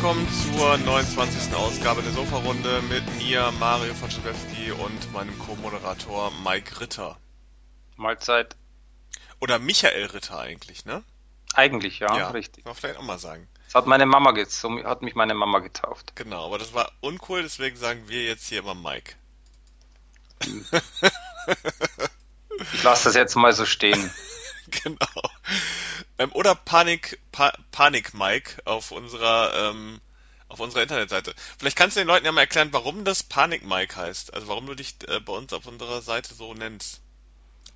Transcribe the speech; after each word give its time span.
willkommen 0.00 0.28
zur 0.30 0.78
29. 0.78 1.52
Ausgabe 1.54 2.02
der 2.02 2.12
Sofa-Runde 2.12 2.82
mit 2.82 3.02
mir, 3.16 3.50
Mario 3.58 3.92
von 3.94 4.08
Schadewski 4.08 4.70
und 4.70 5.12
meinem 5.12 5.36
Co-Moderator 5.40 6.30
Mike 6.44 6.80
Ritter. 6.80 7.18
Mahlzeit. 7.96 8.54
Oder 9.40 9.58
Michael 9.58 10.04
Ritter 10.06 10.38
eigentlich, 10.38 10.84
ne? 10.84 11.02
Eigentlich, 11.52 11.98
ja, 11.98 12.16
Ja, 12.16 12.30
richtig. 12.30 12.62
kann 12.62 12.70
man 12.70 12.76
vielleicht 12.76 12.96
auch 12.96 13.02
mal 13.02 13.18
sagen. 13.18 13.48
Das 13.64 13.74
hat 13.74 13.88
meine 13.88 14.06
Mama 14.06 14.32
hat 14.84 15.02
mich 15.02 15.16
meine 15.16 15.34
Mama 15.34 15.58
getauft. 15.58 16.14
Genau, 16.14 16.46
aber 16.46 16.58
das 16.58 16.72
war 16.74 16.92
uncool, 17.00 17.42
deswegen 17.42 17.76
sagen 17.76 18.04
wir 18.06 18.22
jetzt 18.22 18.46
hier 18.46 18.60
immer 18.60 18.76
Mike. 18.76 19.16
Ich 22.72 22.82
lasse 22.84 23.04
das 23.06 23.16
jetzt 23.16 23.34
mal 23.34 23.52
so 23.52 23.66
stehen. 23.66 24.12
Genau. 24.82 25.22
Ähm, 26.18 26.30
oder 26.32 26.54
Panik, 26.54 27.20
pa 27.32 27.52
Panik 27.70 28.14
Mike 28.14 28.60
auf 28.64 28.90
unserer, 28.90 29.70
ähm, 29.70 30.00
auf 30.48 30.60
unserer 30.60 30.82
Internetseite. 30.82 31.34
Vielleicht 31.58 31.76
kannst 31.76 31.96
du 31.96 32.00
den 32.00 32.08
Leuten 32.08 32.26
ja 32.26 32.32
mal 32.32 32.42
erklären, 32.42 32.72
warum 32.72 33.04
das 33.04 33.22
Panik 33.22 33.64
Mike 33.64 33.96
heißt. 33.96 34.34
Also 34.34 34.48
warum 34.48 34.66
du 34.66 34.74
dich 34.74 34.96
äh, 35.06 35.20
bei 35.20 35.32
uns 35.32 35.52
auf 35.52 35.66
unserer 35.66 36.02
Seite 36.02 36.34
so 36.34 36.54
nennst. 36.54 37.00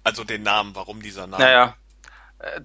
Also 0.04 0.24
den 0.24 0.42
Namen, 0.42 0.74
warum 0.74 1.02
dieser 1.02 1.26
Name. 1.26 1.42
Naja, 1.42 1.76
äh, 2.38 2.62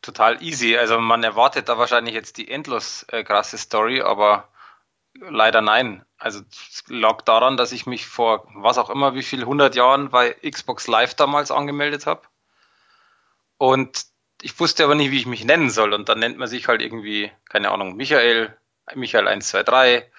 total 0.00 0.42
easy. 0.42 0.76
Also 0.76 0.98
man 0.98 1.22
erwartet 1.22 1.68
da 1.68 1.78
wahrscheinlich 1.78 2.14
jetzt 2.14 2.38
die 2.38 2.50
endlos 2.50 3.04
äh, 3.10 3.22
krasse 3.24 3.58
Story, 3.58 4.00
aber 4.00 4.48
leider 5.20 5.60
nein. 5.60 6.04
Also 6.18 6.40
es 6.50 6.84
lag 6.88 7.22
daran, 7.22 7.56
dass 7.56 7.72
ich 7.72 7.86
mich 7.86 8.06
vor 8.06 8.48
was 8.54 8.78
auch 8.78 8.90
immer 8.90 9.14
wie 9.14 9.22
viel 9.22 9.40
100 9.40 9.74
Jahren 9.74 10.10
bei 10.10 10.32
Xbox 10.32 10.86
Live 10.86 11.14
damals 11.14 11.50
angemeldet 11.50 12.06
habe. 12.06 12.22
Und 13.58 14.06
ich 14.42 14.58
wusste 14.60 14.84
aber 14.84 14.94
nicht, 14.94 15.10
wie 15.10 15.18
ich 15.18 15.26
mich 15.26 15.44
nennen 15.44 15.70
soll. 15.70 15.92
Und 15.92 16.08
dann 16.08 16.18
nennt 16.18 16.38
man 16.38 16.48
sich 16.48 16.68
halt 16.68 16.82
irgendwie, 16.82 17.30
keine 17.48 17.70
Ahnung, 17.70 17.96
Michael, 17.96 18.56
Michael 18.94 19.28
123, 19.28 20.10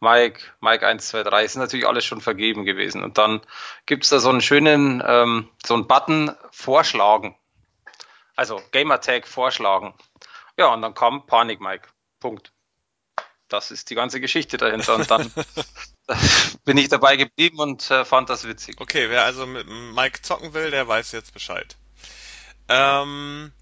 Mike, 0.00 0.40
Mike 0.60 0.86
123. 0.86 1.44
Ist 1.44 1.56
natürlich 1.56 1.86
alles 1.86 2.04
schon 2.04 2.20
vergeben 2.20 2.64
gewesen. 2.64 3.02
Und 3.02 3.18
dann 3.18 3.40
gibt's 3.86 4.08
da 4.08 4.18
so 4.18 4.30
einen 4.30 4.40
schönen, 4.40 5.02
ähm, 5.06 5.48
so 5.64 5.74
einen 5.74 5.86
Button 5.86 6.34
vorschlagen. 6.50 7.36
Also 8.34 8.62
Gamertag 8.72 9.26
vorschlagen. 9.26 9.94
Ja, 10.58 10.72
und 10.72 10.82
dann 10.82 10.94
kam 10.94 11.26
Panik 11.26 11.60
Mike. 11.60 11.88
Punkt. 12.20 12.52
Das 13.48 13.70
ist 13.70 13.90
die 13.90 13.94
ganze 13.94 14.20
Geschichte 14.20 14.56
dahinter. 14.56 14.96
Und 14.96 15.10
dann 15.10 15.32
bin 16.64 16.76
ich 16.76 16.88
dabei 16.88 17.16
geblieben 17.16 17.60
und 17.60 17.90
äh, 17.90 18.04
fand 18.04 18.28
das 18.30 18.46
witzig. 18.46 18.80
Okay, 18.80 19.08
wer 19.10 19.24
also 19.24 19.46
mit 19.46 19.66
Mike 19.66 20.22
zocken 20.22 20.54
will, 20.54 20.70
der 20.70 20.88
weiß 20.88 21.12
jetzt 21.12 21.32
Bescheid. 21.32 21.76
Ähm, 22.68 23.52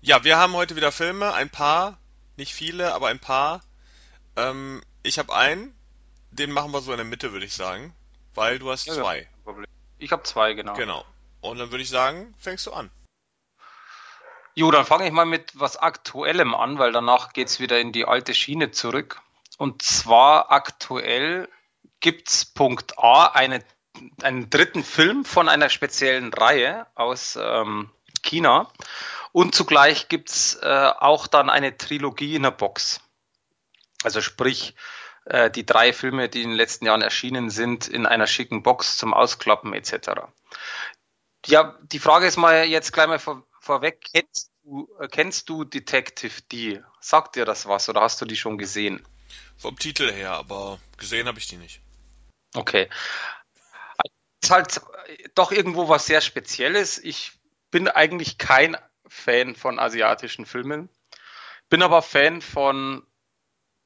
ja, 0.00 0.24
wir 0.24 0.38
haben 0.38 0.54
heute 0.54 0.76
wieder 0.76 0.92
Filme, 0.92 1.34
ein 1.34 1.50
paar, 1.50 1.98
nicht 2.36 2.54
viele, 2.54 2.94
aber 2.94 3.08
ein 3.08 3.18
paar. 3.18 3.62
Ähm, 4.36 4.82
ich 5.02 5.18
habe 5.18 5.34
einen, 5.34 5.74
den 6.30 6.52
machen 6.52 6.72
wir 6.72 6.80
so 6.80 6.92
in 6.92 6.98
der 6.98 7.06
Mitte, 7.06 7.32
würde 7.32 7.46
ich 7.46 7.54
sagen, 7.54 7.94
weil 8.34 8.58
du 8.58 8.70
hast 8.70 8.86
Ja, 8.86 8.94
zwei. 8.94 9.28
Ich 9.98 10.12
habe 10.12 10.22
zwei, 10.22 10.54
genau. 10.54 10.74
Genau. 10.74 11.04
Und 11.40 11.58
dann 11.58 11.70
würde 11.70 11.82
ich 11.82 11.90
sagen, 11.90 12.34
fängst 12.38 12.66
du 12.66 12.72
an. 12.72 12.90
Jo, 14.54 14.70
dann 14.70 14.84
fange 14.84 15.06
ich 15.06 15.12
mal 15.12 15.24
mit 15.24 15.58
was 15.58 15.76
Aktuellem 15.76 16.54
an, 16.54 16.78
weil 16.78 16.92
danach 16.92 17.32
geht's 17.32 17.58
wieder 17.58 17.80
in 17.80 17.92
die 17.92 18.04
alte 18.04 18.34
Schiene 18.34 18.70
zurück. 18.70 19.20
Und 19.58 19.82
zwar 19.82 20.50
aktuell 20.50 21.48
gibt's 22.00 22.44
Punkt 22.44 22.98
A 22.98 23.26
eine, 23.26 23.64
einen 24.22 24.50
dritten 24.50 24.84
Film 24.84 25.24
von 25.24 25.48
einer 25.48 25.68
speziellen 25.68 26.32
Reihe 26.34 26.86
aus 26.94 27.38
ähm, 27.40 27.90
China. 28.22 28.70
Und 29.32 29.54
zugleich 29.54 30.08
gibt's 30.08 30.56
äh, 30.62 30.92
auch 30.98 31.26
dann 31.26 31.50
eine 31.50 31.76
Trilogie 31.76 32.36
in 32.36 32.42
der 32.42 32.50
Box. 32.50 33.00
Also 34.02 34.20
sprich, 34.20 34.74
äh, 35.24 35.50
die 35.50 35.64
drei 35.64 35.92
Filme, 35.92 36.28
die 36.28 36.42
in 36.42 36.50
den 36.50 36.56
letzten 36.56 36.86
Jahren 36.86 37.02
erschienen 37.02 37.50
sind, 37.50 37.88
in 37.88 38.06
einer 38.06 38.26
schicken 38.26 38.62
Box 38.62 38.96
zum 38.96 39.14
Ausklappen 39.14 39.72
etc. 39.72 40.22
Ja, 41.46 41.78
die 41.82 41.98
Frage 41.98 42.26
ist 42.26 42.36
mal 42.36 42.64
jetzt 42.64 42.92
gleich 42.92 43.08
mal 43.08 43.18
vor, 43.18 43.46
vorweg, 43.60 44.04
kennst 44.12 44.50
du, 44.64 44.88
äh, 45.00 45.08
kennst 45.08 45.48
du 45.48 45.64
Detective 45.64 46.42
D? 46.50 46.82
Sagt 47.00 47.36
dir 47.36 47.44
das 47.44 47.66
was 47.66 47.88
oder 47.88 48.00
hast 48.00 48.20
du 48.20 48.26
die 48.26 48.36
schon 48.36 48.58
gesehen? 48.58 49.06
Vom 49.56 49.78
Titel 49.78 50.10
her, 50.10 50.32
aber 50.32 50.78
gesehen 50.98 51.26
habe 51.28 51.38
ich 51.38 51.46
die 51.46 51.56
nicht. 51.56 51.80
Okay. 52.54 52.88
Ist 54.42 54.50
halt 54.50 54.80
doch 55.34 55.52
irgendwo 55.52 55.88
was 55.88 56.06
sehr 56.06 56.20
Spezielles. 56.20 56.98
Ich 56.98 57.32
bin 57.72 57.88
eigentlich 57.88 58.38
kein 58.38 58.76
Fan 59.08 59.56
von 59.56 59.80
asiatischen 59.80 60.46
Filmen, 60.46 60.88
bin 61.68 61.82
aber 61.82 62.02
Fan 62.02 62.40
von 62.40 63.04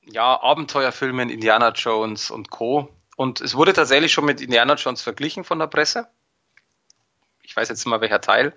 ja, 0.02 0.40
Abenteuerfilmen, 0.40 1.30
Indiana 1.30 1.70
Jones 1.70 2.30
und 2.30 2.50
Co. 2.50 2.94
Und 3.16 3.40
es 3.40 3.54
wurde 3.54 3.72
tatsächlich 3.72 4.12
schon 4.12 4.26
mit 4.26 4.42
Indiana 4.42 4.74
Jones 4.74 5.00
verglichen 5.00 5.42
von 5.42 5.58
der 5.58 5.68
Presse. 5.68 6.08
Ich 7.42 7.56
weiß 7.56 7.68
jetzt 7.70 7.86
mal 7.86 8.00
welcher 8.00 8.20
Teil. 8.20 8.54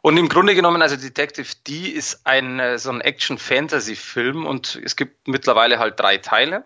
Und 0.00 0.16
im 0.16 0.28
Grunde 0.28 0.54
genommen, 0.54 0.82
also 0.82 0.96
Detective 0.96 1.52
D 1.66 1.88
ist 1.88 2.26
ein 2.26 2.60
äh, 2.60 2.78
so 2.78 2.90
ein 2.90 3.00
Action-Fantasy-Film 3.00 4.46
und 4.46 4.80
es 4.84 4.96
gibt 4.96 5.26
mittlerweile 5.28 5.78
halt 5.78 5.98
drei 5.98 6.18
Teile. 6.18 6.64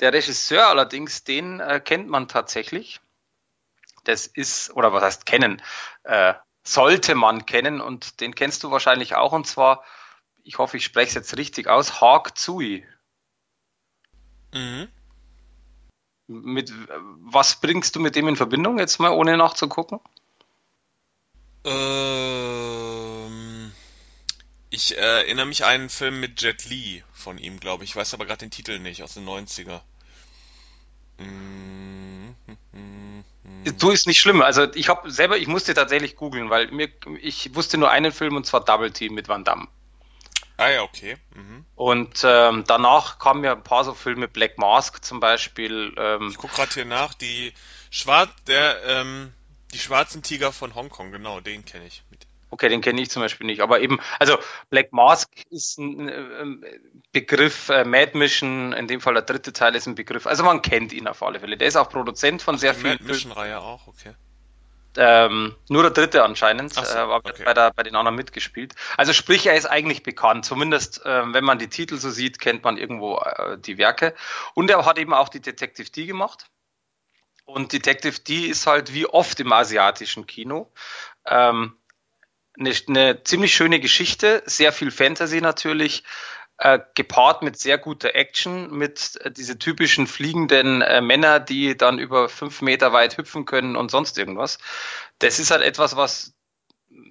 Der 0.00 0.12
Regisseur 0.12 0.68
allerdings, 0.68 1.24
den 1.24 1.60
äh, 1.60 1.80
kennt 1.80 2.08
man 2.08 2.28
tatsächlich. 2.28 3.00
Das 4.04 4.26
ist, 4.26 4.70
oder 4.76 4.92
was 4.92 5.02
heißt 5.02 5.26
kennen, 5.26 5.62
äh, 6.04 6.34
sollte 6.64 7.14
man 7.14 7.46
kennen 7.46 7.80
und 7.80 8.20
den 8.20 8.34
kennst 8.34 8.64
du 8.64 8.70
wahrscheinlich 8.70 9.14
auch 9.14 9.32
und 9.32 9.46
zwar, 9.46 9.84
ich 10.42 10.58
hoffe, 10.58 10.76
ich 10.78 10.84
spreche 10.84 11.08
es 11.08 11.14
jetzt 11.14 11.36
richtig 11.36 11.68
aus, 11.68 12.00
Hawk 12.00 12.34
Tsui. 12.36 12.86
Mhm. 14.52 14.88
Mit, 16.26 16.72
was 17.20 17.60
bringst 17.60 17.94
du 17.96 18.00
mit 18.00 18.16
dem 18.16 18.28
in 18.28 18.36
Verbindung, 18.36 18.78
jetzt 18.78 18.98
mal 18.98 19.12
ohne 19.12 19.36
nachzugucken? 19.36 20.00
Ähm, 21.64 22.54
ich 24.70 24.96
erinnere 24.96 25.46
mich 25.46 25.64
an 25.64 25.70
einen 25.70 25.90
Film 25.90 26.20
mit 26.20 26.40
Jet 26.40 26.64
Li 26.64 27.04
von 27.12 27.36
ihm, 27.38 27.60
glaube 27.60 27.84
ich. 27.84 27.90
Ich 27.90 27.96
weiß 27.96 28.14
aber 28.14 28.24
gerade 28.24 28.40
den 28.40 28.50
Titel 28.50 28.78
nicht, 28.78 29.02
aus 29.02 29.14
den 29.14 29.26
90er. 29.26 29.82
Mm, 31.18 32.30
Du 33.72 33.90
ist 33.90 34.06
nicht 34.06 34.18
schlimm. 34.18 34.42
Also 34.42 34.72
ich 34.74 34.88
habe 34.88 35.10
selber, 35.10 35.36
ich 35.36 35.46
musste 35.46 35.74
tatsächlich 35.74 36.16
googeln, 36.16 36.50
weil 36.50 36.70
mir, 36.70 36.88
ich 37.20 37.54
wusste 37.54 37.78
nur 37.78 37.90
einen 37.90 38.12
Film 38.12 38.36
und 38.36 38.46
zwar 38.46 38.64
Double 38.64 38.90
Team 38.90 39.14
mit 39.14 39.28
Van 39.28 39.44
Damme. 39.44 39.68
Ah 40.56 40.70
ja, 40.70 40.82
okay. 40.82 41.16
Mhm. 41.34 41.64
Und 41.74 42.22
ähm, 42.24 42.64
danach 42.66 43.18
kamen 43.18 43.42
ja 43.42 43.52
ein 43.52 43.64
paar 43.64 43.84
so 43.84 43.94
Filme, 43.94 44.28
Black 44.28 44.56
Mask 44.56 45.04
zum 45.04 45.18
Beispiel. 45.18 45.92
Ähm, 45.96 46.28
Ich 46.30 46.36
gucke 46.36 46.54
gerade 46.54 46.72
hier 46.72 46.84
nach, 46.84 47.14
die 47.14 47.52
Schwarz, 47.90 48.30
der, 48.46 48.84
ähm, 48.84 49.32
die 49.72 49.78
schwarzen 49.78 50.22
Tiger 50.22 50.52
von 50.52 50.74
Hongkong, 50.74 51.10
genau, 51.10 51.40
den 51.40 51.64
kenne 51.64 51.86
ich. 51.86 52.04
Mit. 52.10 52.26
Okay, 52.54 52.68
den 52.68 52.80
kenne 52.80 53.00
ich 53.02 53.10
zum 53.10 53.20
Beispiel 53.20 53.46
nicht. 53.46 53.60
Aber 53.60 53.80
eben, 53.80 54.00
also 54.18 54.38
Black 54.70 54.92
Mask 54.92 55.28
ist 55.50 55.78
ein 55.78 56.08
ähm, 56.08 56.64
Begriff, 57.12 57.68
äh, 57.68 57.84
Mad 57.84 58.16
Mission, 58.16 58.72
in 58.72 58.86
dem 58.86 59.00
Fall 59.00 59.14
der 59.14 59.22
dritte 59.22 59.52
Teil 59.52 59.74
ist 59.74 59.86
ein 59.86 59.96
Begriff. 59.96 60.26
Also 60.26 60.44
man 60.44 60.62
kennt 60.62 60.92
ihn 60.92 61.08
auf 61.08 61.22
alle 61.22 61.40
Fälle. 61.40 61.56
Der 61.56 61.68
ist 61.68 61.76
auch 61.76 61.90
Produzent 61.90 62.42
von 62.42 62.56
sehr 62.56 62.72
Die 62.72 62.80
vielen 62.80 62.94
Mad. 62.94 63.04
Mission-Reihe 63.04 63.60
auch, 63.60 63.86
okay. 63.88 64.14
Ähm, 64.96 65.56
nur 65.68 65.82
der 65.82 65.90
dritte 65.90 66.22
anscheinend, 66.22 66.74
Ach 66.76 66.84
so, 66.84 66.96
äh, 66.96 67.00
aber 67.00 67.16
okay. 67.16 67.42
bei, 67.44 67.52
der, 67.52 67.72
bei 67.72 67.82
den 67.82 67.96
anderen 67.96 68.14
mitgespielt. 68.14 68.76
Also 68.96 69.12
sprich, 69.12 69.44
er 69.46 69.56
ist 69.56 69.66
eigentlich 69.66 70.04
bekannt. 70.04 70.44
Zumindest, 70.44 71.02
ähm, 71.04 71.34
wenn 71.34 71.42
man 71.42 71.58
die 71.58 71.68
Titel 71.68 71.96
so 71.96 72.10
sieht, 72.10 72.38
kennt 72.38 72.62
man 72.62 72.76
irgendwo 72.76 73.18
äh, 73.18 73.58
die 73.58 73.76
Werke. 73.76 74.14
Und 74.54 74.70
er 74.70 74.86
hat 74.86 74.98
eben 74.98 75.12
auch 75.12 75.28
die 75.28 75.40
Detective 75.40 75.90
D 75.90 76.06
gemacht. 76.06 76.46
Und 77.44 77.72
Detective 77.72 78.20
D 78.20 78.46
ist 78.46 78.68
halt 78.68 78.94
wie 78.94 79.06
oft 79.06 79.40
im 79.40 79.52
asiatischen 79.52 80.26
Kino 80.26 80.70
ähm, 81.26 81.76
eine, 82.58 82.72
eine 82.88 83.22
ziemlich 83.24 83.54
schöne 83.54 83.80
Geschichte, 83.80 84.42
sehr 84.46 84.72
viel 84.72 84.90
Fantasy 84.90 85.40
natürlich, 85.40 86.04
äh, 86.58 86.78
gepaart 86.94 87.42
mit 87.42 87.58
sehr 87.58 87.78
guter 87.78 88.14
Action, 88.14 88.70
mit 88.70 89.18
äh, 89.22 89.30
diese 89.30 89.58
typischen 89.58 90.06
fliegenden 90.06 90.82
äh, 90.82 91.00
Männer, 91.00 91.40
die 91.40 91.76
dann 91.76 91.98
über 91.98 92.28
fünf 92.28 92.62
Meter 92.62 92.92
weit 92.92 93.16
hüpfen 93.18 93.44
können 93.44 93.76
und 93.76 93.90
sonst 93.90 94.18
irgendwas. 94.18 94.58
Das 95.18 95.38
ist 95.38 95.50
halt 95.50 95.62
etwas, 95.62 95.96
was 95.96 96.34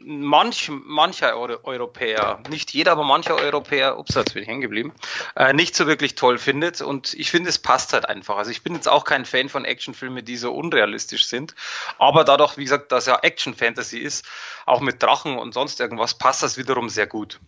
manch, 0.05 0.69
mancher 0.69 1.37
Euro 1.37 1.59
Europäer, 1.63 2.41
nicht 2.49 2.73
jeder, 2.73 2.93
aber 2.93 3.03
mancher 3.03 3.35
Europäer, 3.35 3.97
ups, 3.97 4.15
jetzt 4.15 4.33
bin 4.33 4.43
ich 4.43 4.49
hängen 4.49 4.61
geblieben, 4.61 4.93
äh, 5.35 5.53
nicht 5.53 5.75
so 5.75 5.87
wirklich 5.87 6.15
toll 6.15 6.37
findet. 6.37 6.81
Und 6.81 7.13
ich 7.13 7.31
finde, 7.31 7.49
es 7.49 7.59
passt 7.59 7.93
halt 7.93 8.07
einfach. 8.07 8.37
Also 8.37 8.51
ich 8.51 8.63
bin 8.63 8.75
jetzt 8.75 8.87
auch 8.87 9.05
kein 9.05 9.25
Fan 9.25 9.49
von 9.49 9.65
Actionfilmen, 9.65 10.23
die 10.23 10.37
so 10.37 10.53
unrealistisch 10.53 11.25
sind. 11.27 11.55
Aber 11.97 12.23
dadurch, 12.23 12.57
wie 12.57 12.63
gesagt, 12.63 12.91
dass 12.91 13.05
ja 13.05 13.19
Action-Fantasy 13.21 13.97
ist, 13.97 14.25
auch 14.65 14.81
mit 14.81 15.01
Drachen 15.01 15.37
und 15.37 15.53
sonst 15.53 15.79
irgendwas, 15.79 16.15
passt 16.15 16.43
das 16.43 16.57
wiederum 16.57 16.89
sehr 16.89 17.07
gut. 17.07 17.39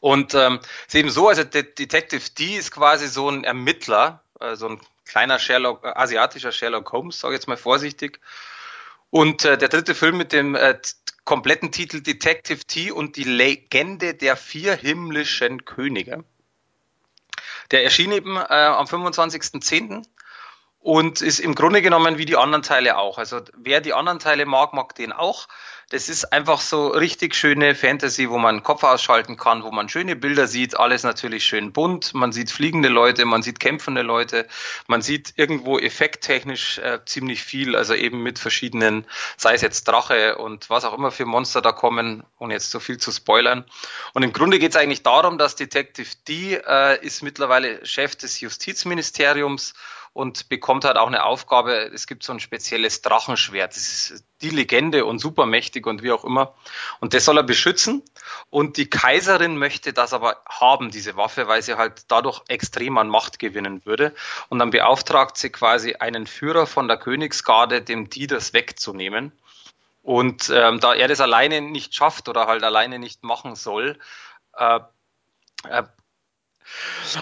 Und 0.00 0.34
ähm, 0.34 0.60
ist 0.86 0.94
eben 0.94 1.10
so, 1.10 1.28
also 1.28 1.44
De 1.44 1.62
Detective 1.62 2.30
D 2.38 2.56
ist 2.56 2.70
quasi 2.70 3.08
so 3.08 3.28
ein 3.28 3.44
Ermittler, 3.44 4.22
äh, 4.40 4.54
so 4.54 4.68
ein 4.68 4.80
kleiner 5.04 5.38
Sherlock, 5.38 5.84
äh, 5.84 5.88
asiatischer 5.88 6.52
Sherlock 6.52 6.92
Holmes, 6.92 7.18
sage 7.20 7.34
ich 7.34 7.38
jetzt 7.40 7.48
mal 7.48 7.56
vorsichtig. 7.56 8.20
Und 9.10 9.44
äh, 9.44 9.56
der 9.56 9.68
dritte 9.68 9.94
Film 9.94 10.18
mit 10.18 10.32
dem 10.32 10.54
äh, 10.54 10.78
kompletten 11.28 11.70
Titel 11.70 12.00
Detective 12.00 12.60
T 12.60 12.90
und 12.90 13.16
die 13.16 13.24
Legende 13.24 14.14
der 14.14 14.34
vier 14.34 14.74
himmlischen 14.74 15.66
Könige 15.66 16.24
Der 17.70 17.84
erschien 17.84 18.12
eben 18.12 18.38
äh, 18.38 18.40
am 18.40 18.86
25.10 18.86 20.06
und 20.80 21.20
ist 21.20 21.40
im 21.40 21.54
Grunde 21.54 21.82
genommen 21.82 22.16
wie 22.16 22.24
die 22.24 22.38
anderen 22.38 22.62
Teile 22.62 22.96
auch. 22.96 23.18
Also 23.18 23.42
wer 23.58 23.82
die 23.82 23.92
anderen 23.92 24.20
Teile 24.20 24.46
mag, 24.46 24.72
mag 24.72 24.94
den 24.94 25.12
auch. 25.12 25.48
Das 25.90 26.10
ist 26.10 26.34
einfach 26.34 26.60
so 26.60 26.88
richtig 26.88 27.34
schöne 27.34 27.74
Fantasy, 27.74 28.28
wo 28.28 28.36
man 28.36 28.62
Kopf 28.62 28.84
ausschalten 28.84 29.38
kann, 29.38 29.62
wo 29.62 29.70
man 29.70 29.88
schöne 29.88 30.16
Bilder 30.16 30.46
sieht, 30.46 30.78
alles 30.78 31.02
natürlich 31.02 31.44
schön 31.44 31.72
bunt. 31.72 32.12
Man 32.12 32.30
sieht 32.30 32.50
fliegende 32.50 32.90
Leute, 32.90 33.24
man 33.24 33.42
sieht 33.42 33.58
kämpfende 33.58 34.02
Leute, 34.02 34.46
man 34.86 35.00
sieht 35.00 35.32
irgendwo 35.36 35.78
effekttechnisch 35.78 36.76
äh, 36.76 36.98
ziemlich 37.06 37.42
viel, 37.42 37.74
also 37.74 37.94
eben 37.94 38.22
mit 38.22 38.38
verschiedenen, 38.38 39.06
sei 39.38 39.54
es 39.54 39.62
jetzt 39.62 39.88
Drache 39.88 40.36
und 40.36 40.68
was 40.68 40.84
auch 40.84 40.92
immer 40.92 41.10
für 41.10 41.24
Monster 41.24 41.62
da 41.62 41.72
kommen, 41.72 42.22
ohne 42.38 42.52
jetzt 42.52 42.70
so 42.70 42.80
viel 42.80 42.98
zu 42.98 43.10
spoilern. 43.10 43.64
Und 44.12 44.22
im 44.24 44.34
Grunde 44.34 44.58
geht 44.58 44.72
es 44.72 44.76
eigentlich 44.76 45.02
darum, 45.02 45.38
dass 45.38 45.56
Detective 45.56 46.10
D 46.28 46.60
äh, 46.66 47.02
ist 47.02 47.22
mittlerweile 47.22 47.86
Chef 47.86 48.14
des 48.14 48.40
Justizministeriums 48.40 49.72
und 50.12 50.48
bekommt 50.48 50.84
halt 50.84 50.96
auch 50.96 51.06
eine 51.06 51.24
Aufgabe. 51.24 51.90
Es 51.92 52.06
gibt 52.06 52.22
so 52.22 52.32
ein 52.32 52.40
spezielles 52.40 53.02
Drachenschwert. 53.02 53.74
Das 53.74 54.10
ist 54.10 54.24
die 54.40 54.50
Legende 54.50 55.04
und 55.04 55.18
supermächtig 55.18 55.86
und 55.86 56.02
wie 56.02 56.12
auch 56.12 56.24
immer. 56.24 56.54
Und 57.00 57.14
das 57.14 57.24
soll 57.24 57.38
er 57.38 57.42
beschützen. 57.42 58.02
Und 58.50 58.76
die 58.76 58.88
Kaiserin 58.88 59.56
möchte 59.56 59.92
das 59.92 60.12
aber 60.12 60.42
haben, 60.48 60.90
diese 60.90 61.16
Waffe, 61.16 61.48
weil 61.48 61.62
sie 61.62 61.76
halt 61.76 62.02
dadurch 62.08 62.42
extrem 62.48 62.98
an 62.98 63.08
Macht 63.08 63.38
gewinnen 63.38 63.84
würde. 63.84 64.14
Und 64.48 64.58
dann 64.58 64.70
beauftragt 64.70 65.36
sie 65.36 65.50
quasi 65.50 65.94
einen 65.94 66.26
Führer 66.26 66.66
von 66.66 66.88
der 66.88 66.96
Königsgarde, 66.96 67.82
dem 67.82 68.10
die 68.10 68.26
das 68.26 68.52
wegzunehmen. 68.52 69.32
Und 70.02 70.50
ähm, 70.54 70.80
da 70.80 70.94
er 70.94 71.08
das 71.08 71.20
alleine 71.20 71.60
nicht 71.60 71.94
schafft 71.94 72.28
oder 72.28 72.46
halt 72.46 72.64
alleine 72.64 72.98
nicht 72.98 73.24
machen 73.24 73.56
soll, 73.56 73.98
äh, 74.56 74.80
äh, 75.68 75.82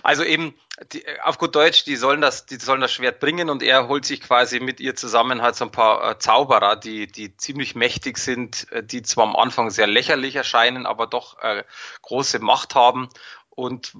also 0.03 0.25
eben, 0.25 0.55
die, 0.93 1.05
auf 1.23 1.39
gut 1.39 1.55
Deutsch, 1.55 1.85
die 1.85 1.97
sollen 1.97 2.21
das, 2.21 2.47
die 2.47 2.57
sollen 2.57 2.81
das 2.81 2.93
Schwert 2.93 3.21
bringen 3.21 3.49
und 3.49 3.63
er 3.63 3.89
holt 3.89 4.05
sich 4.05 4.21
quasi 4.21 4.61
mit 4.61 4.81
ihr 4.81 4.95
zusammen 4.95 5.43
halt 5.43 5.57
so 5.57 5.65
ein 5.65 5.71
paar 5.71 6.11
äh, 6.11 6.19
Zauberer, 6.19 6.77
die, 6.77 7.07
die 7.07 7.37
ziemlich 7.37 7.75
mächtig 7.75 8.19
sind, 8.19 8.71
äh, 8.73 8.83
die 8.83 9.03
zwar 9.03 9.25
am 9.25 9.37
Anfang 9.37 9.71
sehr 9.71 9.87
lächerlich 9.87 10.37
erscheinen, 10.37 10.87
aber 10.87 11.07
doch 11.07 11.39
äh, 11.43 11.65
große 12.03 12.39
Macht 12.41 12.75
haben 12.75 13.09
und 13.51 13.95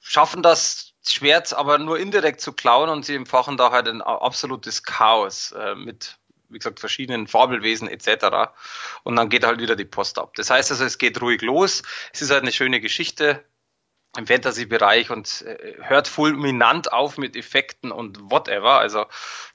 schaffen 0.00 0.42
das 0.42 0.94
Schwert 1.06 1.52
aber 1.54 1.78
nur 1.78 1.98
indirekt 1.98 2.40
zu 2.40 2.52
klauen 2.52 2.90
und 2.90 3.04
sie 3.04 3.14
empfachen 3.14 3.56
da 3.56 3.70
halt 3.70 3.86
ein 3.88 4.02
absolutes 4.02 4.82
Chaos 4.82 5.52
äh, 5.52 5.74
mit 5.76 6.18
wie 6.48 6.58
gesagt, 6.58 6.80
verschiedenen 6.80 7.26
Fabelwesen 7.26 7.88
etc. 7.88 8.52
Und 9.02 9.16
dann 9.16 9.28
geht 9.28 9.44
halt 9.44 9.60
wieder 9.60 9.74
die 9.74 9.84
Post 9.84 10.18
ab. 10.18 10.34
Das 10.36 10.48
heißt 10.50 10.70
also, 10.70 10.84
es 10.84 10.98
geht 10.98 11.20
ruhig 11.20 11.42
los. 11.42 11.82
Es 12.12 12.22
ist 12.22 12.30
halt 12.30 12.42
eine 12.42 12.52
schöne 12.52 12.80
Geschichte 12.80 13.44
im 14.18 14.26
Fantasy-Bereich 14.26 15.10
und 15.10 15.42
äh, 15.42 15.74
hört 15.80 16.08
fulminant 16.08 16.92
auf 16.92 17.18
mit 17.18 17.36
Effekten 17.36 17.92
und 17.92 18.30
whatever. 18.30 18.78
Also 18.78 19.06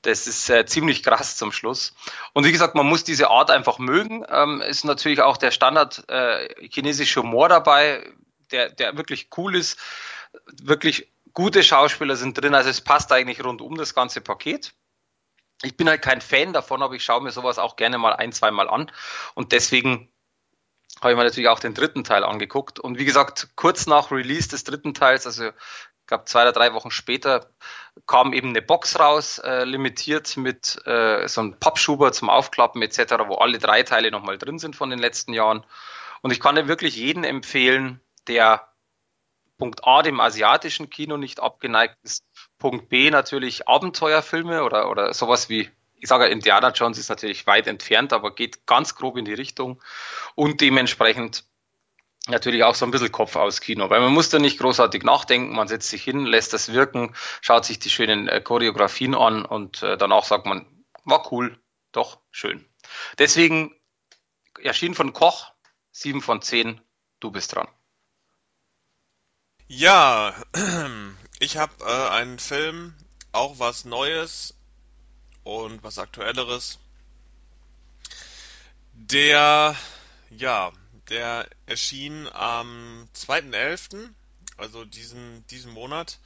das 0.01 0.27
ist 0.27 0.49
äh, 0.49 0.65
ziemlich 0.65 1.03
krass 1.03 1.37
zum 1.37 1.51
Schluss. 1.51 1.93
Und 2.33 2.45
wie 2.45 2.51
gesagt, 2.51 2.75
man 2.75 2.87
muss 2.87 3.03
diese 3.03 3.29
Art 3.29 3.51
einfach 3.51 3.79
mögen. 3.79 4.25
Ähm, 4.29 4.61
ist 4.61 4.85
natürlich 4.85 5.21
auch 5.21 5.37
der 5.37 5.51
Standard 5.51 6.07
äh, 6.09 6.67
chinesische 6.69 7.21
Humor 7.21 7.49
dabei, 7.49 8.09
der, 8.51 8.69
der 8.69 8.97
wirklich 8.97 9.29
cool 9.37 9.55
ist. 9.55 9.79
Wirklich 10.61 11.11
gute 11.33 11.63
Schauspieler 11.63 12.15
sind 12.15 12.41
drin. 12.41 12.55
Also 12.55 12.69
es 12.69 12.81
passt 12.81 13.11
eigentlich 13.11 13.43
rund 13.43 13.61
um 13.61 13.75
das 13.75 13.93
ganze 13.93 14.21
Paket. 14.21 14.73
Ich 15.63 15.77
bin 15.77 15.87
halt 15.87 16.01
kein 16.01 16.21
Fan 16.21 16.53
davon, 16.53 16.81
aber 16.81 16.95
ich 16.95 17.03
schaue 17.03 17.21
mir 17.21 17.31
sowas 17.31 17.59
auch 17.59 17.75
gerne 17.75 17.97
mal 17.97 18.13
ein, 18.13 18.31
zweimal 18.31 18.69
an. 18.69 18.91
Und 19.35 19.51
deswegen 19.51 20.11
habe 21.01 21.11
ich 21.13 21.17
mir 21.17 21.23
natürlich 21.23 21.49
auch 21.49 21.59
den 21.59 21.73
dritten 21.73 22.03
Teil 22.03 22.23
angeguckt. 22.23 22.79
Und 22.79 22.99
wie 22.99 23.05
gesagt, 23.05 23.49
kurz 23.55 23.87
nach 23.87 24.11
Release 24.11 24.49
des 24.49 24.63
dritten 24.63 24.93
Teils, 24.93 25.25
also 25.25 25.47
ich 25.47 26.07
glaube 26.07 26.25
zwei 26.25 26.43
oder 26.43 26.51
drei 26.51 26.73
Wochen 26.73 26.91
später, 26.91 27.49
kam 28.05 28.33
eben 28.33 28.49
eine 28.49 28.61
Box 28.61 28.99
raus, 28.99 29.39
äh, 29.39 29.63
limitiert 29.63 30.37
mit 30.37 30.79
äh, 30.85 31.27
so 31.27 31.41
einem 31.41 31.59
Pappschuber 31.59 32.11
zum 32.11 32.29
Aufklappen 32.29 32.81
etc., 32.81 33.13
wo 33.27 33.35
alle 33.35 33.57
drei 33.57 33.83
Teile 33.83 34.11
nochmal 34.11 34.37
drin 34.37 34.59
sind 34.59 34.75
von 34.75 34.89
den 34.89 34.99
letzten 34.99 35.33
Jahren. 35.33 35.65
Und 36.21 36.31
ich 36.31 36.39
kann 36.39 36.55
dir 36.55 36.67
wirklich 36.67 36.95
jeden 36.95 37.23
empfehlen, 37.23 37.99
der 38.27 38.67
Punkt 39.57 39.85
A 39.85 40.01
dem 40.03 40.19
asiatischen 40.19 40.89
Kino 40.89 41.17
nicht 41.17 41.39
abgeneigt 41.39 41.97
ist, 42.03 42.23
Punkt 42.57 42.89
B 42.89 43.09
natürlich 43.09 43.67
Abenteuerfilme 43.67 44.63
oder, 44.63 44.89
oder 44.89 45.13
sowas 45.13 45.49
wie 45.49 45.69
ich 46.01 46.09
sage, 46.09 46.25
Indiana 46.25 46.71
Jones 46.71 46.97
ist 46.97 47.09
natürlich 47.09 47.45
weit 47.45 47.67
entfernt, 47.67 48.11
aber 48.11 48.33
geht 48.33 48.65
ganz 48.65 48.95
grob 48.95 49.17
in 49.17 49.25
die 49.25 49.35
Richtung 49.35 49.81
und 50.33 50.59
dementsprechend 50.59 51.45
natürlich 52.27 52.63
auch 52.63 52.73
so 52.73 52.85
ein 52.85 52.91
bisschen 52.91 53.11
Kopf 53.11 53.35
aus 53.35 53.61
Kino, 53.61 53.89
weil 53.89 54.01
man 54.01 54.11
muss 54.11 54.29
da 54.29 54.39
nicht 54.39 54.59
großartig 54.59 55.03
nachdenken, 55.03 55.55
man 55.55 55.67
setzt 55.67 55.89
sich 55.89 56.03
hin, 56.03 56.25
lässt 56.25 56.53
das 56.53 56.73
wirken, 56.73 57.15
schaut 57.41 57.65
sich 57.65 57.77
die 57.77 57.91
schönen 57.91 58.27
äh, 58.27 58.41
Choreografien 58.41 59.13
an 59.13 59.45
und 59.45 59.83
äh, 59.83 59.95
danach 59.95 60.23
sagt 60.23 60.47
man, 60.47 60.65
war 61.03 61.31
cool, 61.31 61.59
doch 61.91 62.19
schön. 62.31 62.65
Deswegen 63.19 63.75
erschien 64.59 64.95
von 64.95 65.13
Koch, 65.13 65.51
sieben 65.91 66.21
von 66.21 66.41
zehn, 66.41 66.81
du 67.19 67.29
bist 67.29 67.53
dran. 67.53 67.67
Ja, 69.67 70.33
ich 71.39 71.57
habe 71.57 71.73
äh, 71.81 72.09
einen 72.09 72.39
Film, 72.39 72.95
auch 73.33 73.59
was 73.59 73.85
Neues, 73.85 74.55
und 75.43 75.83
was 75.83 75.97
Aktuelleres. 75.97 76.79
Der, 78.93 79.75
ja, 80.29 80.71
der 81.09 81.49
erschien 81.65 82.27
am 82.31 83.07
2.11., 83.15 84.09
also 84.57 84.85
diesen, 84.85 85.45
diesen 85.47 85.71
Monat, 85.71 86.19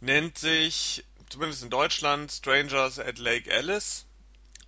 nennt 0.00 0.38
sich, 0.38 1.04
zumindest 1.28 1.62
in 1.62 1.70
Deutschland, 1.70 2.32
Strangers 2.32 2.98
at 2.98 3.18
Lake 3.18 3.52
Alice. 3.52 4.06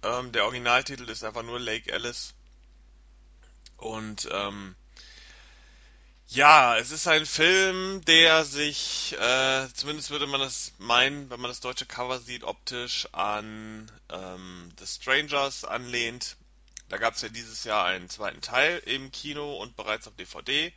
Ähm, 0.02 0.32
der 0.32 0.44
Originaltitel 0.44 1.08
ist 1.08 1.24
einfach 1.24 1.42
nur 1.42 1.58
Lake 1.58 1.92
Alice. 1.92 2.34
Und 3.76 4.28
ähm, 4.30 4.76
ja, 6.34 6.78
es 6.78 6.90
ist 6.90 7.06
ein 7.08 7.26
Film, 7.26 8.02
der 8.06 8.44
sich, 8.44 9.14
äh, 9.18 9.68
zumindest 9.74 10.10
würde 10.10 10.26
man 10.26 10.40
das 10.40 10.72
meinen, 10.78 11.28
wenn 11.28 11.40
man 11.40 11.50
das 11.50 11.60
deutsche 11.60 11.84
Cover 11.84 12.20
sieht, 12.20 12.42
optisch 12.42 13.06
an 13.12 13.90
ähm, 14.08 14.72
The 14.78 14.86
Strangers 14.86 15.64
anlehnt. 15.64 16.36
Da 16.88 16.96
gab 16.96 17.14
es 17.14 17.20
ja 17.20 17.28
dieses 17.28 17.64
Jahr 17.64 17.84
einen 17.84 18.08
zweiten 18.08 18.40
Teil 18.40 18.78
im 18.86 19.12
Kino 19.12 19.56
und 19.56 19.76
bereits 19.76 20.08
auf 20.08 20.16
DVD. 20.16 20.72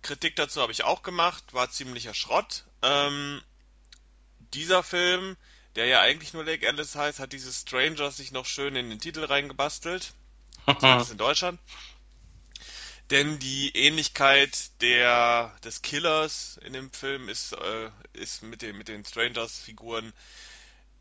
Kritik 0.00 0.36
dazu 0.36 0.62
habe 0.62 0.72
ich 0.72 0.82
auch 0.82 1.02
gemacht, 1.02 1.52
war 1.52 1.70
ziemlicher 1.70 2.14
Schrott. 2.14 2.64
Ähm, 2.80 3.42
dieser 4.54 4.82
Film, 4.82 5.36
der 5.76 5.86
ja 5.86 6.00
eigentlich 6.00 6.32
nur 6.32 6.44
Lake 6.44 6.66
Alice 6.66 6.94
heißt, 6.94 7.20
hat 7.20 7.34
dieses 7.34 7.60
Strangers 7.60 8.16
sich 8.16 8.32
noch 8.32 8.46
schön 8.46 8.76
in 8.76 8.88
den 8.88 8.98
Titel 8.98 9.24
reingebastelt. 9.24 10.14
Zumindest 10.80 11.12
in 11.12 11.18
Deutschland. 11.18 11.58
Denn 13.10 13.40
die 13.40 13.76
Ähnlichkeit 13.76 14.80
der 14.80 15.52
des 15.64 15.82
Killers 15.82 16.58
in 16.64 16.72
dem 16.72 16.92
Film 16.92 17.28
ist, 17.28 17.52
äh, 17.52 17.90
ist 18.12 18.42
mit 18.42 18.62
den, 18.62 18.78
mit 18.78 18.88
den 18.88 19.04
Strangers-Figuren 19.04 20.12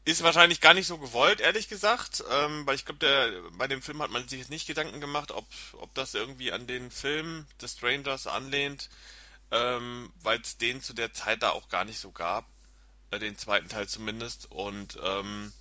ist 0.05 0.23
wahrscheinlich 0.23 0.59
gar 0.59 0.73
nicht 0.73 0.87
so 0.87 0.97
gewollt, 0.97 1.39
ehrlich 1.39 1.67
gesagt, 1.67 2.23
ähm, 2.31 2.65
weil 2.65 2.75
ich 2.75 2.85
glaube, 2.85 3.51
bei 3.51 3.67
dem 3.67 3.83
Film 3.83 4.01
hat 4.01 4.09
man 4.09 4.27
sich 4.27 4.39
jetzt 4.39 4.49
nicht 4.49 4.65
Gedanken 4.65 5.01
gemacht, 5.01 5.31
ob, 5.31 5.45
ob 5.73 5.93
das 5.93 6.15
irgendwie 6.15 6.51
an 6.51 6.65
den 6.65 6.89
Film 6.89 7.45
des 7.61 7.73
Strangers 7.73 8.25
anlehnt, 8.25 8.89
ähm, 9.51 10.11
weil 10.23 10.41
es 10.41 10.57
den 10.57 10.81
zu 10.81 10.93
der 10.93 11.13
Zeit 11.13 11.43
da 11.43 11.51
auch 11.51 11.69
gar 11.69 11.85
nicht 11.85 11.99
so 11.99 12.11
gab, 12.11 12.45
äh, 13.11 13.19
den 13.19 13.37
zweiten 13.37 13.69
Teil 13.69 13.87
zumindest. 13.87 14.49
Und 14.51 14.97
ähm, 15.03 15.53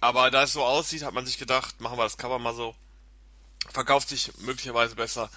aber 0.00 0.30
da 0.30 0.44
es 0.44 0.52
so 0.52 0.62
aussieht, 0.62 1.02
hat 1.02 1.14
man 1.14 1.26
sich 1.26 1.38
gedacht, 1.38 1.80
machen 1.80 1.98
wir 1.98 2.04
das 2.04 2.18
Cover 2.18 2.38
mal 2.38 2.54
so 2.54 2.76
verkauft 3.70 4.08
sich 4.08 4.32
möglicherweise 4.38 4.94
besser. 4.96 5.30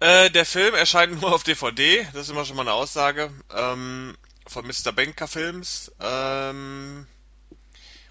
Äh, 0.00 0.30
der 0.30 0.44
Film 0.44 0.74
erscheint 0.74 1.12
nur 1.20 1.32
auf 1.32 1.44
DVD, 1.44 2.04
das 2.12 2.22
ist 2.22 2.30
immer 2.30 2.44
schon 2.44 2.56
mal 2.56 2.62
eine 2.62 2.72
Aussage, 2.72 3.30
ähm, 3.54 4.16
von 4.46 4.66
Mr. 4.66 4.92
Benker 4.92 5.28
Films. 5.28 5.92
Ähm, 6.00 7.06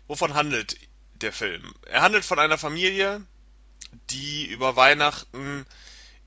wovon 0.08 0.34
handelt 0.34 0.78
der 1.16 1.34
Film? 1.34 1.74
Er 1.86 2.02
handelt 2.02 2.26
von 2.26 2.40
einer 2.40 2.58
Familie, 2.58 3.22
die 4.10 4.46
über 4.46 4.76
Weihnachten 4.76 5.66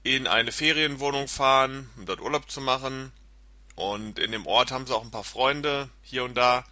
in 0.02 0.26
eine 0.26 0.52
Ferienwohnung 0.52 1.28
fahren, 1.28 1.90
um 1.96 2.06
dort 2.06 2.20
Urlaub 2.20 2.50
zu 2.50 2.60
machen. 2.60 3.10
Und 3.74 4.18
in 4.18 4.32
dem 4.32 4.46
Ort 4.46 4.70
haben 4.70 4.86
sie 4.86 4.94
auch 4.94 5.02
ein 5.02 5.10
paar 5.10 5.24
Freunde 5.24 5.88
hier 6.02 6.24
und 6.24 6.34
da. 6.34 6.64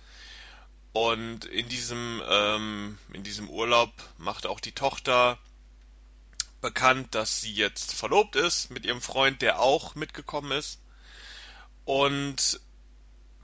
Und 0.93 1.47
in 1.47 1.69
diesem, 1.69 2.23
ähm, 2.29 2.99
in 3.15 3.23
diesem 3.23 3.49
Urlaub 3.49 3.91
macht 4.19 4.47
auch 4.47 4.61
die 4.61 4.73
Tochter 4.73 5.39
bekannt, 6.63 7.15
dass 7.15 7.41
sie 7.43 7.53
jetzt 7.53 7.95
verlobt 7.95 8.37
ist 8.37 8.71
mit 8.71 8.87
ihrem 8.87 9.03
Freund, 9.03 9.43
der 9.43 9.61
auch 9.61 9.95
mitgekommen 9.95 10.53
ist. 10.53 10.81
Und 11.85 12.61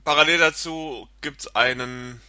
parallel 0.05 0.39
dazu 0.39 1.09
gibt's 1.21 1.55
einen, 1.55 2.21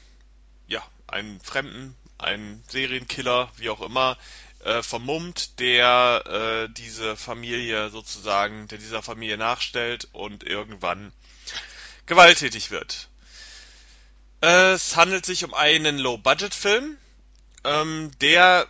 ja, 0.68 0.84
einen 1.08 1.40
Fremden, 1.40 1.96
einen 2.18 2.64
Serienkiller, 2.68 3.50
wie 3.56 3.70
auch 3.70 3.82
immer, 3.82 4.18
äh, 4.66 4.84
vermummt, 4.84 5.60
der 5.60 6.68
äh, 6.68 6.74
diese 6.74 7.16
Familie 7.16 7.90
sozusagen, 7.90 8.68
der 8.68 8.78
dieser 8.78 9.02
Familie 9.02 9.38
nachstellt 9.38 10.10
und 10.12 10.44
irgendwann 10.44 11.14
gewalttätig 12.06 12.72
wird. 12.72 13.08
Es 14.42 14.96
handelt 14.98 15.26
sich 15.26 15.44
um 15.44 15.54
einen 15.54 15.98
Low-Budget-Film, 15.98 16.98
ähm, 17.64 18.12
der 18.22 18.68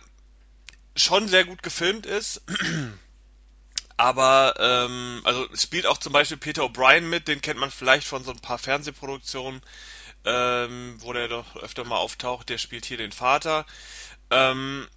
schon 0.96 1.28
sehr 1.28 1.44
gut 1.44 1.62
gefilmt 1.62 2.06
ist. 2.06 2.42
Aber, 3.96 4.54
ähm, 4.58 5.20
also 5.24 5.46
spielt 5.54 5.86
auch 5.86 5.98
zum 5.98 6.12
Beispiel 6.12 6.38
Peter 6.38 6.62
O'Brien 6.62 7.02
mit, 7.02 7.28
den 7.28 7.42
kennt 7.42 7.60
man 7.60 7.70
vielleicht 7.70 8.06
von 8.06 8.24
so 8.24 8.30
ein 8.30 8.40
paar 8.40 8.58
Fernsehproduktionen, 8.58 9.60
ähm, 10.24 10.96
wo 11.00 11.12
der 11.12 11.28
doch 11.28 11.56
öfter 11.56 11.84
mal 11.84 11.98
auftaucht. 11.98 12.48
Der 12.48 12.56
spielt 12.56 12.86
hier 12.86 12.96
den 12.96 13.12
Vater. 13.12 13.66
Ähm, 14.30 14.88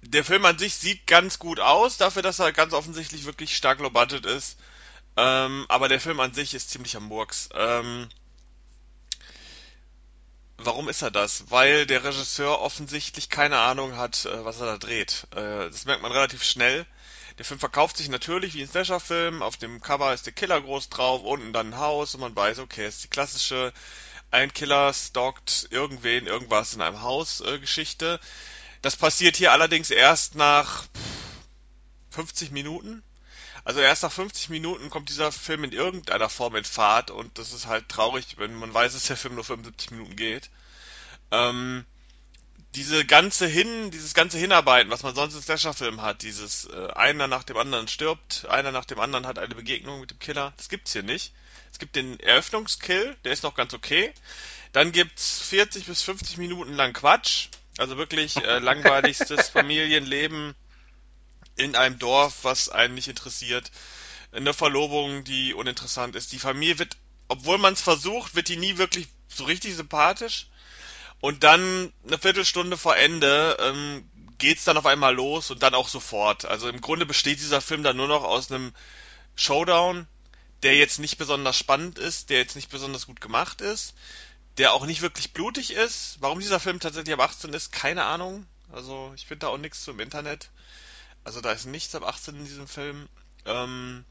der 0.00 0.24
Film 0.24 0.44
an 0.44 0.58
sich 0.58 0.74
sieht 0.74 1.06
ganz 1.06 1.38
gut 1.38 1.60
aus, 1.60 1.98
dafür, 1.98 2.22
dass 2.22 2.38
er 2.38 2.52
ganz 2.52 2.72
offensichtlich 2.72 3.24
wirklich 3.24 3.56
stark 3.56 3.78
low 3.80 3.90
ist. 4.26 4.58
Ähm, 5.16 5.66
aber 5.68 5.88
der 5.88 6.00
Film 6.00 6.20
an 6.20 6.34
sich 6.34 6.54
ist 6.54 6.70
ziemlich 6.70 6.96
am 6.96 7.04
Murks. 7.04 7.48
Ähm, 7.54 8.08
warum 10.66 10.88
ist 10.88 11.02
er 11.02 11.10
das? 11.10 11.50
Weil 11.50 11.86
der 11.86 12.04
Regisseur 12.04 12.60
offensichtlich 12.60 13.28
keine 13.28 13.58
Ahnung 13.58 13.96
hat, 13.96 14.24
äh, 14.26 14.44
was 14.44 14.60
er 14.60 14.66
da 14.66 14.78
dreht. 14.78 15.26
Äh, 15.34 15.70
das 15.70 15.84
merkt 15.84 16.02
man 16.02 16.12
relativ 16.12 16.42
schnell. 16.42 16.86
Der 17.38 17.44
Film 17.44 17.58
verkauft 17.58 17.96
sich 17.96 18.08
natürlich 18.08 18.54
wie 18.54 18.62
ein 18.62 18.68
Slasher-Film. 18.68 19.42
Auf 19.42 19.56
dem 19.56 19.80
Cover 19.80 20.14
ist 20.14 20.26
der 20.26 20.32
Killer 20.32 20.60
groß 20.60 20.88
drauf, 20.88 21.22
unten 21.22 21.52
dann 21.52 21.70
ein 21.70 21.78
Haus 21.78 22.14
und 22.14 22.20
man 22.20 22.36
weiß, 22.36 22.60
okay, 22.60 22.84
es 22.84 22.96
ist 22.96 23.04
die 23.04 23.08
klassische 23.08 23.72
ein 24.34 24.52
Killer 24.52 24.92
stalkt 24.92 25.68
irgendwen, 25.70 26.26
irgendwas 26.26 26.74
in 26.74 26.82
einem 26.82 27.02
Haus 27.02 27.40
äh. 27.40 28.18
Das 28.82 28.96
passiert 28.96 29.36
hier 29.36 29.52
allerdings 29.52 29.90
erst 29.90 30.34
nach 30.34 30.86
50 32.10 32.50
Minuten. 32.50 33.04
Also 33.64 33.80
erst 33.80 34.02
nach 34.02 34.12
50 34.12 34.50
Minuten 34.50 34.90
kommt 34.90 35.08
dieser 35.08 35.32
Film 35.32 35.64
in 35.64 35.72
irgendeiner 35.72 36.28
Form 36.28 36.54
in 36.54 36.64
Fahrt 36.64 37.10
und 37.10 37.38
das 37.38 37.52
ist 37.52 37.66
halt 37.66 37.88
traurig, 37.88 38.36
wenn 38.36 38.54
man 38.54 38.74
weiß, 38.74 38.92
dass 38.92 39.06
der 39.06 39.16
Film 39.16 39.36
nur 39.36 39.44
75 39.44 39.90
Minuten 39.90 40.16
geht. 40.16 40.50
Ähm, 41.30 41.86
diese 42.74 43.06
ganze 43.06 43.46
Hin, 43.46 43.90
dieses 43.90 44.12
ganze 44.12 44.36
Hinarbeiten, 44.36 44.90
was 44.90 45.02
man 45.02 45.14
sonst 45.14 45.34
in 45.34 45.42
Slasher-Filmen 45.42 46.02
hat, 46.02 46.22
dieses 46.22 46.66
äh, 46.66 46.88
einer 46.92 47.26
nach 47.26 47.44
dem 47.44 47.56
anderen 47.56 47.88
stirbt, 47.88 48.46
einer 48.50 48.72
nach 48.72 48.84
dem 48.84 49.00
anderen 49.00 49.26
hat 49.26 49.38
eine 49.38 49.54
Begegnung 49.54 50.00
mit 50.00 50.10
dem 50.10 50.18
Killer, 50.18 50.52
das 50.56 50.68
gibt's 50.68 50.92
hier 50.92 51.02
nicht. 51.02 51.32
Es 51.72 51.78
gibt 51.78 51.96
den 51.96 52.20
Eröffnungskill, 52.20 53.16
der 53.24 53.32
ist 53.32 53.44
noch 53.44 53.54
ganz 53.54 53.74
okay. 53.74 54.12
Dann 54.72 54.92
gibt's 54.92 55.40
40 55.40 55.86
bis 55.86 56.02
50 56.02 56.36
Minuten 56.36 56.74
lang 56.74 56.92
Quatsch, 56.92 57.48
also 57.78 57.96
wirklich 57.96 58.36
äh, 58.36 58.58
langweiligstes 58.58 59.48
Familienleben 59.48 60.54
in 61.56 61.76
einem 61.76 61.98
Dorf, 61.98 62.38
was 62.42 62.68
einen 62.68 62.94
nicht 62.94 63.08
interessiert. 63.08 63.70
Eine 64.32 64.54
Verlobung, 64.54 65.24
die 65.24 65.54
uninteressant 65.54 66.16
ist. 66.16 66.32
Die 66.32 66.38
Familie 66.38 66.78
wird, 66.78 66.96
obwohl 67.28 67.58
man 67.58 67.74
es 67.74 67.80
versucht, 67.80 68.34
wird 68.34 68.48
die 68.48 68.56
nie 68.56 68.78
wirklich 68.78 69.08
so 69.28 69.44
richtig 69.44 69.76
sympathisch. 69.76 70.48
Und 71.20 71.44
dann 71.44 71.92
eine 72.06 72.18
Viertelstunde 72.18 72.76
vor 72.76 72.96
Ende 72.96 73.56
ähm, 73.60 74.08
geht's 74.38 74.64
dann 74.64 74.76
auf 74.76 74.86
einmal 74.86 75.14
los 75.14 75.50
und 75.50 75.62
dann 75.62 75.74
auch 75.74 75.88
sofort. 75.88 76.44
Also 76.44 76.68
im 76.68 76.80
Grunde 76.80 77.06
besteht 77.06 77.38
dieser 77.38 77.60
Film 77.60 77.82
dann 77.82 77.96
nur 77.96 78.08
noch 78.08 78.24
aus 78.24 78.50
einem 78.50 78.74
Showdown, 79.36 80.06
der 80.62 80.76
jetzt 80.76 80.98
nicht 80.98 81.16
besonders 81.16 81.56
spannend 81.56 81.98
ist, 81.98 82.30
der 82.30 82.38
jetzt 82.38 82.56
nicht 82.56 82.70
besonders 82.70 83.06
gut 83.06 83.20
gemacht 83.20 83.60
ist, 83.60 83.94
der 84.58 84.72
auch 84.72 84.86
nicht 84.86 85.02
wirklich 85.02 85.32
blutig 85.32 85.72
ist. 85.72 86.16
Warum 86.20 86.40
dieser 86.40 86.60
Film 86.60 86.80
tatsächlich 86.80 87.14
ab 87.14 87.20
18 87.20 87.52
ist, 87.52 87.72
keine 87.72 88.04
Ahnung. 88.04 88.46
Also 88.72 89.12
ich 89.14 89.26
finde 89.26 89.46
da 89.46 89.48
auch 89.48 89.58
nichts 89.58 89.84
zum 89.84 90.00
Internet. 90.00 90.50
Also 91.24 91.40
da 91.40 91.52
ist 91.52 91.64
nichts 91.64 91.94
ab 91.94 92.04
18 92.04 92.36
in 92.36 92.44
diesem 92.44 92.68
Film. 92.68 93.08
Ähm, 93.46 94.04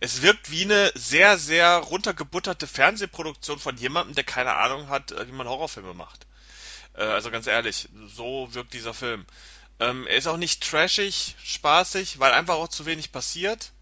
es 0.00 0.22
wirkt 0.22 0.50
wie 0.50 0.64
eine 0.64 0.92
sehr, 0.94 1.38
sehr 1.38 1.76
runtergebutterte 1.76 2.66
Fernsehproduktion 2.66 3.58
von 3.58 3.76
jemandem, 3.76 4.14
der 4.14 4.24
keine 4.24 4.54
Ahnung 4.54 4.88
hat, 4.88 5.12
äh, 5.12 5.26
wie 5.26 5.32
man 5.32 5.48
Horrorfilme 5.48 5.94
macht. 5.94 6.26
Äh, 6.94 7.04
also 7.04 7.30
ganz 7.30 7.46
ehrlich, 7.46 7.88
so 8.14 8.48
wirkt 8.52 8.72
dieser 8.72 8.94
Film. 8.94 9.26
Ähm, 9.78 10.06
er 10.06 10.16
ist 10.16 10.26
auch 10.26 10.38
nicht 10.38 10.62
trashig, 10.62 11.36
spaßig, 11.42 12.18
weil 12.18 12.32
einfach 12.32 12.54
auch 12.54 12.68
zu 12.68 12.86
wenig 12.86 13.12
passiert. 13.12 13.72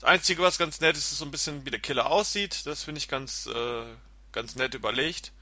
Das 0.00 0.08
Einzige, 0.08 0.42
was 0.42 0.58
ganz 0.58 0.80
nett 0.80 0.96
ist, 0.96 1.12
ist 1.12 1.18
so 1.18 1.24
ein 1.24 1.30
bisschen, 1.30 1.64
wie 1.66 1.70
der 1.70 1.80
Killer 1.80 2.06
aussieht. 2.06 2.66
Das 2.66 2.84
finde 2.84 2.98
ich 2.98 3.08
ganz, 3.08 3.46
äh, 3.46 3.84
ganz 4.32 4.56
nett 4.56 4.74
überlegt. 4.74 5.32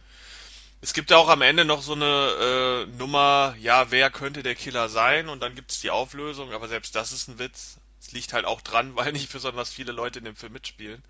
Es 0.81 0.93
gibt 0.93 1.11
ja 1.11 1.17
auch 1.17 1.29
am 1.29 1.43
Ende 1.43 1.65
noch 1.65 1.83
so 1.83 1.95
eine 1.95 2.87
äh, 2.87 2.97
Nummer, 2.99 3.57
ja, 3.59 3.91
wer 3.91 4.11
könnte 4.11 4.45
der 4.45 4.55
Killer 4.55 4.89
sein? 4.89 5.29
Und 5.29 5.41
dann 5.41 5.57
gibt 5.57 5.73
es 5.73 5.81
die 5.81 5.91
Auflösung, 5.91 6.53
aber 6.53 6.69
selbst 6.69 6.95
das 6.95 7.11
ist 7.11 7.29
ein 7.29 7.39
Witz. 7.39 7.79
Es 8.01 8.13
liegt 8.13 8.33
halt 8.33 8.45
auch 8.45 8.61
dran, 8.61 8.95
weil 8.95 9.13
nicht 9.13 9.33
besonders 9.33 9.71
viele 9.71 9.93
Leute 9.93 10.21
in 10.21 10.25
dem 10.25 10.37
Film 10.37 10.53
mitspielen. 10.53 11.03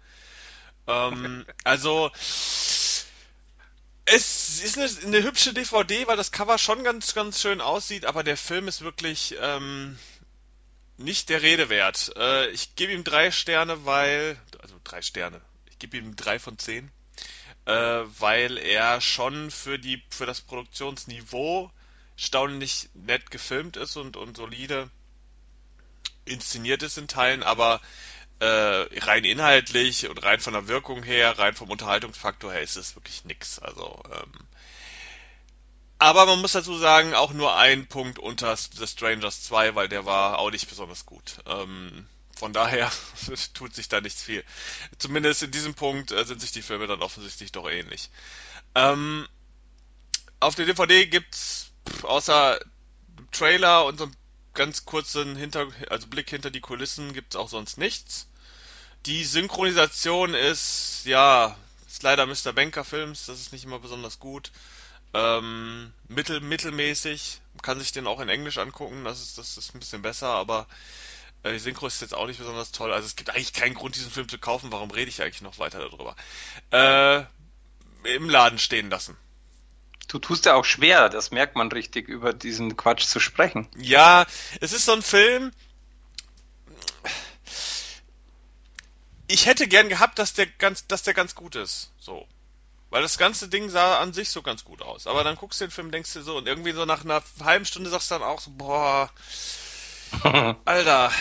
Ähm, 0.86 1.44
also, 1.64 2.10
es 4.06 4.62
ist 4.62 4.78
eine, 4.78 4.88
eine, 5.04 5.22
hübsche 5.22 5.52
DVD, 5.52 6.06
weil 6.06 6.16
das 6.16 6.32
Cover 6.32 6.56
schon 6.56 6.82
ganz, 6.82 7.14
ganz 7.14 7.42
schön 7.42 7.60
aussieht, 7.60 8.06
aber 8.06 8.22
der 8.24 8.38
Film 8.38 8.68
ist 8.68 8.80
wirklich 8.80 9.36
ähm, 9.38 9.98
nicht 10.96 11.28
der 11.28 11.42
Rede 11.42 11.68
wert. 11.68 12.12
Äh, 12.16 12.48
ich 12.50 12.74
gebe 12.74 12.92
ihm 12.92 13.04
drei 13.04 13.30
Sterne, 13.30 13.84
weil, 13.84 14.40
also 14.60 14.80
drei 14.82 15.02
Sterne. 15.02 15.42
Ich 15.68 15.78
gebe 15.78 15.98
ihm 15.98 16.16
drei 16.16 16.38
von 16.38 16.58
zehn 16.58 16.90
weil 17.72 18.56
er 18.58 19.00
schon 19.00 19.50
für 19.50 19.78
die 19.78 20.02
für 20.10 20.26
das 20.26 20.40
Produktionsniveau 20.40 21.70
staunlich 22.16 22.88
nett 22.94 23.30
gefilmt 23.30 23.76
ist 23.76 23.96
und, 23.96 24.16
und 24.16 24.36
solide 24.36 24.90
inszeniert 26.24 26.82
ist 26.82 26.98
in 26.98 27.08
Teilen, 27.08 27.42
aber 27.42 27.80
äh, 28.40 28.46
rein 28.46 29.24
inhaltlich 29.24 30.08
und 30.08 30.22
rein 30.22 30.40
von 30.40 30.52
der 30.52 30.68
Wirkung 30.68 31.02
her, 31.02 31.38
rein 31.38 31.54
vom 31.54 31.70
Unterhaltungsfaktor 31.70 32.52
her 32.52 32.62
ist 32.62 32.76
es 32.76 32.96
wirklich 32.96 33.24
nix. 33.24 33.58
Also 33.58 34.02
ähm, 34.12 34.32
aber 35.98 36.26
man 36.26 36.40
muss 36.40 36.52
dazu 36.52 36.76
sagen, 36.76 37.14
auch 37.14 37.32
nur 37.32 37.56
ein 37.56 37.86
Punkt 37.88 38.20
unter 38.20 38.56
The 38.56 38.86
Strangers 38.86 39.42
2, 39.42 39.74
weil 39.74 39.88
der 39.88 40.06
war 40.06 40.38
auch 40.38 40.50
nicht 40.52 40.68
besonders 40.68 41.06
gut. 41.06 41.38
Ähm, 41.46 42.06
von 42.38 42.52
daher 42.52 42.90
tut 43.54 43.74
sich 43.74 43.88
da 43.88 44.00
nichts 44.00 44.22
viel. 44.22 44.44
Zumindest 44.98 45.42
in 45.42 45.50
diesem 45.50 45.74
Punkt 45.74 46.12
äh, 46.12 46.24
sind 46.24 46.40
sich 46.40 46.52
die 46.52 46.62
Filme 46.62 46.86
dann 46.86 47.02
offensichtlich 47.02 47.52
doch 47.52 47.68
ähnlich. 47.68 48.10
Ähm, 48.74 49.26
auf 50.40 50.54
der 50.54 50.66
DVD 50.66 51.06
gibt's 51.06 51.70
außer 52.02 52.60
Trailer 53.32 53.84
und 53.86 53.98
so 53.98 54.04
einen 54.04 54.16
ganz 54.54 54.84
kurzen 54.84 55.34
Hinter 55.36 55.68
also 55.90 56.06
Blick 56.06 56.30
hinter 56.30 56.50
die 56.50 56.60
Kulissen 56.60 57.12
gibt's 57.12 57.36
auch 57.36 57.48
sonst 57.48 57.76
nichts. 57.76 58.28
Die 59.06 59.24
Synchronisation 59.24 60.34
ist 60.34 61.02
ja 61.04 61.56
ist 61.88 62.02
leider 62.02 62.26
Mr. 62.26 62.52
Banker 62.52 62.84
Films, 62.84 63.26
das 63.26 63.40
ist 63.40 63.52
nicht 63.52 63.64
immer 63.64 63.80
besonders 63.80 64.20
gut. 64.20 64.52
Ähm, 65.14 65.92
mittel 66.06 66.40
mittelmäßig, 66.40 67.40
kann 67.62 67.80
sich 67.80 67.92
den 67.92 68.06
auch 68.06 68.20
in 68.20 68.28
Englisch 68.28 68.58
angucken, 68.58 69.04
das 69.04 69.22
ist 69.22 69.38
das 69.38 69.56
ist 69.56 69.74
ein 69.74 69.80
bisschen 69.80 70.02
besser, 70.02 70.28
aber 70.28 70.68
die 71.44 71.58
Synchro 71.58 71.86
ist 71.86 72.00
jetzt 72.00 72.14
auch 72.14 72.26
nicht 72.26 72.38
besonders 72.38 72.72
toll. 72.72 72.92
Also 72.92 73.06
es 73.06 73.16
gibt 73.16 73.30
eigentlich 73.30 73.52
keinen 73.52 73.74
Grund, 73.74 73.94
diesen 73.94 74.10
Film 74.10 74.28
zu 74.28 74.38
kaufen. 74.38 74.72
Warum 74.72 74.90
rede 74.90 75.08
ich 75.08 75.22
eigentlich 75.22 75.42
noch 75.42 75.58
weiter 75.58 75.78
darüber? 75.78 76.16
Äh, 76.70 77.24
Im 78.14 78.28
Laden 78.28 78.58
stehen 78.58 78.90
lassen. 78.90 79.16
Du 80.08 80.18
tust 80.18 80.46
ja 80.46 80.54
auch 80.54 80.64
schwer, 80.64 81.10
das 81.10 81.30
merkt 81.30 81.54
man 81.54 81.70
richtig, 81.70 82.08
über 82.08 82.32
diesen 82.32 82.76
Quatsch 82.76 83.04
zu 83.04 83.20
sprechen. 83.20 83.68
Ja, 83.76 84.26
es 84.60 84.72
ist 84.72 84.86
so 84.86 84.92
ein 84.92 85.02
Film. 85.02 85.52
Ich 89.26 89.44
hätte 89.44 89.68
gern 89.68 89.90
gehabt, 89.90 90.18
dass 90.18 90.32
der 90.32 90.46
ganz, 90.46 90.86
dass 90.86 91.02
der 91.02 91.12
ganz 91.12 91.34
gut 91.34 91.56
ist. 91.56 91.92
So. 91.98 92.26
Weil 92.88 93.02
das 93.02 93.18
ganze 93.18 93.48
Ding 93.48 93.68
sah 93.68 93.98
an 93.98 94.14
sich 94.14 94.30
so 94.30 94.40
ganz 94.40 94.64
gut 94.64 94.80
aus. 94.80 95.06
Aber 95.06 95.22
dann 95.24 95.36
guckst 95.36 95.60
du 95.60 95.66
den 95.66 95.70
Film, 95.70 95.90
denkst 95.90 96.14
du 96.14 96.22
so, 96.22 96.38
und 96.38 96.48
irgendwie 96.48 96.72
so 96.72 96.86
nach 96.86 97.04
einer 97.04 97.22
halben 97.44 97.66
Stunde 97.66 97.90
sagst 97.90 98.10
du 98.10 98.14
dann 98.14 98.22
auch 98.22 98.40
so, 98.40 98.50
boah, 98.50 99.10
Alter, 100.64 101.12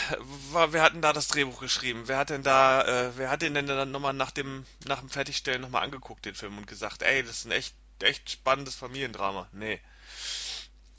wer 0.70 0.82
hat 0.82 0.94
denn 0.94 1.02
da 1.02 1.14
das 1.14 1.28
Drehbuch 1.28 1.60
geschrieben? 1.60 2.04
Wer 2.06 2.18
hat 2.18 2.30
denn 2.30 2.44
da, 2.44 2.84
äh, 2.84 3.18
wer 3.18 3.30
hat 3.30 3.42
den 3.42 3.54
denn 3.54 3.68
dann 3.68 3.92
nochmal 3.92 4.14
nach 4.14 4.32
dem, 4.32 4.66
nach 4.86 5.00
dem 5.00 5.10
Fertigstellen 5.10 5.62
nochmal 5.62 5.84
angeguckt, 5.84 6.26
den 6.26 6.36
Film, 6.36 6.58
und 6.58 6.68
gesagt, 6.68 7.04
ey, 7.04 7.24
das 7.24 7.38
ist 7.38 7.46
ein 7.46 7.52
echt, 7.52 7.76
echt 8.02 8.30
spannendes 8.32 8.76
Familiendrama. 8.76 9.48
Nee. 9.52 9.80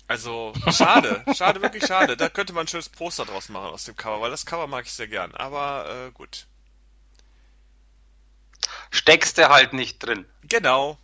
Also, 0.07 0.55
schade, 0.71 1.23
schade, 1.35 1.61
wirklich 1.61 1.87
schade. 1.87 2.17
Da 2.17 2.29
könnte 2.29 2.53
man 2.53 2.65
ein 2.65 2.69
schönes 2.69 2.89
Poster 2.89 3.25
draus 3.25 3.49
machen 3.49 3.71
aus 3.71 3.85
dem 3.85 3.97
Cover, 3.97 4.21
weil 4.21 4.31
das 4.31 4.47
Cover 4.47 4.67
mag 4.67 4.87
ich 4.87 4.93
sehr 4.93 5.09
gern. 5.09 5.35
Aber 5.35 6.09
äh, 6.09 6.11
gut. 6.13 6.47
Steckst 8.91 9.37
du 9.39 9.49
halt 9.49 9.75
nicht 9.75 9.99
drin. 9.99 10.27
Genau. 10.43 10.99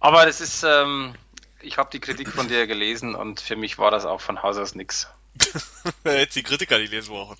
Aber 0.00 0.24
das 0.24 0.40
ist, 0.40 0.62
ähm, 0.62 1.14
ich 1.60 1.78
habe 1.78 1.90
die 1.92 2.00
Kritik 2.00 2.28
von 2.28 2.48
dir 2.48 2.66
gelesen 2.66 3.14
und 3.14 3.40
für 3.40 3.54
mich 3.56 3.78
war 3.78 3.90
das 3.90 4.04
auch 4.04 4.20
von 4.20 4.42
Haus 4.42 4.56
aus 4.56 4.74
nix. 4.74 5.08
Wer 6.02 6.18
hätte 6.18 6.34
die 6.34 6.42
Kritiker 6.42 6.78
nicht 6.78 6.92
lesen 6.92 7.10
brauchen? 7.10 7.36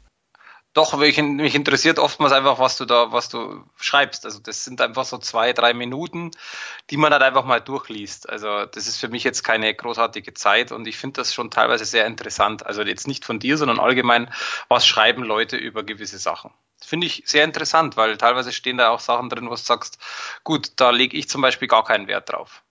Doch, 0.75 0.97
mich, 0.97 1.21
mich 1.21 1.55
interessiert 1.55 1.99
oftmals 1.99 2.33
einfach, 2.33 2.59
was 2.59 2.79
du 2.79 2.87
da, 2.87 3.13
was 3.13 3.29
du 3.29 3.63
schreibst. 3.77 4.25
Also 4.25 4.39
das 4.39 4.65
sind 4.65 4.81
einfach 4.81 5.05
so 5.05 5.19
zwei, 5.19 5.53
drei 5.53 5.75
Minuten, 5.75 6.31
die 6.89 6.97
man 6.97 7.13
halt 7.13 7.23
einfach 7.23 7.45
mal 7.45 7.61
durchliest. 7.61 8.31
Also 8.31 8.65
das 8.65 8.87
ist 8.87 8.97
für 8.97 9.09
mich 9.09 9.23
jetzt 9.23 9.43
keine 9.43 9.75
großartige 9.75 10.33
Zeit 10.33 10.73
und 10.73 10.89
ich 10.89 10.97
finde 10.97 11.21
das 11.21 11.35
schon 11.35 11.51
teilweise 11.51 11.85
sehr 11.85 12.07
interessant. 12.07 12.65
Also 12.65 12.83
jetzt 12.83 13.07
nicht 13.07 13.27
von 13.27 13.39
dir, 13.39 13.59
sondern 13.59 13.81
allgemein, 13.81 14.33
was 14.69 14.87
schreiben 14.87 15.25
Leute 15.25 15.59
über 15.59 15.83
gewisse 15.83 16.19
Sachen. 16.19 16.51
Finde 16.79 17.07
ich 17.07 17.23
sehr 17.27 17.45
interessant, 17.45 17.99
weil 17.99 18.17
teilweise 18.17 18.51
stehen 18.51 18.79
da 18.79 18.89
auch 18.89 19.01
Sachen 19.01 19.29
drin, 19.29 19.47
wo 19.47 19.51
du 19.51 19.57
sagst, 19.57 19.99
gut, 20.43 20.73
da 20.77 20.91
lege 20.91 21.19
ich 21.19 21.29
zum 21.29 21.43
Beispiel 21.43 21.69
gar 21.69 21.85
keinen 21.85 22.09
Wert 22.09 22.31
drauf. 22.31 22.62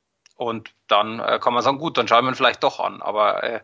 Und 0.41 0.73
dann 0.87 1.19
äh, 1.19 1.37
kann 1.39 1.53
man 1.53 1.61
sagen, 1.61 1.77
gut, 1.77 1.99
dann 1.99 2.07
schauen 2.07 2.25
wir 2.25 2.31
ihn 2.31 2.35
vielleicht 2.35 2.63
doch 2.63 2.79
an. 2.79 3.03
Aber 3.03 3.43
äh, 3.43 3.61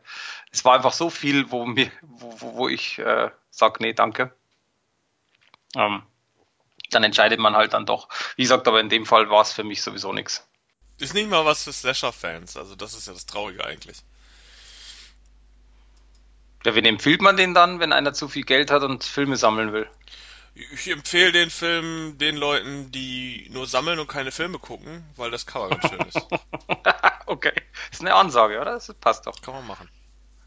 es 0.52 0.64
war 0.64 0.76
einfach 0.76 0.94
so 0.94 1.10
viel, 1.10 1.50
wo, 1.50 1.66
mir, 1.66 1.92
wo, 2.04 2.40
wo 2.40 2.70
ich 2.70 3.00
äh, 3.00 3.32
sage, 3.50 3.78
nee, 3.80 3.94
danke. 3.94 4.32
Ähm, 5.76 6.04
dann 6.92 7.04
entscheidet 7.04 7.40
man 7.40 7.56
halt 7.56 7.74
dann 7.74 7.88
doch. 7.88 8.10
Wie 8.36 8.44
gesagt, 8.44 8.68
aber 8.68 8.80
in 8.80 8.90
dem 8.90 9.08
Fall 9.08 9.32
war 9.32 9.42
es 9.42 9.54
für 9.54 9.64
mich 9.64 9.82
sowieso 9.82 10.14
nichts. 10.14 10.48
Ist 11.00 11.16
nicht 11.16 11.32
mal 11.32 11.46
was 11.46 11.64
für 11.64 11.74
Slasher-Fans, 11.74 12.58
also 12.58 12.76
das 12.76 12.94
ist 12.94 13.08
ja 13.08 13.14
das 13.14 13.26
Traurige 13.26 13.66
eigentlich. 13.66 13.98
Ja, 16.64 16.76
wen 16.76 16.86
empfiehlt 16.86 17.24
man 17.24 17.38
den 17.38 17.56
dann, 17.56 17.80
wenn 17.80 17.92
einer 17.92 18.14
zu 18.14 18.28
viel 18.28 18.44
Geld 18.44 18.70
hat 18.70 18.84
und 18.84 19.04
Filme 19.04 19.36
sammeln 19.36 19.74
will? 19.74 19.90
Ich 20.74 20.90
empfehle 20.90 21.32
den 21.32 21.52
Film 21.52 22.18
den 22.18 22.36
Leuten, 22.36 22.92
die 22.92 23.48
nur 23.52 23.68
sammeln 23.68 24.00
und 24.00 24.08
keine 24.08 24.32
Filme 24.32 24.58
gucken, 24.58 25.06
weil 25.16 25.30
das 25.30 25.46
Cover 25.46 25.70
ganz 25.70 25.90
schön 25.90 26.00
ist. 26.00 26.28
okay. 27.28 27.54
Ist 27.92 28.02
eine 28.02 28.16
Ansage, 28.16 28.60
oder? 28.60 28.72
Das 28.72 28.92
passt 28.96 29.28
doch. 29.28 29.40
Kann 29.42 29.54
man 29.54 29.68
machen. 29.68 29.90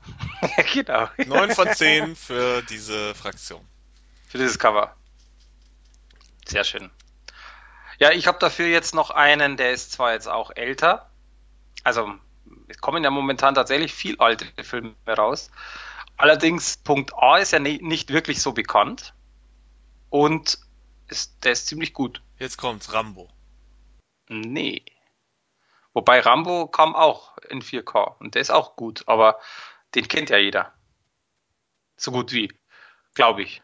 genau. 0.72 1.08
9 1.16 1.54
von 1.54 1.72
10 1.72 2.16
für 2.16 2.62
diese 2.62 3.14
Fraktion. 3.14 3.64
Für 4.26 4.38
dieses 4.38 4.58
Cover. 4.58 4.96
Sehr 6.44 6.64
schön. 6.64 6.90
Ja, 7.98 8.10
ich 8.10 8.26
habe 8.26 8.38
dafür 8.38 8.66
jetzt 8.66 8.94
noch 8.94 9.10
einen, 9.10 9.56
der 9.56 9.72
ist 9.72 9.92
zwar 9.92 10.12
jetzt 10.12 10.26
auch 10.26 10.50
älter. 10.56 11.10
Also, 11.84 12.12
es 12.66 12.78
kommen 12.78 13.04
ja 13.04 13.10
momentan 13.10 13.54
tatsächlich 13.54 13.94
viel 13.94 14.16
alte 14.18 14.46
Filme 14.64 14.94
raus. 15.06 15.50
Allerdings, 16.16 16.78
Punkt 16.78 17.14
A 17.14 17.36
ist 17.36 17.52
ja 17.52 17.60
nicht 17.60 18.10
wirklich 18.10 18.42
so 18.42 18.52
bekannt. 18.52 19.14
Und 20.10 20.58
ist, 21.08 21.44
der 21.44 21.52
ist 21.52 21.66
ziemlich 21.66 21.92
gut. 21.92 22.22
Jetzt 22.38 22.58
kommt's, 22.58 22.92
Rambo. 22.92 23.28
Nee. 24.28 24.84
Wobei 25.92 26.20
Rambo 26.20 26.68
kam 26.68 26.94
auch 26.94 27.36
in 27.48 27.62
4K 27.62 28.16
und 28.18 28.34
der 28.34 28.42
ist 28.42 28.50
auch 28.50 28.76
gut, 28.76 29.02
aber 29.06 29.40
den 29.94 30.06
kennt 30.06 30.30
ja 30.30 30.38
jeder. 30.38 30.72
So 31.96 32.12
gut 32.12 32.32
wie, 32.32 32.52
glaube 33.14 33.42
ich. 33.42 33.62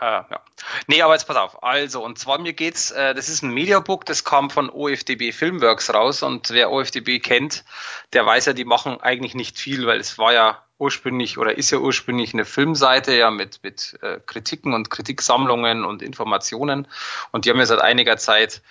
Äh, 0.00 0.04
ja. 0.04 0.44
Nee, 0.86 1.02
aber 1.02 1.14
jetzt 1.14 1.26
pass 1.26 1.36
auf. 1.36 1.62
Also, 1.62 2.02
und 2.02 2.18
zwar 2.18 2.38
mir 2.38 2.52
geht's, 2.52 2.90
äh, 2.90 3.14
das 3.14 3.28
ist 3.28 3.42
ein 3.42 3.52
Mediabook, 3.52 4.06
das 4.06 4.24
kam 4.24 4.48
von 4.48 4.70
OFDB 4.70 5.32
Filmworks 5.32 5.92
raus 5.92 6.22
und 6.22 6.50
wer 6.50 6.70
OFDB 6.70 7.20
kennt, 7.20 7.64
der 8.12 8.24
weiß 8.24 8.46
ja, 8.46 8.52
die 8.52 8.64
machen 8.64 9.00
eigentlich 9.00 9.34
nicht 9.34 9.58
viel, 9.58 9.86
weil 9.86 10.00
es 10.00 10.16
war 10.16 10.32
ja 10.32 10.64
ursprünglich 10.80 11.38
oder 11.38 11.56
ist 11.56 11.70
ja 11.70 11.78
ursprünglich 11.78 12.32
eine 12.34 12.44
Filmseite 12.44 13.14
ja 13.14 13.30
mit, 13.30 13.62
mit 13.62 13.98
äh, 14.02 14.18
Kritiken 14.24 14.74
und 14.74 14.90
Kritiksammlungen 14.90 15.84
und 15.84 16.02
Informationen. 16.02 16.88
Und 17.30 17.44
die 17.44 17.50
haben 17.50 17.58
ja 17.58 17.66
seit 17.66 17.80
einiger 17.80 18.16
Zeit 18.16 18.62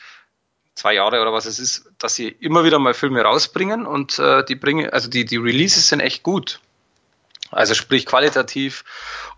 zwei 0.76 0.94
Jahre 0.94 1.22
oder 1.22 1.34
was 1.34 1.46
es 1.46 1.60
ist, 1.60 1.92
dass 1.98 2.16
sie 2.16 2.28
immer 2.28 2.64
wieder 2.64 2.80
mal 2.80 2.94
Filme 2.94 3.22
rausbringen 3.22 3.86
und 3.86 4.18
äh, 4.18 4.44
die 4.46 4.56
bringen, 4.56 4.90
also 4.90 5.10
die, 5.10 5.26
die 5.26 5.38
Releases 5.38 5.90
sind 5.90 6.00
echt 6.00 6.24
gut. 6.24 6.60
Also 7.52 7.74
sprich 7.74 8.06
qualitativ 8.06 8.84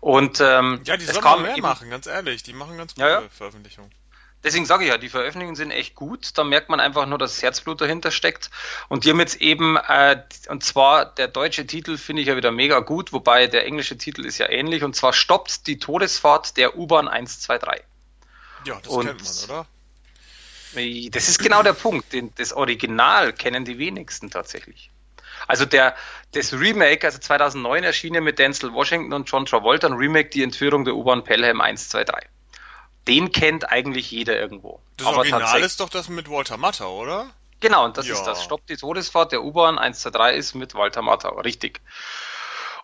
und 0.00 0.40
ähm, 0.40 0.80
ja, 0.84 0.96
die 0.96 1.04
sollen 1.06 1.42
mehr 1.42 1.52
eben, 1.52 1.62
machen, 1.62 1.88
ganz 1.88 2.06
ehrlich, 2.06 2.42
die 2.42 2.52
machen 2.52 2.76
ganz 2.76 2.94
gute 2.94 3.06
ja, 3.06 3.20
ja. 3.22 3.28
Veröffentlichungen. 3.30 3.90
Deswegen 4.44 4.66
sage 4.66 4.84
ich 4.84 4.90
ja, 4.90 4.98
die 4.98 5.08
Veröffentlichungen 5.08 5.54
sind 5.54 5.70
echt 5.70 5.94
gut. 5.94 6.36
Da 6.36 6.42
merkt 6.42 6.68
man 6.68 6.80
einfach 6.80 7.06
nur, 7.06 7.18
dass 7.18 7.42
Herzblut 7.42 7.80
dahinter 7.80 8.10
steckt. 8.10 8.50
Und 8.88 9.04
die 9.04 9.10
haben 9.10 9.20
jetzt 9.20 9.40
eben, 9.40 9.76
äh, 9.76 10.20
und 10.48 10.64
zwar 10.64 11.06
der 11.06 11.28
deutsche 11.28 11.66
Titel 11.66 11.96
finde 11.96 12.22
ich 12.22 12.28
ja 12.28 12.36
wieder 12.36 12.50
mega 12.50 12.80
gut, 12.80 13.12
wobei 13.12 13.46
der 13.46 13.66
englische 13.66 13.96
Titel 13.96 14.24
ist 14.24 14.38
ja 14.38 14.48
ähnlich. 14.48 14.82
Und 14.82 14.96
zwar 14.96 15.12
stoppt 15.12 15.66
die 15.68 15.78
Todesfahrt 15.78 16.56
der 16.56 16.76
U-Bahn 16.76 17.06
123. 17.06 17.84
Ja, 18.64 18.80
das 18.80 18.92
und, 18.92 19.06
kennt 19.06 19.22
man, 19.22 19.44
oder? 19.44 19.66
Das 21.10 21.28
ist 21.28 21.38
genau 21.38 21.62
der 21.62 21.74
Punkt. 21.74 22.12
Den, 22.12 22.34
das 22.36 22.52
Original 22.52 23.32
kennen 23.32 23.64
die 23.64 23.78
wenigsten 23.78 24.30
tatsächlich. 24.30 24.90
Also 25.46 25.66
der, 25.66 25.94
das 26.32 26.52
Remake, 26.52 27.06
also 27.06 27.18
2009 27.18 27.84
erschien 27.84 28.24
mit 28.24 28.38
Denzel 28.38 28.72
Washington 28.72 29.12
und 29.12 29.30
John 29.30 29.44
Travolta, 29.44 29.86
ein 29.86 29.92
Remake, 29.94 30.30
die 30.30 30.42
Entführung 30.42 30.84
der 30.84 30.94
U-Bahn 30.94 31.24
Pelham 31.24 31.60
123 31.60 32.31
den 33.08 33.32
kennt 33.32 33.70
eigentlich 33.70 34.10
jeder 34.10 34.38
irgendwo. 34.38 34.80
Das 34.96 35.06
Aber 35.06 35.18
Original 35.18 35.62
ist 35.62 35.80
doch 35.80 35.88
das 35.88 36.08
mit 36.08 36.30
Walter 36.30 36.56
Matthau, 36.56 37.00
oder? 37.00 37.30
Genau, 37.60 37.84
und 37.84 37.96
das 37.96 38.08
ja. 38.08 38.14
ist 38.14 38.24
das 38.24 38.42
Stopp 38.42 38.66
die 38.66 38.76
Todesfahrt 38.76 39.32
der 39.32 39.42
U-Bahn 39.42 39.78
123 39.78 40.38
ist 40.38 40.54
mit 40.54 40.74
Walter 40.74 41.02
Matthau, 41.02 41.40
richtig. 41.40 41.80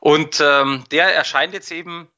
Und 0.01 0.41
ähm, 0.41 0.85
der 0.93 1.15
erscheint 1.15 1.53
jetzt 1.53 1.73
eben, 1.73 2.09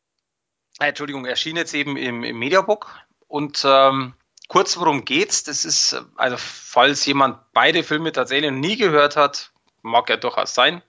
äh, 0.78 0.88
Entschuldigung, 0.88 1.24
erschien 1.24 1.56
jetzt 1.56 1.74
eben 1.74 1.96
im, 1.96 2.22
im 2.22 2.38
Mediabook 2.38 2.90
und 3.28 3.62
ähm, 3.64 4.12
kurz 4.48 4.76
worum 4.78 5.04
geht's, 5.04 5.44
das 5.44 5.64
ist, 5.64 6.02
also 6.16 6.36
falls 6.36 7.06
jemand 7.06 7.38
beide 7.54 7.82
Filme 7.82 8.12
tatsächlich 8.12 8.50
nie 8.50 8.76
gehört 8.76 9.16
hat, 9.16 9.52
mag 9.80 10.10
ja 10.10 10.16
durchaus 10.16 10.54
sein, 10.54 10.82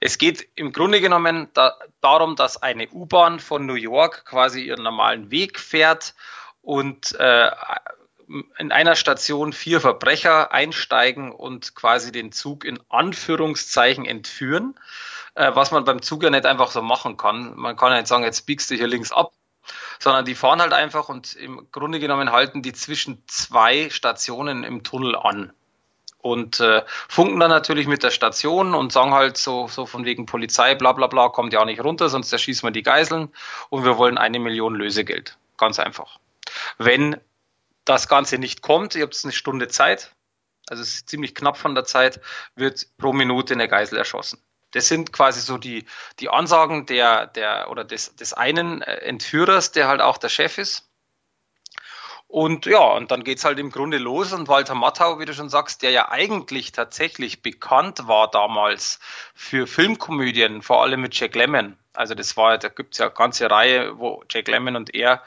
es 0.00 0.18
geht 0.18 0.48
im 0.54 0.72
Grunde 0.72 1.00
genommen 1.00 1.48
da, 1.54 1.76
darum, 2.00 2.36
dass 2.36 2.62
eine 2.62 2.88
U-Bahn 2.88 3.40
von 3.40 3.66
New 3.66 3.74
York 3.74 4.24
quasi 4.24 4.62
ihren 4.62 4.82
normalen 4.82 5.30
Weg 5.30 5.58
fährt 5.58 6.14
und 6.62 7.14
äh, 7.18 7.50
in 8.58 8.72
einer 8.72 8.94
Station 8.94 9.52
vier 9.52 9.80
Verbrecher 9.80 10.52
einsteigen 10.52 11.32
und 11.32 11.74
quasi 11.74 12.12
den 12.12 12.30
Zug 12.30 12.64
in 12.64 12.78
Anführungszeichen 12.90 14.04
entführen, 14.04 14.78
äh, 15.34 15.50
was 15.54 15.70
man 15.70 15.84
beim 15.84 16.02
Zug 16.02 16.22
ja 16.22 16.30
nicht 16.30 16.46
einfach 16.46 16.70
so 16.70 16.82
machen 16.82 17.16
kann. 17.16 17.56
Man 17.56 17.76
kann 17.76 17.90
ja 17.90 17.98
nicht 17.98 18.08
sagen, 18.08 18.24
jetzt 18.24 18.46
biegst 18.46 18.70
du 18.70 18.74
hier 18.74 18.86
links 18.86 19.12
ab, 19.12 19.32
sondern 19.98 20.24
die 20.24 20.34
fahren 20.34 20.60
halt 20.60 20.72
einfach 20.72 21.08
und 21.08 21.34
im 21.34 21.68
Grunde 21.72 21.98
genommen 21.98 22.30
halten 22.30 22.62
die 22.62 22.72
zwischen 22.72 23.24
zwei 23.26 23.90
Stationen 23.90 24.62
im 24.62 24.84
Tunnel 24.84 25.16
an 25.16 25.52
und 26.18 26.60
äh, 26.60 26.82
funken 27.08 27.40
dann 27.40 27.50
natürlich 27.50 27.86
mit 27.86 28.02
der 28.02 28.10
Station 28.10 28.74
und 28.74 28.92
sagen 28.92 29.12
halt 29.12 29.36
so, 29.36 29.68
so 29.68 29.86
von 29.86 30.04
wegen 30.04 30.26
Polizei, 30.26 30.74
bla 30.74 30.92
bla 30.92 31.06
bla, 31.06 31.28
kommt 31.28 31.52
ja 31.52 31.60
auch 31.60 31.64
nicht 31.64 31.82
runter, 31.82 32.08
sonst 32.08 32.32
erschießen 32.32 32.66
wir 32.66 32.72
die 32.72 32.82
Geiseln 32.82 33.32
und 33.70 33.84
wir 33.84 33.98
wollen 33.98 34.18
eine 34.18 34.38
Million 34.38 34.74
Lösegeld. 34.74 35.38
Ganz 35.56 35.78
einfach. 35.78 36.18
Wenn 36.78 37.16
das 37.84 38.08
Ganze 38.08 38.38
nicht 38.38 38.62
kommt, 38.62 38.94
ihr 38.94 39.02
habt 39.02 39.18
eine 39.22 39.32
Stunde 39.32 39.68
Zeit, 39.68 40.12
also 40.68 40.82
es 40.82 40.94
ist 40.94 41.08
ziemlich 41.08 41.34
knapp 41.34 41.56
von 41.56 41.74
der 41.74 41.84
Zeit, 41.84 42.20
wird 42.54 42.86
pro 42.98 43.12
Minute 43.12 43.54
eine 43.54 43.68
Geisel 43.68 43.96
erschossen. 43.96 44.42
Das 44.72 44.88
sind 44.88 45.12
quasi 45.12 45.40
so 45.40 45.56
die, 45.56 45.86
die 46.20 46.28
Ansagen 46.28 46.84
der, 46.84 47.26
der 47.26 47.70
oder 47.70 47.84
des, 47.84 48.14
des 48.16 48.34
einen 48.34 48.82
äh, 48.82 48.96
Entführers, 48.96 49.72
der 49.72 49.88
halt 49.88 50.02
auch 50.02 50.18
der 50.18 50.28
Chef 50.28 50.58
ist. 50.58 50.87
Und 52.28 52.66
ja, 52.66 52.92
und 52.92 53.10
dann 53.10 53.24
geht's 53.24 53.46
halt 53.46 53.58
im 53.58 53.70
Grunde 53.70 53.96
los. 53.96 54.34
Und 54.34 54.48
Walter 54.48 54.74
Matthau, 54.74 55.18
wie 55.18 55.24
du 55.24 55.32
schon 55.32 55.48
sagst, 55.48 55.82
der 55.82 55.90
ja 55.90 56.10
eigentlich 56.10 56.72
tatsächlich 56.72 57.40
bekannt 57.40 58.06
war 58.06 58.30
damals 58.30 59.00
für 59.34 59.66
Filmkomödien, 59.66 60.60
vor 60.60 60.82
allem 60.82 61.00
mit 61.00 61.18
Jack 61.18 61.34
Lemmon. 61.34 61.78
Also 61.94 62.14
das 62.14 62.36
war, 62.36 62.58
da 62.58 62.68
gibt's 62.68 62.98
ja 62.98 63.06
eine 63.06 63.14
ganze 63.14 63.50
Reihe, 63.50 63.98
wo 63.98 64.22
Jack 64.30 64.46
Lemmon 64.48 64.76
und 64.76 64.94
er 64.94 65.22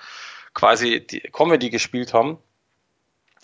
quasi 0.53 1.05
die 1.05 1.21
Comedy 1.21 1.71
gespielt 1.71 2.13
haben. 2.13 2.37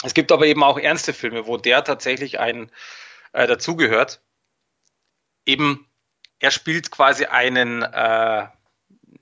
Es 0.03 0.13
gibt 0.13 0.31
aber 0.31 0.45
eben 0.45 0.63
auch 0.63 0.77
ernste 0.77 1.11
Filme, 1.11 1.47
wo 1.47 1.57
der 1.57 1.83
tatsächlich 1.83 2.39
ein 2.39 2.71
äh, 3.33 3.47
dazugehört. 3.47 4.21
Eben, 5.47 5.87
er 6.39 6.51
spielt 6.51 6.91
quasi 6.91 7.25
einen, 7.25 7.81
äh, 7.81 8.47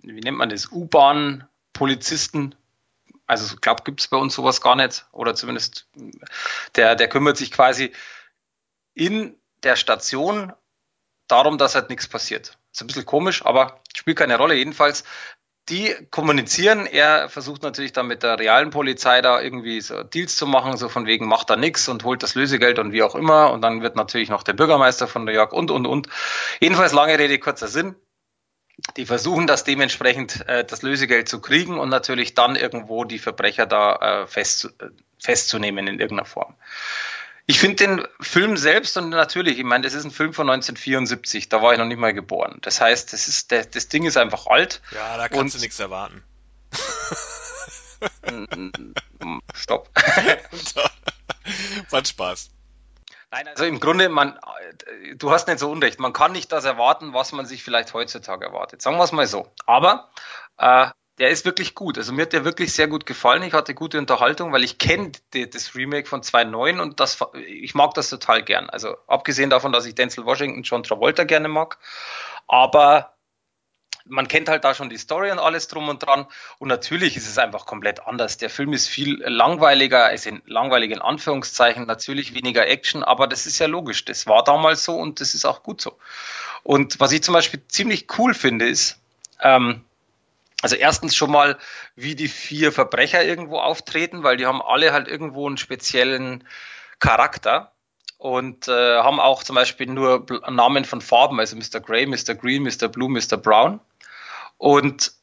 wie 0.04 0.20
nennt 0.20 0.38
man 0.38 0.50
das, 0.50 0.70
U-Bahn-Polizisten, 0.70 2.56
also 3.28 3.56
ich 3.56 3.62
glaube, 3.62 3.84
gibt 3.84 4.02
es 4.02 4.08
bei 4.08 4.18
uns 4.18 4.36
sowas 4.36 4.62
gar 4.62 4.76
nicht. 4.76 5.06
Oder 5.12 5.36
zumindest 5.36 5.88
der, 6.76 6.96
der 6.96 7.08
kümmert 7.08 7.38
sich 7.38 7.52
quasi 7.52 7.92
in 8.94 9.36
der 9.64 9.76
Station 9.76 10.54
darum, 11.28 11.58
dass 11.58 11.76
halt 11.76 11.90
nichts 11.90 12.08
passiert. 12.08 12.58
Ist 12.72 12.82
ein 12.82 12.88
bisschen 12.88 13.06
komisch, 13.06 13.46
aber 13.46 13.82
spielt 13.96 14.18
keine 14.18 14.38
Rolle. 14.38 14.56
Jedenfalls, 14.56 15.04
die 15.70 15.96
kommunizieren. 16.12 16.86
Er 16.86 17.28
versucht 17.30 17.64
natürlich 17.64 17.92
dann 17.92 18.06
mit 18.06 18.22
der 18.22 18.38
realen 18.38 18.70
Polizei 18.70 19.22
da 19.22 19.42
irgendwie 19.42 19.82
so 19.82 20.04
Deals 20.04 20.38
zu 20.38 20.46
machen, 20.46 20.78
so 20.78 20.90
von 20.90 21.08
wegen 21.08 21.28
macht 21.28 21.50
da 21.50 21.56
nichts 21.56 21.88
und 21.88 22.04
holt 22.04 22.22
das 22.22 22.36
Lösegeld 22.36 22.78
und 22.78 22.92
wie 22.92 23.02
auch 23.02 23.16
immer. 23.16 23.52
Und 23.52 23.62
dann 23.62 23.82
wird 23.82 23.96
natürlich 23.96 24.30
noch 24.30 24.44
der 24.44 24.54
Bürgermeister 24.54 25.08
von 25.08 25.26
New 25.26 25.32
York 25.32 25.54
und, 25.54 25.72
und, 25.72 25.88
und. 25.88 26.08
Jedenfalls 26.60 26.94
lange 26.94 27.18
Rede, 27.18 27.40
kurzer 27.40 27.68
Sinn 27.68 27.96
die 28.98 29.06
versuchen 29.06 29.48
das 29.48 29.64
dementsprechend 29.64 30.48
äh, 30.48 30.66
das 30.66 30.82
Lösegeld 30.82 31.30
zu 31.30 31.40
kriegen 31.40 31.80
und 31.80 31.90
natürlich 31.90 32.34
dann 32.34 32.56
irgendwo 32.56 33.04
die 33.04 33.20
Verbrecher 33.20 33.66
da 33.66 34.24
äh, 34.24 34.28
fest, 34.28 34.74
festzunehmen 35.20 35.88
in 35.88 36.00
irgendeiner 36.00 36.26
Form. 36.26 36.56
Ich 37.48 37.60
finde 37.60 37.76
den 37.76 38.08
Film 38.20 38.58
selbst 38.58 38.98
und 38.98 39.10
natürlich, 39.10 39.60
ich 39.60 39.64
meine, 39.64 39.84
das 39.84 39.94
ist 39.94 40.04
ein 40.04 40.12
Film 40.12 40.34
von 40.34 40.50
1974, 40.50 41.48
da 41.48 41.62
war 41.62 41.74
ich 41.74 41.80
noch 41.80 41.86
nicht 41.86 42.00
mal 42.00 42.14
geboren. 42.14 42.58
Das 42.62 42.82
heißt, 42.82 43.14
das, 43.14 43.28
ist, 43.28 43.52
das, 43.52 43.70
das 43.70 43.88
Ding 43.88 44.06
ist 44.06 44.18
einfach 44.18 44.48
alt. 44.48 44.82
Ja, 44.92 45.18
da 45.18 45.30
kannst 45.30 45.56
du 45.56 45.60
nichts 45.60 45.80
erwarten. 45.80 46.24
Stopp. 49.54 49.90
War 51.90 52.04
Spaß. 52.04 52.50
Nein, 53.36 53.50
also 53.50 53.66
im 53.66 53.82
Grunde, 53.82 54.08
man, 54.08 54.40
du 55.18 55.30
hast 55.30 55.50
nicht 55.50 55.60
so 55.60 55.70
unrecht. 55.70 56.00
Man 56.00 56.14
kann 56.14 56.32
nicht 56.32 56.54
das 56.54 56.64
erwarten, 56.64 57.12
was 57.14 57.34
man 57.34 57.46
sich 57.46 57.64
vielleicht 57.64 57.94
heutzutage 57.94 58.46
erwartet. 58.46 58.82
Sagen 58.82 58.96
wir 58.96 59.04
es 59.04 59.12
mal 59.12 59.28
so. 59.28 59.52
Aber 59.66 60.10
äh, 60.58 60.88
der 61.18 61.32
ist 61.32 61.44
wirklich 61.44 61.76
gut. 61.76 61.98
Also 61.98 62.14
mir 62.14 62.22
hat 62.22 62.32
der 62.32 62.46
wirklich 62.46 62.72
sehr 62.72 62.88
gut 62.88 63.06
gefallen. 63.06 63.44
Ich 63.44 63.52
hatte 63.52 63.74
gute 63.74 63.98
Unterhaltung, 63.98 64.54
weil 64.54 64.64
ich 64.64 64.78
kenne 64.78 65.12
das 65.34 65.76
Remake 65.76 66.08
von 66.08 66.22
2.9 66.22 66.80
und 66.80 67.02
das, 67.02 67.20
ich 67.46 67.76
mag 67.76 67.94
das 67.96 68.10
total 68.10 68.42
gern. 68.42 68.70
Also 68.70 68.96
abgesehen 69.06 69.50
davon, 69.50 69.74
dass 69.74 69.86
ich 69.86 69.96
Denzel 69.96 70.26
Washington, 70.26 70.64
John 70.64 70.84
Travolta 70.84 71.26
gerne 71.26 71.50
mag. 71.50 71.78
Aber 72.48 73.15
man 74.08 74.28
kennt 74.28 74.50
halt 74.50 74.64
da 74.64 74.74
schon 74.74 74.90
die 74.90 74.98
Story 74.98 75.32
und 75.32 75.40
alles 75.40 75.68
drum 75.68 75.90
und 75.90 76.06
dran. 76.06 76.28
Und 76.60 76.68
natürlich 76.68 77.18
ist 77.18 77.28
es 77.28 77.38
einfach 77.38 77.66
komplett 77.66 78.06
anders. 78.08 78.38
Der 78.38 78.50
Film 78.50 78.74
ist 78.74 78.88
viel 78.88 79.22
langweiliger, 79.24 80.12
es 80.14 80.24
sind 80.24 80.48
langweilig 80.48 80.92
in 80.92 81.02
Anführungszeichen, 81.02 81.86
natürlich 81.86 82.34
weniger 82.34 82.68
Action, 82.68 83.04
aber 83.04 83.28
das 83.28 83.46
ist 83.46 83.60
ja 83.60 83.68
logisch. 83.68 84.06
Das 84.06 84.28
war 84.28 84.44
damals 84.44 84.84
so 84.84 84.96
und 84.96 85.22
das 85.22 85.34
ist 85.34 85.46
auch 85.46 85.64
gut 85.64 85.82
so. 85.82 85.98
Und 86.64 87.00
was 87.00 87.12
ich 87.12 87.24
zum 87.24 87.34
Beispiel 87.34 87.62
ziemlich 87.68 88.08
cool 88.18 88.34
finde, 88.34 88.68
ist, 88.68 89.00
ähm, 89.42 89.82
also 90.62 90.76
erstens 90.76 91.16
schon 91.16 91.32
mal, 91.32 91.58
wie 91.96 92.16
die 92.16 92.28
vier 92.28 92.72
Verbrecher 92.72 93.24
irgendwo 93.24 93.60
auftreten, 93.60 94.24
weil 94.24 94.38
die 94.38 94.46
haben 94.46 94.62
alle 94.62 94.94
halt 94.94 95.08
irgendwo 95.08 95.48
einen 95.48 95.58
speziellen 95.58 96.44
Charakter 97.00 97.72
und 98.18 98.68
äh, 98.68 98.98
haben 98.98 99.20
auch 99.20 99.44
zum 99.44 99.56
Beispiel 99.56 99.88
nur 99.88 100.26
Namen 100.50 100.86
von 100.86 101.02
Farben, 101.02 101.40
also 101.40 101.56
Mr. 101.56 101.82
Grey, 101.82 102.06
Mr. 102.06 102.34
Green, 102.34 102.64
Mr. 102.64 102.88
Blue, 102.88 103.10
Mr. 103.10 103.38
Brown 103.38 103.80
und 104.58 105.14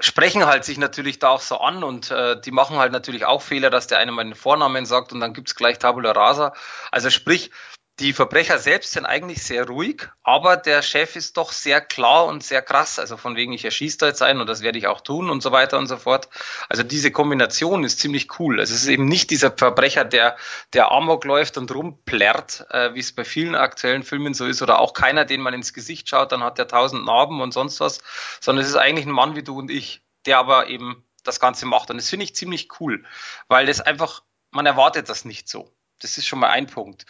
sprechen 0.00 0.46
halt 0.46 0.64
sich 0.64 0.78
natürlich 0.78 1.18
da 1.18 1.30
auch 1.30 1.40
so 1.40 1.58
an 1.58 1.82
und 1.82 2.10
äh, 2.10 2.40
die 2.40 2.52
machen 2.52 2.78
halt 2.78 2.92
natürlich 2.92 3.24
auch 3.24 3.42
Fehler, 3.42 3.70
dass 3.70 3.88
der 3.88 3.98
eine 3.98 4.12
mal 4.12 4.24
den 4.24 4.34
Vornamen 4.34 4.86
sagt 4.86 5.12
und 5.12 5.20
dann 5.20 5.34
gibt's 5.34 5.56
gleich 5.56 5.78
Tabula 5.78 6.12
Rasa. 6.12 6.52
Also 6.92 7.10
sprich, 7.10 7.50
die 8.00 8.12
Verbrecher 8.12 8.58
selbst 8.58 8.92
sind 8.92 9.06
eigentlich 9.06 9.42
sehr 9.42 9.66
ruhig, 9.66 10.08
aber 10.22 10.56
der 10.56 10.82
Chef 10.82 11.16
ist 11.16 11.36
doch 11.36 11.50
sehr 11.50 11.80
klar 11.80 12.26
und 12.26 12.44
sehr 12.44 12.62
krass. 12.62 12.98
Also 13.00 13.16
von 13.16 13.34
wegen, 13.34 13.52
ich 13.52 13.64
erschieße 13.64 13.98
da 13.98 14.06
jetzt 14.06 14.22
einen 14.22 14.40
und 14.40 14.46
das 14.46 14.62
werde 14.62 14.78
ich 14.78 14.86
auch 14.86 15.00
tun 15.00 15.30
und 15.30 15.42
so 15.42 15.50
weiter 15.50 15.78
und 15.78 15.88
so 15.88 15.96
fort. 15.96 16.28
Also 16.68 16.84
diese 16.84 17.10
Kombination 17.10 17.82
ist 17.82 17.98
ziemlich 17.98 18.38
cool. 18.38 18.60
Also 18.60 18.72
es 18.72 18.82
ist 18.82 18.88
eben 18.88 19.06
nicht 19.06 19.30
dieser 19.30 19.50
Verbrecher, 19.50 20.04
der, 20.04 20.36
der 20.74 20.92
Amok 20.92 21.24
läuft 21.24 21.58
und 21.58 21.74
rumplärrt, 21.74 22.66
äh, 22.70 22.94
wie 22.94 23.00
es 23.00 23.12
bei 23.12 23.24
vielen 23.24 23.56
aktuellen 23.56 24.04
Filmen 24.04 24.32
so 24.32 24.46
ist, 24.46 24.62
oder 24.62 24.78
auch 24.78 24.92
keiner, 24.92 25.24
den 25.24 25.40
man 25.40 25.54
ins 25.54 25.74
Gesicht 25.74 26.08
schaut, 26.08 26.30
dann 26.30 26.44
hat 26.44 26.58
der 26.58 26.68
tausend 26.68 27.04
Narben 27.04 27.40
und 27.40 27.52
sonst 27.52 27.80
was, 27.80 28.00
sondern 28.40 28.62
es 28.64 28.70
ist 28.70 28.76
eigentlich 28.76 29.06
ein 29.06 29.12
Mann 29.12 29.34
wie 29.34 29.42
du 29.42 29.58
und 29.58 29.70
ich, 29.70 30.02
der 30.24 30.38
aber 30.38 30.68
eben 30.68 31.04
das 31.24 31.40
Ganze 31.40 31.66
macht. 31.66 31.90
Und 31.90 31.96
das 31.96 32.08
finde 32.08 32.24
ich 32.24 32.36
ziemlich 32.36 32.68
cool, 32.80 33.04
weil 33.48 33.66
das 33.66 33.80
einfach, 33.80 34.22
man 34.52 34.66
erwartet 34.66 35.08
das 35.08 35.24
nicht 35.24 35.48
so. 35.48 35.74
Das 36.00 36.16
ist 36.16 36.26
schon 36.26 36.38
mal 36.38 36.50
ein 36.50 36.68
Punkt. 36.68 37.06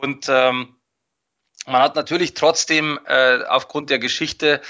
Und 0.00 0.28
ähm, 0.28 0.76
man 1.66 1.82
hat 1.82 1.96
natürlich 1.96 2.34
trotzdem 2.34 2.98
äh, 3.06 3.44
aufgrund 3.44 3.90
der 3.90 3.98
Geschichte 3.98 4.60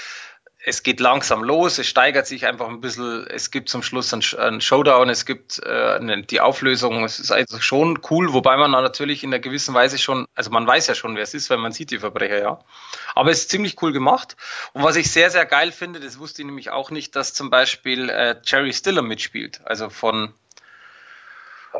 es 0.63 0.83
geht 0.83 0.99
langsam 0.99 1.43
los, 1.43 1.79
es 1.79 1.87
steigert 1.87 2.27
sich 2.27 2.45
einfach 2.45 2.67
ein 2.67 2.81
bisschen, 2.81 3.25
es 3.27 3.49
gibt 3.49 3.67
zum 3.69 3.81
Schluss 3.81 4.13
einen, 4.13 4.23
einen 4.37 4.61
Showdown, 4.61 5.09
es 5.09 5.25
gibt 5.25 5.59
äh, 5.63 6.21
die 6.23 6.39
Auflösung, 6.39 7.03
es 7.03 7.19
ist 7.19 7.31
also 7.31 7.59
schon 7.59 7.99
cool, 8.09 8.33
wobei 8.33 8.57
man 8.57 8.69
natürlich 8.69 9.23
in 9.23 9.33
einer 9.33 9.39
gewissen 9.39 9.73
Weise 9.73 9.97
schon, 9.97 10.27
also 10.35 10.51
man 10.51 10.67
weiß 10.67 10.87
ja 10.87 10.95
schon, 10.95 11.15
wer 11.15 11.23
es 11.23 11.33
ist, 11.33 11.49
weil 11.49 11.57
man 11.57 11.71
sieht 11.71 11.89
die 11.89 11.97
Verbrecher, 11.97 12.39
ja. 12.39 12.59
Aber 13.15 13.31
es 13.31 13.41
ist 13.41 13.49
ziemlich 13.49 13.81
cool 13.81 13.91
gemacht. 13.91 14.37
Und 14.73 14.83
was 14.83 14.95
ich 14.95 15.11
sehr, 15.11 15.31
sehr 15.31 15.45
geil 15.45 15.71
finde, 15.71 15.99
das 15.99 16.19
wusste 16.19 16.43
ich 16.43 16.45
nämlich 16.45 16.69
auch 16.69 16.91
nicht, 16.91 17.15
dass 17.15 17.33
zum 17.33 17.49
Beispiel 17.49 18.09
äh, 18.09 18.35
Jerry 18.45 18.73
Stiller 18.73 19.01
mitspielt, 19.01 19.61
also 19.65 19.89
von 19.89 20.33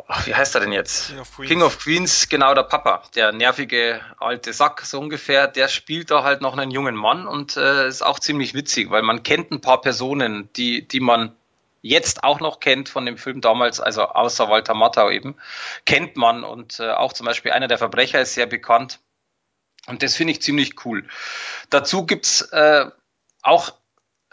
ach, 0.08 0.26
wie 0.26 0.34
heißt 0.34 0.54
er 0.54 0.60
denn 0.60 0.72
jetzt? 0.72 1.08
King 1.08 1.18
of, 1.20 1.36
King 1.36 1.62
of, 1.62 1.78
Queens, 1.78 2.28
genau 2.28 2.54
der 2.54 2.62
Papa, 2.64 3.02
der 3.14 3.32
nervige 3.32 4.00
alte 4.18 4.52
Sack 4.52 4.82
so 4.82 4.98
ungefähr, 4.98 5.48
der 5.48 5.68
spielt 5.68 6.10
da 6.10 6.22
halt 6.22 6.40
noch 6.40 6.56
einen 6.56 6.70
jungen 6.70 6.94
Mann 6.94 7.26
und 7.26 7.56
äh, 7.56 7.86
ist 7.88 8.02
auch 8.02 8.18
ziemlich 8.18 8.54
witzig, 8.54 8.90
weil 8.90 9.02
man 9.02 9.22
kennt 9.22 9.50
ein 9.50 9.60
paar 9.60 9.80
Personen, 9.80 10.48
die, 10.54 10.86
die 10.86 11.00
man 11.00 11.34
jetzt 11.82 12.24
auch 12.24 12.40
noch 12.40 12.60
kennt 12.60 12.88
von 12.88 13.04
dem 13.04 13.18
Film 13.18 13.40
damals, 13.40 13.80
also 13.80 14.02
außer 14.02 14.48
Walter 14.48 14.74
Matthau 14.74 15.10
eben, 15.10 15.36
kennt 15.84 16.16
man 16.16 16.44
und 16.44 16.78
äh, 16.80 16.90
auch 16.90 17.12
zum 17.12 17.26
Beispiel 17.26 17.52
einer 17.52 17.68
der 17.68 17.78
Verbrecher 17.78 18.20
ist 18.20 18.34
sehr 18.34 18.46
bekannt. 18.46 19.00
Und 19.88 20.04
das 20.04 20.14
finde 20.14 20.32
ich 20.32 20.40
ziemlich 20.40 20.84
cool. 20.84 21.08
Dazu 21.68 22.06
gibt's 22.06 22.40
äh, 22.52 22.86
auch 23.42 23.72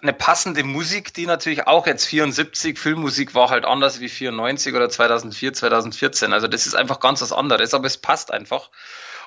eine 0.01 0.13
passende 0.13 0.63
Musik, 0.63 1.13
die 1.13 1.25
natürlich 1.25 1.67
auch 1.67 1.85
jetzt 1.85 2.05
74, 2.05 2.77
Filmmusik 2.79 3.35
war 3.35 3.49
halt 3.49 3.65
anders 3.65 3.99
wie 3.99 4.09
94 4.09 4.73
oder 4.73 4.89
2004, 4.89 5.53
2014. 5.53 6.33
Also 6.33 6.47
das 6.47 6.67
ist 6.67 6.75
einfach 6.75 6.99
ganz 6.99 7.21
was 7.21 7.33
anderes, 7.33 7.73
aber 7.73 7.85
es 7.85 7.97
passt 7.97 8.31
einfach. 8.31 8.69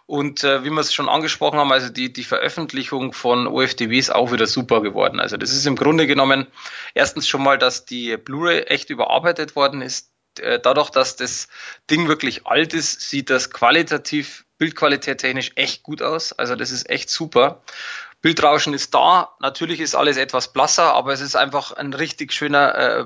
Und 0.06 0.42
äh, 0.44 0.64
wie 0.64 0.70
wir 0.70 0.80
es 0.80 0.92
schon 0.92 1.08
angesprochen 1.08 1.58
haben, 1.58 1.72
also 1.72 1.88
die, 1.88 2.12
die 2.12 2.24
Veröffentlichung 2.24 3.12
von 3.12 3.46
OFDW 3.46 3.96
ist 3.96 4.14
auch 4.14 4.32
wieder 4.32 4.46
super 4.46 4.80
geworden. 4.80 5.20
Also 5.20 5.36
das 5.36 5.52
ist 5.52 5.66
im 5.66 5.76
Grunde 5.76 6.06
genommen 6.06 6.46
erstens 6.94 7.28
schon 7.28 7.42
mal, 7.42 7.58
dass 7.58 7.84
die 7.84 8.16
Blu-ray 8.16 8.62
echt 8.62 8.90
überarbeitet 8.90 9.54
worden 9.54 9.80
ist. 9.80 10.10
Äh, 10.40 10.58
dadurch, 10.58 10.90
dass 10.90 11.16
das 11.16 11.48
Ding 11.90 12.08
wirklich 12.08 12.46
alt 12.46 12.74
ist, 12.74 13.00
sieht 13.02 13.30
das 13.30 13.50
qualitativ, 13.50 14.44
Bildqualität 14.58 15.18
technisch 15.18 15.52
echt 15.54 15.82
gut 15.82 16.02
aus. 16.02 16.32
Also 16.32 16.56
das 16.56 16.70
ist 16.70 16.88
echt 16.90 17.10
super. 17.10 17.62
Bildrauschen 18.22 18.72
ist 18.72 18.94
da. 18.94 19.34
Natürlich 19.40 19.80
ist 19.80 19.94
alles 19.94 20.16
etwas 20.16 20.52
blasser, 20.52 20.94
aber 20.94 21.12
es 21.12 21.20
ist 21.20 21.36
einfach 21.36 21.72
ein 21.72 21.92
richtig 21.92 22.32
schöner, 22.32 22.74
äh, 22.74 23.04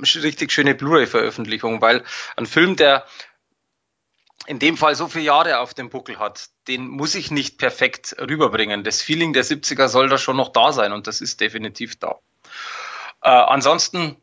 richtig 0.00 0.52
schöne 0.52 0.74
Blu-ray-Veröffentlichung, 0.74 1.82
weil 1.82 2.04
ein 2.36 2.46
Film, 2.46 2.76
der 2.76 3.04
in 4.46 4.58
dem 4.58 4.76
Fall 4.76 4.94
so 4.94 5.08
viele 5.08 5.24
Jahre 5.24 5.58
auf 5.58 5.74
dem 5.74 5.90
Buckel 5.90 6.18
hat, 6.18 6.48
den 6.68 6.88
muss 6.88 7.14
ich 7.14 7.30
nicht 7.30 7.58
perfekt 7.58 8.16
rüberbringen. 8.18 8.84
Das 8.84 9.02
Feeling 9.02 9.32
der 9.32 9.44
70er 9.44 9.88
soll 9.88 10.08
da 10.08 10.18
schon 10.18 10.36
noch 10.36 10.50
da 10.50 10.72
sein 10.72 10.92
und 10.92 11.06
das 11.06 11.20
ist 11.20 11.40
definitiv 11.40 11.98
da. 11.98 12.18
Äh, 13.22 13.30
ansonsten 13.30 14.16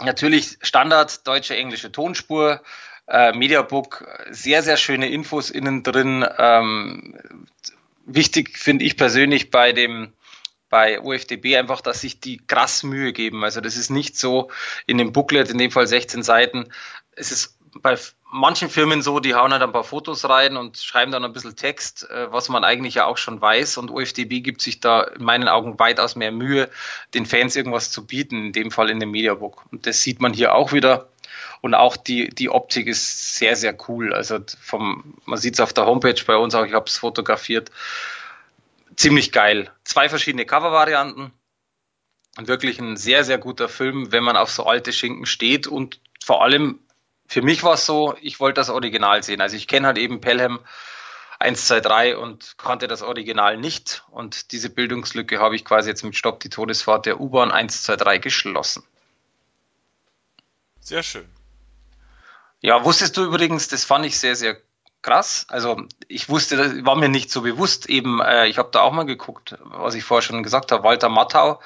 natürlich 0.00 0.58
Standard 0.62 1.26
deutsche 1.26 1.56
englische 1.56 1.92
Tonspur. 1.92 2.62
Äh, 3.06 3.32
Mediabook, 3.32 4.06
sehr, 4.30 4.62
sehr 4.62 4.76
schöne 4.76 5.08
Infos 5.08 5.50
innen 5.50 5.82
drin. 5.82 6.24
Ähm, 6.38 7.18
wichtig 8.14 8.58
finde 8.58 8.84
ich 8.84 8.96
persönlich 8.96 9.50
bei 9.50 9.72
dem 9.72 10.12
bei 10.68 11.00
UFDB 11.00 11.56
einfach, 11.56 11.80
dass 11.80 12.00
sich 12.00 12.20
die 12.20 12.38
krass 12.46 12.84
Mühe 12.84 13.12
geben. 13.12 13.42
Also 13.42 13.60
das 13.60 13.76
ist 13.76 13.90
nicht 13.90 14.16
so 14.16 14.50
in 14.86 14.98
dem 14.98 15.12
Booklet, 15.12 15.50
in 15.50 15.58
dem 15.58 15.72
Fall 15.72 15.88
16 15.88 16.22
Seiten. 16.22 16.68
Es 17.16 17.32
ist 17.32 17.58
bei 17.82 17.98
manchen 18.30 18.68
Firmen 18.68 19.02
so, 19.02 19.20
die 19.20 19.34
hauen 19.34 19.52
halt 19.52 19.62
ein 19.62 19.72
paar 19.72 19.84
Fotos 19.84 20.28
rein 20.28 20.56
und 20.56 20.78
schreiben 20.78 21.12
dann 21.12 21.24
ein 21.24 21.32
bisschen 21.32 21.56
Text, 21.56 22.08
äh, 22.08 22.32
was 22.32 22.48
man 22.48 22.64
eigentlich 22.64 22.94
ja 22.94 23.06
auch 23.06 23.16
schon 23.16 23.40
weiß. 23.40 23.78
Und 23.78 23.90
UFDB 23.90 24.40
gibt 24.40 24.62
sich 24.62 24.80
da 24.80 25.02
in 25.02 25.24
meinen 25.24 25.48
Augen 25.48 25.78
weitaus 25.78 26.16
mehr 26.16 26.32
Mühe, 26.32 26.70
den 27.14 27.26
Fans 27.26 27.56
irgendwas 27.56 27.90
zu 27.90 28.06
bieten, 28.06 28.46
in 28.46 28.52
dem 28.52 28.70
Fall 28.70 28.90
in 28.90 29.00
dem 29.00 29.10
Mediabook. 29.10 29.64
Und 29.72 29.86
das 29.86 30.02
sieht 30.02 30.20
man 30.20 30.32
hier 30.32 30.54
auch 30.54 30.72
wieder. 30.72 31.08
Und 31.60 31.74
auch 31.74 31.96
die, 31.96 32.28
die 32.28 32.48
Optik 32.48 32.86
ist 32.86 33.36
sehr, 33.36 33.56
sehr 33.56 33.76
cool. 33.88 34.14
Also 34.14 34.38
vom, 34.60 35.18
man 35.24 35.38
sieht 35.38 35.54
es 35.54 35.60
auf 35.60 35.72
der 35.72 35.86
Homepage 35.86 36.22
bei 36.26 36.36
uns 36.36 36.54
auch, 36.54 36.64
ich 36.64 36.72
habe 36.72 36.86
es 36.86 36.98
fotografiert. 36.98 37.70
Ziemlich 38.96 39.32
geil. 39.32 39.70
Zwei 39.84 40.08
verschiedene 40.08 40.46
Cover-Varianten. 40.46 41.32
Und 42.38 42.48
wirklich 42.48 42.78
ein 42.78 42.96
sehr, 42.96 43.24
sehr 43.24 43.38
guter 43.38 43.68
Film, 43.68 44.12
wenn 44.12 44.24
man 44.24 44.36
auf 44.36 44.50
so 44.50 44.64
alte 44.64 44.92
Schinken 44.92 45.26
steht. 45.26 45.66
Und 45.66 46.00
vor 46.24 46.42
allem, 46.42 46.78
für 47.26 47.42
mich 47.42 47.62
war 47.62 47.74
es 47.74 47.84
so, 47.84 48.16
ich 48.20 48.40
wollte 48.40 48.60
das 48.60 48.70
Original 48.70 49.22
sehen. 49.22 49.40
Also 49.40 49.56
ich 49.56 49.68
kenne 49.68 49.86
halt 49.86 49.98
eben 49.98 50.20
Pelham 50.20 50.60
1, 51.40 51.66
2, 51.66 51.80
3 51.80 52.16
und 52.16 52.54
kannte 52.56 52.86
das 52.86 53.02
Original 53.02 53.56
nicht. 53.56 54.04
Und 54.10 54.52
diese 54.52 54.70
Bildungslücke 54.70 55.40
habe 55.40 55.56
ich 55.56 55.64
quasi 55.64 55.90
jetzt 55.90 56.04
mit 56.04 56.16
Stopp 56.16 56.40
die 56.40 56.50
Todesfahrt 56.50 57.06
der 57.06 57.20
U-Bahn 57.20 57.50
1, 57.50 57.82
2, 57.82 57.96
3 57.96 58.18
geschlossen. 58.18 58.84
Sehr 60.80 61.02
schön. 61.02 61.28
Ja, 62.60 62.84
wusstest 62.84 63.16
du 63.16 63.24
übrigens, 63.24 63.68
das 63.68 63.84
fand 63.84 64.04
ich 64.04 64.18
sehr, 64.18 64.36
sehr 64.36 64.56
krass. 65.02 65.46
Also 65.48 65.82
ich 66.08 66.28
wusste, 66.28 66.56
das 66.56 66.84
war 66.84 66.96
mir 66.96 67.08
nicht 67.08 67.30
so 67.30 67.42
bewusst. 67.42 67.88
Eben, 67.88 68.20
äh, 68.20 68.46
ich 68.48 68.58
habe 68.58 68.70
da 68.70 68.80
auch 68.82 68.92
mal 68.92 69.06
geguckt, 69.06 69.56
was 69.60 69.94
ich 69.94 70.04
vorher 70.04 70.22
schon 70.22 70.42
gesagt 70.42 70.72
habe. 70.72 70.84
Walter 70.84 71.08
Matthau 71.08 71.60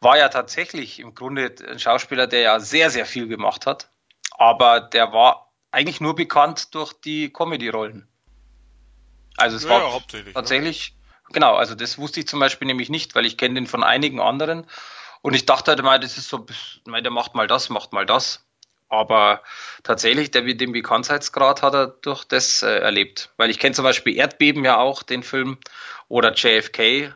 war 0.00 0.16
ja 0.16 0.28
tatsächlich 0.28 1.00
im 1.00 1.14
Grunde 1.14 1.54
ein 1.68 1.78
Schauspieler, 1.78 2.26
der 2.26 2.40
ja 2.40 2.60
sehr, 2.60 2.90
sehr 2.90 3.06
viel 3.06 3.28
gemacht 3.28 3.66
hat. 3.66 3.90
Aber 4.32 4.80
der 4.80 5.12
war 5.12 5.52
eigentlich 5.70 6.00
nur 6.00 6.14
bekannt 6.14 6.74
durch 6.74 6.92
die 6.94 7.30
Comedy-Rollen. 7.30 8.08
Also 9.36 9.56
es 9.56 9.64
ja, 9.64 9.70
war 9.70 9.82
ja, 9.82 10.22
ne? 10.22 10.32
tatsächlich, 10.32 10.94
ne? 10.94 11.32
genau, 11.34 11.54
also 11.54 11.74
das 11.74 11.98
wusste 11.98 12.20
ich 12.20 12.28
zum 12.28 12.40
Beispiel 12.40 12.66
nämlich 12.66 12.88
nicht, 12.88 13.14
weil 13.14 13.26
ich 13.26 13.36
kenne 13.36 13.54
den 13.54 13.66
von 13.66 13.84
einigen 13.84 14.20
anderen. 14.20 14.66
Und 15.20 15.34
ich 15.34 15.46
dachte 15.46 15.72
halt 15.72 15.82
mal, 15.82 16.00
das 16.00 16.16
ist 16.16 16.28
so, 16.28 16.46
der 16.86 17.10
macht 17.10 17.34
mal 17.34 17.46
das, 17.46 17.68
macht 17.68 17.92
mal 17.92 18.06
das. 18.06 18.47
Aber 18.88 19.42
tatsächlich, 19.82 20.30
der, 20.30 20.42
den 20.42 20.72
Bekanntheitsgrad 20.72 21.62
hat 21.62 21.74
er 21.74 21.86
durch 21.88 22.24
das 22.24 22.62
äh, 22.62 22.78
erlebt. 22.78 23.30
Weil 23.36 23.50
ich 23.50 23.58
kenne 23.58 23.74
zum 23.74 23.84
Beispiel 23.84 24.16
Erdbeben 24.16 24.64
ja 24.64 24.78
auch, 24.78 25.02
den 25.02 25.22
Film, 25.22 25.58
oder 26.08 26.32
JFK. 26.32 27.14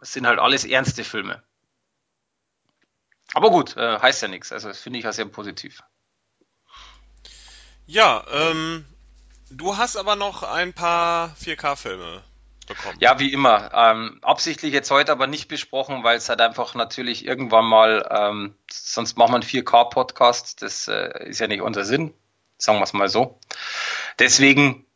Das 0.00 0.12
sind 0.12 0.26
halt 0.26 0.38
alles 0.38 0.64
ernste 0.64 1.04
Filme. 1.04 1.42
Aber 3.32 3.50
gut, 3.50 3.76
äh, 3.76 3.98
heißt 3.98 4.22
ja 4.22 4.28
nichts. 4.28 4.52
Also 4.52 4.68
das 4.68 4.80
finde 4.80 4.98
ich 4.98 5.04
ja 5.04 5.12
sehr 5.12 5.26
positiv. 5.26 5.82
Ja, 7.86 8.24
ähm, 8.30 8.84
du 9.50 9.76
hast 9.76 9.96
aber 9.96 10.16
noch 10.16 10.42
ein 10.42 10.72
paar 10.72 11.36
4K-Filme 11.40 12.22
bekommen. 12.66 12.96
Ja, 13.00 13.18
wie 13.18 13.32
immer. 13.32 13.70
Ähm, 13.74 14.18
absichtlich 14.22 14.72
jetzt 14.72 14.90
heute 14.90 15.12
aber 15.12 15.26
nicht 15.26 15.48
besprochen, 15.48 16.04
weil 16.04 16.16
es 16.16 16.28
halt 16.28 16.40
einfach 16.40 16.74
natürlich 16.74 17.24
irgendwann 17.24 17.66
mal, 17.66 18.08
ähm, 18.10 18.54
sonst 18.70 19.16
machen 19.16 19.32
wir 19.32 19.36
einen 19.36 19.44
4K-Podcast. 19.44 20.62
Das 20.62 20.88
äh, 20.88 21.28
ist 21.28 21.40
ja 21.40 21.46
nicht 21.46 21.62
unser 21.62 21.84
Sinn, 21.84 22.14
sagen 22.58 22.78
wir 22.78 22.84
es 22.84 22.92
mal 22.92 23.08
so. 23.08 23.38
Deswegen, 24.18 24.86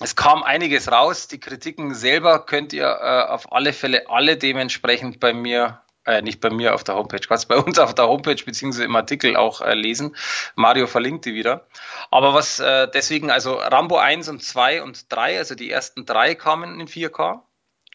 es 0.00 0.16
kam 0.16 0.42
einiges 0.42 0.90
raus. 0.90 1.28
Die 1.28 1.40
Kritiken 1.40 1.94
selber 1.94 2.44
könnt 2.44 2.72
ihr 2.72 2.86
äh, 2.86 3.30
auf 3.30 3.52
alle 3.52 3.72
Fälle 3.72 4.08
alle 4.08 4.36
dementsprechend 4.36 5.20
bei 5.20 5.32
mir 5.32 5.82
äh, 6.04 6.22
nicht 6.22 6.40
bei 6.40 6.50
mir 6.50 6.74
auf 6.74 6.84
der 6.84 6.96
Homepage, 6.96 7.20
Quatsch, 7.20 7.46
bei 7.46 7.56
uns 7.56 7.78
auf 7.78 7.94
der 7.94 8.08
Homepage 8.08 8.42
beziehungsweise 8.44 8.84
im 8.84 8.96
Artikel 8.96 9.36
auch 9.36 9.60
äh, 9.60 9.74
lesen. 9.74 10.16
Mario 10.54 10.86
verlinkt 10.86 11.24
die 11.24 11.34
wieder. 11.34 11.66
Aber 12.10 12.34
was 12.34 12.60
äh, 12.60 12.88
deswegen, 12.92 13.30
also 13.30 13.54
Rambo 13.54 13.98
1 13.98 14.28
und 14.28 14.42
2 14.42 14.82
und 14.82 15.12
3, 15.12 15.38
also 15.38 15.54
die 15.54 15.70
ersten 15.70 16.04
drei 16.04 16.34
kamen 16.34 16.80
in 16.80 16.88
4K. 16.88 17.40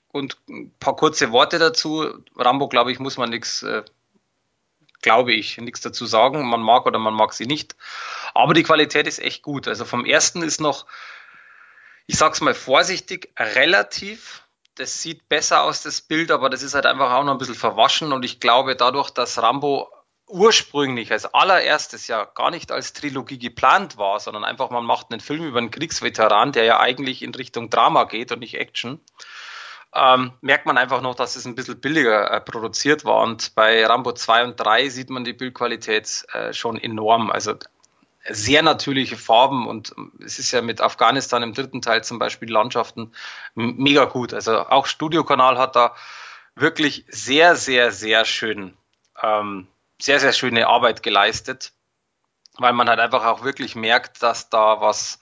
Und 0.09 0.37
ein 0.47 0.71
paar 0.79 0.95
kurze 0.95 1.31
Worte 1.31 1.59
dazu. 1.59 2.23
Rambo, 2.35 2.69
glaube 2.69 2.91
ich, 2.91 2.99
muss 2.99 3.17
man 3.17 3.29
nichts, 3.29 3.61
äh, 3.63 3.83
glaube 5.01 5.33
ich, 5.33 5.57
nichts 5.57 5.81
dazu 5.81 6.05
sagen. 6.05 6.47
Man 6.47 6.61
mag 6.61 6.85
oder 6.85 6.97
man 6.97 7.13
mag 7.13 7.33
sie 7.33 7.45
nicht. 7.45 7.75
Aber 8.33 8.53
die 8.53 8.63
Qualität 8.63 9.05
ist 9.05 9.19
echt 9.19 9.43
gut. 9.43 9.67
Also 9.67 9.83
vom 9.83 10.05
ersten 10.05 10.43
ist 10.43 10.61
noch, 10.61 10.85
ich 12.07 12.17
sag's 12.17 12.39
mal 12.39 12.53
vorsichtig, 12.53 13.31
relativ 13.37 14.46
das 14.77 15.01
sieht 15.01 15.27
besser 15.27 15.63
aus, 15.63 15.83
das 15.83 16.01
Bild, 16.01 16.31
aber 16.31 16.49
das 16.49 16.63
ist 16.63 16.75
halt 16.75 16.85
einfach 16.85 17.11
auch 17.11 17.23
noch 17.23 17.33
ein 17.33 17.37
bisschen 17.37 17.55
verwaschen 17.55 18.13
und 18.13 18.23
ich 18.23 18.39
glaube 18.39 18.75
dadurch, 18.75 19.09
dass 19.09 19.41
Rambo 19.41 19.89
ursprünglich 20.27 21.11
als 21.11 21.33
allererstes 21.33 22.07
ja 22.07 22.25
gar 22.25 22.51
nicht 22.51 22.71
als 22.71 22.93
Trilogie 22.93 23.39
geplant 23.39 23.97
war, 23.97 24.19
sondern 24.19 24.43
einfach 24.43 24.69
man 24.69 24.85
macht 24.85 25.11
einen 25.11 25.21
Film 25.21 25.45
über 25.45 25.57
einen 25.57 25.71
Kriegsveteran, 25.71 26.51
der 26.51 26.65
ja 26.65 26.79
eigentlich 26.79 27.23
in 27.23 27.33
Richtung 27.33 27.69
Drama 27.69 28.03
geht 28.03 28.31
und 28.31 28.39
nicht 28.39 28.55
Action, 28.55 28.99
ähm, 29.95 30.33
merkt 30.41 30.65
man 30.65 30.77
einfach 30.77 31.01
noch, 31.01 31.15
dass 31.15 31.35
es 31.37 31.45
ein 31.45 31.55
bisschen 31.55 31.79
billiger 31.79 32.29
äh, 32.29 32.41
produziert 32.41 33.05
war 33.05 33.23
und 33.23 33.55
bei 33.55 33.85
Rambo 33.85 34.11
2 34.11 34.43
und 34.43 34.59
3 34.59 34.89
sieht 34.89 35.09
man 35.09 35.23
die 35.23 35.33
Bildqualität 35.33 36.25
äh, 36.33 36.53
schon 36.53 36.77
enorm. 36.77 37.31
Also 37.31 37.55
sehr 38.29 38.61
natürliche 38.61 39.17
Farben 39.17 39.67
und 39.67 39.95
es 40.23 40.39
ist 40.39 40.51
ja 40.51 40.61
mit 40.61 40.81
Afghanistan 40.81 41.43
im 41.43 41.53
dritten 41.53 41.81
Teil 41.81 42.03
zum 42.03 42.19
Beispiel 42.19 42.51
Landschaften 42.51 43.13
mega 43.55 44.05
gut. 44.05 44.33
Also 44.33 44.67
auch 44.67 44.85
Studiokanal 44.85 45.57
hat 45.57 45.75
da 45.75 45.95
wirklich 46.55 47.05
sehr, 47.09 47.55
sehr, 47.55 47.91
sehr 47.91 48.25
schön, 48.25 48.75
ähm, 49.21 49.67
sehr, 50.01 50.19
sehr 50.19 50.33
schöne 50.33 50.67
Arbeit 50.67 51.03
geleistet, 51.03 51.73
weil 52.57 52.73
man 52.73 52.89
halt 52.89 52.99
einfach 52.99 53.25
auch 53.25 53.43
wirklich 53.43 53.75
merkt, 53.75 54.21
dass 54.23 54.49
da 54.49 54.81
was, 54.81 55.19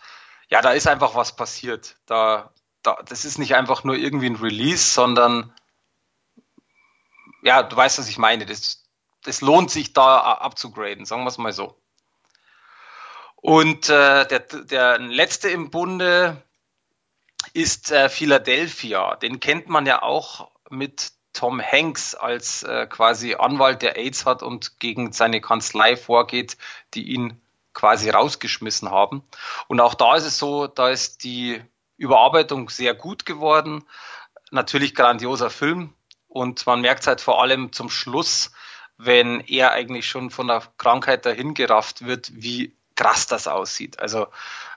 ja, 0.50 0.62
da 0.62 0.72
ist 0.72 0.88
einfach 0.88 1.16
was 1.16 1.36
passiert. 1.36 1.98
Da, 2.06 2.52
da, 2.82 3.02
das 3.08 3.26
ist 3.26 3.38
nicht 3.38 3.56
einfach 3.56 3.84
nur 3.84 3.96
irgendwie 3.96 4.30
ein 4.30 4.38
Release, 4.38 4.94
sondern 4.94 5.54
ja, 7.44 7.62
du 7.62 7.76
weißt, 7.76 8.00
was 8.00 8.10
ich 8.10 8.18
meine. 8.18 8.46
Das, 8.46 8.84
das 9.24 9.42
lohnt 9.42 9.70
sich 9.70 9.94
da 9.94 10.18
abzugraden, 10.18 11.06
sagen 11.06 11.24
wir 11.24 11.30
es 11.30 11.38
mal 11.38 11.54
so. 11.54 11.80
Und 13.46 13.90
äh, 13.90 14.26
der, 14.26 14.40
der 14.40 14.98
letzte 14.98 15.50
im 15.50 15.70
Bunde 15.70 16.42
ist 17.54 17.92
äh, 17.92 18.10
Philadelphia. 18.10 19.18
Den 19.18 19.40
kennt 19.40 19.70
man 19.70 19.86
ja 19.86 20.02
auch 20.02 20.50
mit 20.72 21.12
Tom 21.32 21.62
Hanks 21.62 22.16
als 22.16 22.64
äh, 22.64 22.88
quasi 22.88 23.36
Anwalt, 23.36 23.84
der 23.84 23.98
AIDS 23.98 24.26
hat 24.26 24.42
und 24.42 24.80
gegen 24.80 25.12
seine 25.12 25.42
Kanzlei 25.42 25.96
vorgeht, 25.96 26.58
die 26.96 27.04
ihn 27.14 27.40
quasi 27.76 28.10
rausgeschmissen 28.10 28.90
haben. 28.90 29.22
Und 29.68 29.80
auch 29.80 29.94
da 29.94 30.16
ist 30.16 30.26
es 30.26 30.40
so, 30.40 30.66
da 30.66 30.90
ist 30.90 31.24
die 31.24 31.62
Überarbeitung 31.98 32.72
sehr 32.72 32.96
gut 32.96 33.28
geworden. 33.28 33.84
Natürlich 34.50 34.96
grandioser 34.96 35.52
Film. 35.52 35.94
Und 36.28 36.66
man 36.66 36.82
merkt 36.82 37.02
es 37.02 37.08
halt 37.08 37.22
vor 37.22 37.44
allem 37.44 37.72
zum 37.74 37.92
Schluss, 37.92 38.54
wenn 38.98 39.40
er 39.42 39.72
eigentlich 39.72 40.08
schon 40.08 40.32
von 40.32 40.48
der 40.48 40.64
Krankheit 40.80 41.28
dahin 41.28 41.54
gerafft 41.54 42.08
wird, 42.08 42.32
wie 42.34 42.76
krass 42.96 43.28
das 43.28 43.48
aussieht. 43.48 44.00
Also 44.00 44.28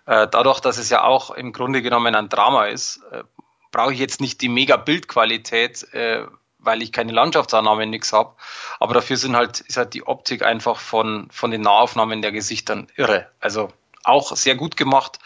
äh, 0.07 0.27
dadurch, 0.29 0.61
dass 0.61 0.79
es 0.79 0.91
ja 0.91 1.03
auch 1.03 1.31
im 1.31 1.53
Grunde 1.53 1.83
genommen 1.83 2.15
ein 2.15 2.29
Drama 2.29 2.67
ist, 2.67 3.01
äh, 3.13 3.25
brauche 3.71 3.93
ich 3.93 3.99
jetzt 3.99 4.21
nicht 4.21 4.41
die 4.41 4.49
mega 4.49 4.77
Bildqualität, 4.77 5.93
äh, 5.93 6.27
weil 6.59 6.83
ich 6.83 6.93
keine 6.93 7.13
Landschaftsaufnahmen 7.13 7.91
nix 7.91 8.13
habe. 8.13 8.35
Aber 8.81 8.95
dafür 8.95 9.17
sind 9.17 9.37
halt, 9.37 9.61
ist 9.61 9.77
halt 9.77 9.95
die 9.95 10.07
Optik 10.07 10.43
einfach 10.43 10.79
von, 10.79 11.29
von 11.31 11.51
den 11.51 11.61
Nahaufnahmen 11.63 12.23
der 12.23 12.33
Gesichtern 12.33 12.89
irre. 12.97 13.31
Also 13.41 13.71
auch 14.05 14.35
sehr 14.37 14.55
gut 14.55 14.77
gemacht. 14.77 15.19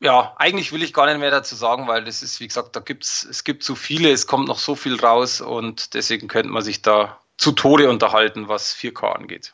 Ja, 0.00 0.34
eigentlich 0.38 0.72
will 0.72 0.82
ich 0.82 0.94
gar 0.94 1.06
nicht 1.06 1.18
mehr 1.18 1.30
dazu 1.30 1.54
sagen, 1.54 1.86
weil 1.86 2.04
das 2.04 2.22
ist, 2.22 2.40
wie 2.40 2.48
gesagt, 2.48 2.74
da 2.74 2.80
gibt's, 2.80 3.22
es 3.22 3.44
gibt 3.44 3.62
so 3.62 3.74
viele, 3.74 4.10
es 4.10 4.26
kommt 4.26 4.48
noch 4.48 4.58
so 4.58 4.74
viel 4.74 4.98
raus 4.98 5.42
und 5.42 5.94
deswegen 5.94 6.26
könnte 6.26 6.50
man 6.50 6.62
sich 6.62 6.80
da 6.80 7.20
zu 7.36 7.52
Tode 7.52 7.88
unterhalten, 7.88 8.48
was 8.48 8.74
4K 8.74 9.12
angeht. 9.12 9.52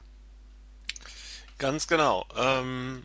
Ganz 1.59 1.87
genau. 1.87 2.27
Ähm, 2.37 3.05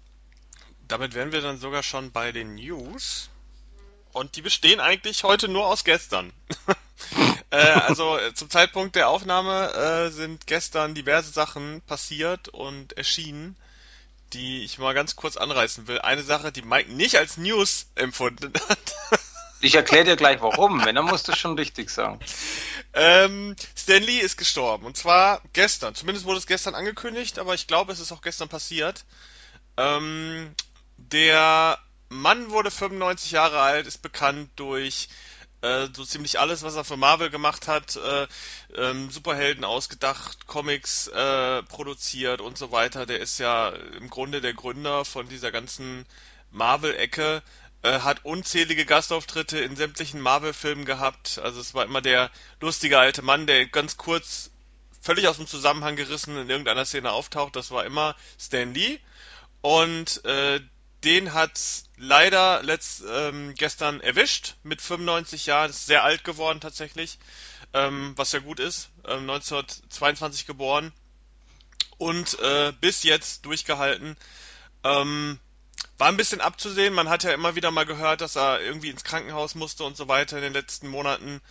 damit 0.87 1.13
wären 1.13 1.31
wir 1.31 1.41
dann 1.41 1.57
sogar 1.57 1.83
schon 1.83 2.11
bei 2.11 2.31
den 2.31 2.55
News. 2.55 3.29
Und 4.13 4.35
die 4.35 4.41
bestehen 4.41 4.81
eigentlich 4.81 5.23
heute 5.23 5.47
nur 5.47 5.65
aus 5.65 5.85
gestern. 5.85 6.33
äh, 7.49 7.55
also 7.55 8.17
äh, 8.17 8.33
zum 8.33 8.49
Zeitpunkt 8.49 8.95
der 8.95 9.07
Aufnahme 9.07 9.73
äh, 9.73 10.09
sind 10.09 10.47
gestern 10.47 10.93
diverse 10.93 11.31
Sachen 11.31 11.81
passiert 11.81 12.49
und 12.49 12.97
erschienen, 12.97 13.55
die 14.33 14.65
ich 14.65 14.79
mal 14.79 14.93
ganz 14.93 15.15
kurz 15.15 15.37
anreißen 15.37 15.87
will. 15.87 15.99
Eine 15.99 16.23
Sache, 16.23 16.51
die 16.51 16.61
Mike 16.61 16.91
nicht 16.91 17.15
als 17.15 17.37
News 17.37 17.87
empfunden 17.95 18.51
hat. 18.67 18.95
Ich 19.61 19.75
erkläre 19.75 20.05
dir 20.05 20.15
gleich 20.15 20.41
warum, 20.41 20.83
wenn, 20.83 20.95
dann 20.95 21.05
musst 21.05 21.27
du 21.27 21.33
schon 21.33 21.55
richtig 21.57 21.89
sagen. 21.91 22.19
Ähm, 22.93 23.55
Stan 23.77 24.01
Lee 24.01 24.19
ist 24.19 24.37
gestorben. 24.37 24.85
Und 24.85 24.97
zwar 24.97 25.41
gestern. 25.53 25.93
Zumindest 25.93 26.25
wurde 26.25 26.39
es 26.39 26.47
gestern 26.47 26.73
angekündigt, 26.73 27.37
aber 27.37 27.53
ich 27.53 27.67
glaube, 27.67 27.93
es 27.93 27.99
ist 27.99 28.11
auch 28.11 28.21
gestern 28.21 28.49
passiert. 28.49 29.05
Ähm, 29.77 30.55
der 30.97 31.77
Mann 32.09 32.49
wurde 32.49 32.71
95 32.71 33.31
Jahre 33.31 33.59
alt, 33.61 33.85
ist 33.85 34.01
bekannt 34.01 34.49
durch 34.55 35.09
äh, 35.61 35.87
so 35.95 36.03
ziemlich 36.05 36.39
alles, 36.39 36.63
was 36.63 36.75
er 36.75 36.83
für 36.83 36.97
Marvel 36.97 37.29
gemacht 37.29 37.67
hat, 37.67 37.95
äh, 37.95 38.27
ähm, 38.75 39.11
Superhelden 39.11 39.63
ausgedacht, 39.63 40.47
Comics 40.47 41.07
äh, 41.07 41.63
produziert 41.63 42.41
und 42.41 42.57
so 42.57 42.71
weiter. 42.71 43.05
Der 43.05 43.19
ist 43.19 43.37
ja 43.37 43.69
im 43.69 44.09
Grunde 44.09 44.41
der 44.41 44.53
Gründer 44.53 45.05
von 45.05 45.29
dieser 45.29 45.51
ganzen 45.51 46.05
Marvel-Ecke 46.51 47.43
hat 47.89 48.25
unzählige 48.25 48.85
Gastauftritte 48.85 49.59
in 49.59 49.75
sämtlichen 49.75 50.21
Marvel-Filmen 50.21 50.85
gehabt. 50.85 51.39
Also 51.39 51.59
es 51.59 51.73
war 51.73 51.85
immer 51.85 52.01
der 52.01 52.29
lustige 52.59 52.99
alte 52.99 53.21
Mann, 53.21 53.47
der 53.47 53.65
ganz 53.65 53.97
kurz 53.97 54.51
völlig 55.01 55.27
aus 55.27 55.37
dem 55.37 55.47
Zusammenhang 55.47 55.95
gerissen 55.95 56.37
in 56.37 56.49
irgendeiner 56.49 56.85
Szene 56.85 57.11
auftaucht. 57.11 57.55
Das 57.55 57.71
war 57.71 57.85
immer 57.85 58.15
Stan 58.39 58.73
Lee. 58.73 58.99
Und 59.61 60.23
äh, 60.25 60.61
den 61.03 61.33
hat's 61.33 61.85
leider 61.97 62.61
letzt, 62.63 63.03
ähm, 63.09 63.55
gestern 63.55 64.01
erwischt 64.01 64.55
mit 64.63 64.81
95 64.81 65.47
Jahren. 65.47 65.71
Ist 65.71 65.87
sehr 65.87 66.03
alt 66.03 66.23
geworden 66.23 66.59
tatsächlich, 66.59 67.17
ähm, 67.73 68.13
was 68.15 68.31
ja 68.31 68.39
gut 68.39 68.59
ist. 68.59 68.89
Ähm, 69.07 69.29
1922 69.29 70.45
geboren 70.45 70.93
und 71.97 72.39
äh, 72.39 72.73
bis 72.79 73.03
jetzt 73.03 73.45
durchgehalten. 73.45 74.15
Ähm, 74.83 75.39
war 75.97 76.07
ein 76.07 76.17
bisschen 76.17 76.41
abzusehen. 76.41 76.93
Man 76.93 77.09
hat 77.09 77.23
ja 77.23 77.31
immer 77.31 77.55
wieder 77.55 77.71
mal 77.71 77.85
gehört, 77.85 78.21
dass 78.21 78.35
er 78.35 78.61
irgendwie 78.61 78.89
ins 78.89 79.03
Krankenhaus 79.03 79.55
musste 79.55 79.83
und 79.83 79.95
so 79.95 80.07
weiter 80.07 80.37
in 80.37 80.43
den 80.43 80.53
letzten 80.53 80.87
Monaten. 80.87 81.41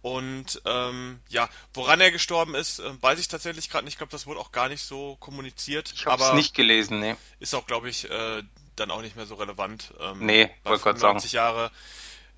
Und 0.00 0.62
ähm, 0.64 1.20
ja, 1.28 1.48
woran 1.74 2.00
er 2.00 2.10
gestorben 2.10 2.54
ist, 2.54 2.78
äh, 2.78 3.02
weiß 3.02 3.18
ich 3.18 3.28
tatsächlich 3.28 3.68
gerade 3.68 3.84
nicht. 3.84 3.94
Ich 3.94 3.98
glaube, 3.98 4.12
das 4.12 4.26
wurde 4.26 4.40
auch 4.40 4.52
gar 4.52 4.68
nicht 4.68 4.82
so 4.82 5.16
kommuniziert. 5.16 5.92
Ich 5.94 6.06
habe 6.06 6.22
es 6.22 6.32
nicht 6.34 6.54
gelesen, 6.54 7.00
ne. 7.00 7.16
Ist 7.40 7.54
auch, 7.54 7.66
glaube 7.66 7.88
ich, 7.88 8.08
äh, 8.08 8.42
dann 8.76 8.90
auch 8.90 9.02
nicht 9.02 9.16
mehr 9.16 9.26
so 9.26 9.34
relevant. 9.34 9.92
Ähm, 10.00 10.24
nee, 10.24 10.50
wollte 10.62 10.84
gerade 10.84 11.00
sagen. 11.00 11.18
Jahre, 11.28 11.70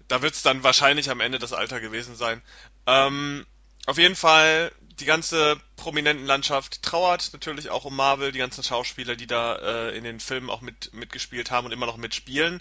da 0.08 0.22
wird 0.22 0.34
es 0.34 0.42
dann 0.42 0.62
wahrscheinlich 0.62 1.10
am 1.10 1.20
Ende 1.20 1.38
das 1.38 1.52
Alter 1.52 1.80
gewesen 1.80 2.16
sein. 2.16 2.42
Ähm, 2.86 3.46
auf 3.86 3.98
jeden 3.98 4.16
Fall 4.16 4.72
die 5.00 5.06
ganze 5.06 5.60
prominenten 5.76 6.26
Landschaft 6.26 6.82
trauert 6.82 7.30
natürlich 7.32 7.70
auch 7.70 7.84
um 7.84 7.96
Marvel, 7.96 8.32
die 8.32 8.38
ganzen 8.38 8.62
Schauspieler, 8.62 9.16
die 9.16 9.26
da 9.26 9.56
äh, 9.56 9.96
in 9.96 10.04
den 10.04 10.20
Filmen 10.20 10.50
auch 10.50 10.60
mit 10.60 10.92
mitgespielt 10.92 11.50
haben 11.50 11.66
und 11.66 11.72
immer 11.72 11.86
noch 11.86 11.96
mitspielen. 11.96 12.60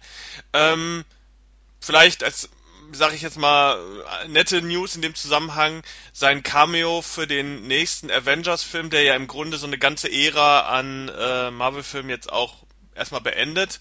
Ähm, 0.53 1.05
vielleicht 1.79 2.23
als 2.23 2.49
sage 2.91 3.15
ich 3.15 3.21
jetzt 3.21 3.37
mal 3.37 3.77
nette 4.27 4.61
News 4.61 4.95
in 4.95 5.01
dem 5.01 5.15
Zusammenhang 5.15 5.83
sein 6.11 6.43
Cameo 6.43 7.01
für 7.01 7.27
den 7.27 7.67
nächsten 7.67 8.09
Avengers-Film, 8.09 8.89
der 8.89 9.03
ja 9.03 9.15
im 9.15 9.27
Grunde 9.27 9.57
so 9.57 9.67
eine 9.67 9.77
ganze 9.77 10.11
Ära 10.11 10.61
an 10.61 11.09
äh, 11.09 11.51
Marvel-Filmen 11.51 12.09
jetzt 12.09 12.31
auch 12.31 12.55
erstmal 12.95 13.21
beendet, 13.21 13.79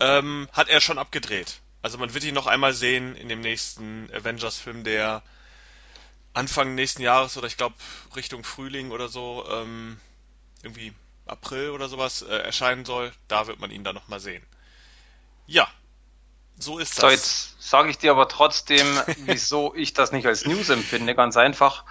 ähm, 0.00 0.48
hat 0.52 0.68
er 0.68 0.80
schon 0.80 0.98
abgedreht. 0.98 1.60
Also 1.80 1.98
man 1.98 2.14
wird 2.14 2.24
ihn 2.24 2.34
noch 2.34 2.46
einmal 2.46 2.72
sehen 2.72 3.16
in 3.16 3.28
dem 3.28 3.40
nächsten 3.40 4.10
Avengers-Film, 4.12 4.84
der 4.84 5.22
Anfang 6.34 6.74
nächsten 6.74 7.02
Jahres 7.02 7.36
oder 7.36 7.46
ich 7.46 7.56
glaube 7.56 7.76
Richtung 8.16 8.44
Frühling 8.44 8.90
oder 8.90 9.08
so, 9.08 9.46
ähm, 9.50 9.98
irgendwie 10.62 10.92
April 11.26 11.70
oder 11.70 11.88
sowas 11.88 12.22
äh, 12.22 12.36
erscheinen 12.36 12.84
soll. 12.84 13.12
Da 13.28 13.46
wird 13.46 13.60
man 13.60 13.70
ihn 13.70 13.84
dann 13.84 13.94
nochmal 13.94 14.20
sehen. 14.20 14.44
Ja, 15.46 15.68
so 16.58 16.78
ist 16.78 16.94
So, 16.94 17.02
das. 17.02 17.12
jetzt 17.12 17.62
sage 17.62 17.90
ich 17.90 17.98
dir 17.98 18.10
aber 18.10 18.28
trotzdem, 18.28 18.86
wieso 19.18 19.74
ich 19.74 19.94
das 19.94 20.12
nicht 20.12 20.26
als 20.26 20.44
News 20.44 20.68
empfinde. 20.68 21.14
Ganz 21.14 21.36
einfach, 21.36 21.84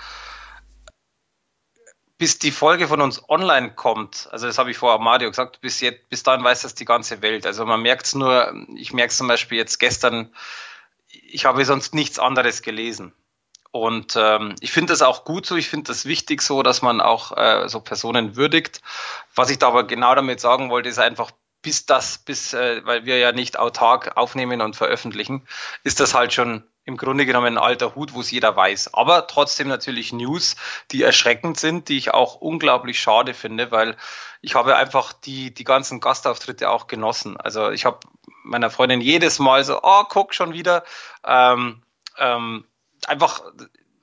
bis 2.17 2.39
die 2.39 2.51
Folge 2.51 2.87
von 2.87 3.01
uns 3.01 3.27
online 3.29 3.73
kommt, 3.73 4.29
also 4.31 4.47
das 4.47 4.57
habe 4.57 4.71
ich 4.71 4.77
vor 4.77 4.97
Mario 4.99 5.29
gesagt, 5.29 5.59
bis 5.61 5.81
jetzt, 5.81 6.09
bis 6.09 6.23
dahin 6.23 6.43
weiß 6.43 6.61
das 6.61 6.75
die 6.75 6.85
ganze 6.85 7.21
Welt. 7.21 7.45
Also 7.45 7.65
man 7.65 7.81
merkt 7.81 8.05
es 8.05 8.15
nur, 8.15 8.53
ich 8.75 8.93
merke 8.93 9.11
es 9.11 9.17
zum 9.17 9.27
Beispiel 9.27 9.57
jetzt 9.57 9.79
gestern, 9.79 10.33
ich 11.07 11.45
habe 11.45 11.65
sonst 11.65 11.93
nichts 11.93 12.19
anderes 12.19 12.61
gelesen. 12.61 13.13
Und 13.73 14.15
ähm, 14.15 14.53
ich 14.59 14.71
finde 14.71 14.93
das 14.93 15.01
auch 15.01 15.25
gut 15.25 15.47
so, 15.47 15.55
ich 15.55 15.67
finde 15.67 15.87
das 15.87 16.05
wichtig 16.05 16.43
so, 16.43 16.61
dass 16.61 16.83
man 16.83 17.01
auch 17.01 17.35
äh, 17.35 17.67
so 17.67 17.79
Personen 17.79 18.35
würdigt. 18.35 18.81
Was 19.33 19.49
ich 19.49 19.57
da 19.57 19.69
aber 19.69 19.87
genau 19.87 20.13
damit 20.13 20.39
sagen 20.39 20.69
wollte, 20.69 20.89
ist 20.89 20.99
einfach, 20.99 21.31
bis 21.63 21.87
das, 21.87 22.19
bis, 22.19 22.53
äh, 22.53 22.85
weil 22.85 23.05
wir 23.05 23.17
ja 23.17 23.31
nicht 23.31 23.57
autark 23.57 24.15
aufnehmen 24.15 24.61
und 24.61 24.75
veröffentlichen, 24.75 25.47
ist 25.83 25.99
das 25.99 26.13
halt 26.13 26.33
schon 26.33 26.63
im 26.85 26.97
Grunde 26.97 27.25
genommen 27.25 27.57
ein 27.57 27.57
alter 27.57 27.95
Hut, 27.95 28.13
wo 28.13 28.19
es 28.19 28.29
jeder 28.29 28.55
weiß. 28.55 28.93
Aber 28.93 29.25
trotzdem 29.25 29.69
natürlich 29.69 30.13
News, 30.13 30.55
die 30.91 31.01
erschreckend 31.01 31.59
sind, 31.59 31.89
die 31.89 31.97
ich 31.97 32.13
auch 32.13 32.35
unglaublich 32.35 32.99
schade 32.99 33.33
finde, 33.33 33.71
weil 33.71 33.97
ich 34.41 34.53
habe 34.53 34.75
einfach 34.75 35.13
die, 35.13 35.51
die 35.51 35.63
ganzen 35.63 35.99
Gastauftritte 35.99 36.69
auch 36.69 36.85
genossen. 36.85 37.37
Also 37.37 37.71
ich 37.71 37.85
habe 37.85 38.01
meiner 38.43 38.69
Freundin 38.69 39.01
jedes 39.01 39.39
Mal 39.39 39.63
so, 39.63 39.79
oh, 39.81 40.03
guck 40.09 40.35
schon 40.35 40.53
wieder. 40.53 40.83
Ähm, 41.25 41.81
ähm, 42.19 42.65
einfach, 43.09 43.43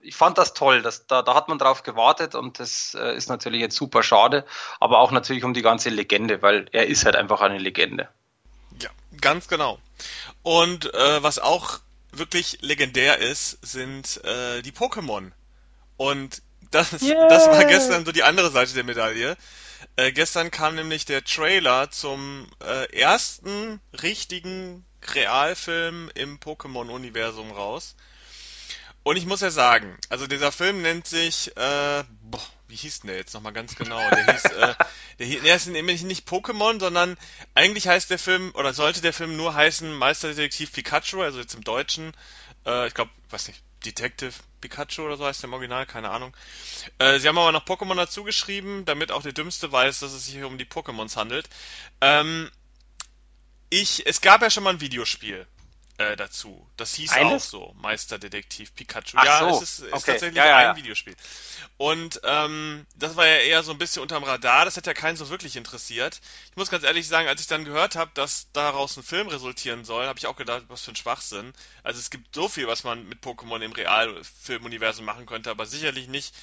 ich 0.01 0.17
fand 0.17 0.39
das 0.39 0.55
toll. 0.55 0.83
Das, 0.83 1.07
da, 1.07 1.23
da 1.23 1.35
hat 1.35 1.49
man 1.49 1.59
drauf 1.59 1.83
gewartet 1.83 2.35
und 2.35 2.59
das 2.59 2.95
äh, 2.99 3.15
ist 3.15 3.29
natürlich 3.29 3.61
jetzt 3.61 3.77
super 3.77 4.03
schade, 4.03 4.45
aber 4.79 4.99
auch 4.99 5.11
natürlich 5.11 5.45
um 5.45 5.55
die 5.55 5.63
ganze 5.63 5.91
Legende, 5.91 6.43
weil 6.43 6.67
er 6.73 6.87
ist 6.87 7.05
halt 7.05 7.17
einfach 7.17 7.41
eine 7.41 7.59
Legende. 7.59 8.09
Ja, 8.81 8.91
ganz 9.21 9.49
genau. 9.49 9.79
Und 10.43 10.93
äh, 10.95 11.23
was 11.23 11.39
auch 11.39 11.81
wirklich 12.13 12.59
legendär 12.61 13.19
ist, 13.19 13.59
sind 13.63 14.23
äh, 14.25 14.63
die 14.63 14.73
Pokémon. 14.73 15.33
Und 15.97 16.43
das, 16.71 16.91
das 16.91 17.03
war 17.49 17.65
gestern 17.65 18.05
so 18.05 18.13
die 18.13 18.23
andere 18.23 18.51
Seite 18.51 18.75
der 18.75 18.85
Medaille. 18.85 19.37
Äh, 19.97 20.13
gestern 20.13 20.51
kam 20.51 20.75
nämlich 20.75 21.05
der 21.05 21.25
Trailer 21.25 21.91
zum 21.91 22.47
äh, 22.65 22.93
ersten 22.97 23.81
richtigen 24.03 24.85
Realfilm 25.15 26.11
im 26.15 26.39
Pokémon-Universum 26.39 27.51
raus. 27.51 27.97
Und 29.03 29.17
ich 29.17 29.27
muss 29.27 29.41
ja 29.41 29.51
sagen, 29.51 29.97
also 30.09 30.27
dieser 30.27 30.53
Film 30.53 30.83
nennt 30.83 31.07
sich, 31.07 31.57
äh, 31.57 32.05
boah, 32.23 32.43
wie 32.69 32.77
hieß 32.77 33.01
denn 33.01 33.09
der 33.09 33.17
jetzt 33.17 33.35
nochmal 33.35 33.53
ganz 33.53 33.75
genau? 33.75 33.99
Der 34.11 34.33
hieß, 34.33 34.45
äh, 34.45 34.75
der, 35.19 35.27
hieß, 35.27 35.43
der 35.43 35.57
ist 35.57 35.67
nämlich 35.67 36.03
nicht 36.03 36.29
Pokémon, 36.29 36.79
sondern 36.79 37.17
eigentlich 37.55 37.89
heißt 37.89 38.11
der 38.11 38.19
Film, 38.19 38.53
oder 38.55 38.75
sollte 38.75 39.01
der 39.01 39.13
Film 39.13 39.37
nur 39.37 39.55
heißen 39.55 39.93
Meisterdetektiv 39.93 40.73
Pikachu, 40.73 41.23
also 41.23 41.41
jetzt 41.41 41.55
im 41.55 41.65
Deutschen, 41.65 42.13
äh, 42.67 42.87
ich 42.87 42.95
glaube, 42.95 43.11
weiß 43.31 43.49
nicht, 43.49 43.63
Detective 43.85 44.35
Pikachu 44.61 45.03
oder 45.03 45.17
so 45.17 45.25
heißt 45.25 45.43
der 45.43 45.49
im 45.49 45.55
Original, 45.55 45.87
keine 45.87 46.11
Ahnung. 46.11 46.37
Äh, 46.99 47.19
sie 47.19 47.29
haben 47.29 47.39
aber 47.39 47.53
noch 47.53 47.65
Pokémon 47.65 47.97
dazu 47.97 48.25
geschrieben, 48.25 48.85
damit 48.85 49.11
auch 49.11 49.23
der 49.23 49.33
Dümmste 49.33 49.73
weiß, 49.73 50.01
dass 50.01 50.13
es 50.13 50.27
sich 50.27 50.35
hier 50.35 50.47
um 50.47 50.59
die 50.59 50.67
Pokémons 50.67 51.17
handelt. 51.17 51.49
Ähm, 52.03 52.51
ich, 53.71 54.07
es 54.07 54.21
gab 54.21 54.43
ja 54.43 54.51
schon 54.51 54.65
mal 54.65 54.75
ein 54.75 54.81
Videospiel 54.81 55.47
äh, 56.01 56.17
dazu. 56.17 56.67
Das 56.79 56.95
hieß 56.95 57.13
auch 57.13 57.17
Eines? 57.17 57.51
so, 57.51 57.75
Meisterdetektiv 57.79 58.75
Pikachu. 58.75 59.17
Ach 59.17 59.25
Ja, 59.25 59.51
es 59.51 59.57
so, 59.57 59.63
ist, 59.63 59.79
ist 59.81 59.83
okay. 59.83 59.93
Ja, 59.93 60.01
tatsächlich 60.01 60.37
ja, 60.37 60.57
ein 60.57 60.65
ja. 60.65 60.77
Videospiel. 60.77 61.15
Und 61.77 62.21
ähm, 62.25 62.87
das 62.97 63.17
war 63.17 63.27
ja 63.27 63.37
eher 63.37 63.63
so 63.63 63.73
ein 63.73 63.79
bisschen 63.79 64.01
unterm 64.03 64.25
Radar, 64.25 64.65
das 64.65 64.77
hat 64.77 64.87
ja 64.87 64.95
keinen 64.95 65.17
so 65.17 65.29
wirklich 65.29 65.57
interessiert. 65.57 66.21
Ich 66.51 66.57
muss 66.57 66.71
ganz 66.71 66.85
ehrlich 66.85 67.07
sagen, 67.07 67.29
als 67.29 67.43
ich 67.43 67.49
dann 67.49 67.65
gehört 67.65 67.97
habe, 67.97 68.11
dass 68.15 68.49
daraus 68.53 68.97
ein 68.97 69.03
Film 69.03 69.29
resultieren 69.29 69.85
soll, 69.85 70.07
habe 70.07 70.19
ich 70.19 70.27
auch 70.27 70.37
gedacht, 70.37 70.65
was 70.69 70.83
für 70.83 70.93
ein 70.93 70.97
Schwachsinn. 70.97 71.53
Also 71.83 72.01
es 72.01 72.09
gibt 72.09 72.35
so 72.35 72.49
viel, 72.49 72.67
was 72.67 72.83
man 72.83 73.07
mit 73.07 73.23
Pokémon 73.23 73.61
im 73.61 73.73
Realfilmuniversum 73.73 75.05
machen 75.05 75.27
könnte, 75.27 75.51
aber 75.51 75.67
sicherlich 75.67 76.09
nicht 76.09 76.35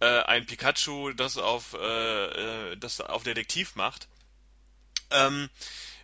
äh, 0.00 0.22
ein 0.22 0.46
Pikachu, 0.46 1.12
das 1.12 1.38
auf, 1.38 1.74
äh, 1.74 2.72
äh, 2.72 2.76
das 2.76 3.00
auf 3.00 3.22
Detektiv 3.22 3.76
macht. 3.76 4.08
Ähm, 5.10 5.48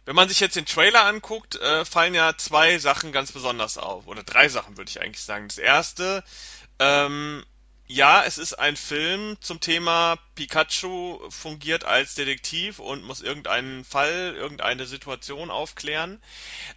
wenn 0.04 0.16
man 0.16 0.28
sich 0.28 0.40
jetzt 0.40 0.56
den 0.56 0.66
Trailer 0.66 1.04
anguckt, 1.04 1.56
äh, 1.56 1.84
fallen 1.84 2.14
ja 2.14 2.36
zwei 2.36 2.78
Sachen 2.78 3.12
ganz 3.12 3.32
besonders 3.32 3.78
auf. 3.78 4.06
Oder 4.06 4.22
drei 4.22 4.48
Sachen 4.48 4.76
würde 4.76 4.90
ich 4.90 5.00
eigentlich 5.00 5.24
sagen. 5.24 5.48
Das 5.48 5.58
erste, 5.58 6.24
ähm, 6.78 7.44
ja, 7.86 8.24
es 8.24 8.38
ist 8.38 8.54
ein 8.54 8.76
Film 8.76 9.36
zum 9.40 9.60
Thema 9.60 10.16
Pikachu 10.34 11.20
fungiert 11.30 11.84
als 11.84 12.14
Detektiv 12.14 12.78
und 12.78 13.04
muss 13.04 13.20
irgendeinen 13.20 13.84
Fall, 13.84 14.34
irgendeine 14.34 14.86
Situation 14.86 15.50
aufklären. 15.50 16.22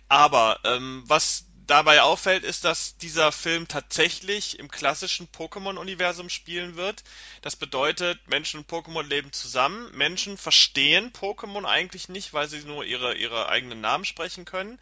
Aber 0.10 0.60
ähm, 0.66 1.04
was 1.08 1.45
dabei 1.68 2.02
auffällt, 2.02 2.44
ist, 2.44 2.64
dass 2.64 2.98
dieser 2.98 3.32
Film 3.32 3.68
tatsächlich 3.68 4.60
im 4.60 4.70
klassischen 4.70 5.28
Pokémon-Universum 5.28 6.30
spielen 6.30 6.76
wird. 6.76 7.04
Das 7.42 7.56
bedeutet, 7.56 8.28
Menschen 8.28 8.60
und 8.60 8.70
Pokémon 8.70 9.04
leben 9.04 9.32
zusammen. 9.32 9.90
Menschen 9.96 10.38
verstehen 10.38 11.12
Pokémon 11.12 11.66
eigentlich 11.66 12.10
nicht, 12.10 12.34
weil 12.34 12.48
sie 12.48 12.60
nur 12.60 12.86
ihre, 12.86 13.16
ihre 13.16 13.50
eigenen 13.50 13.82
Namen 13.82 14.06
sprechen 14.06 14.46
können. 14.46 14.80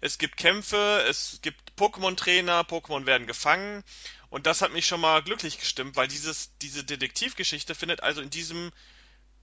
Es 0.00 0.18
gibt 0.18 0.36
Kämpfe, 0.36 1.04
es 1.08 1.40
gibt 1.42 1.72
Pokémon-Trainer, 1.76 2.62
Pokémon 2.62 3.06
werden 3.06 3.26
gefangen. 3.26 3.82
Und 4.28 4.46
das 4.46 4.62
hat 4.62 4.72
mich 4.72 4.86
schon 4.86 5.00
mal 5.00 5.22
glücklich 5.22 5.58
gestimmt, 5.58 5.96
weil 5.96 6.08
dieses, 6.08 6.50
diese 6.60 6.84
Detektivgeschichte 6.84 7.74
findet 7.74 8.02
also 8.02 8.20
in 8.20 8.30
diesem 8.30 8.72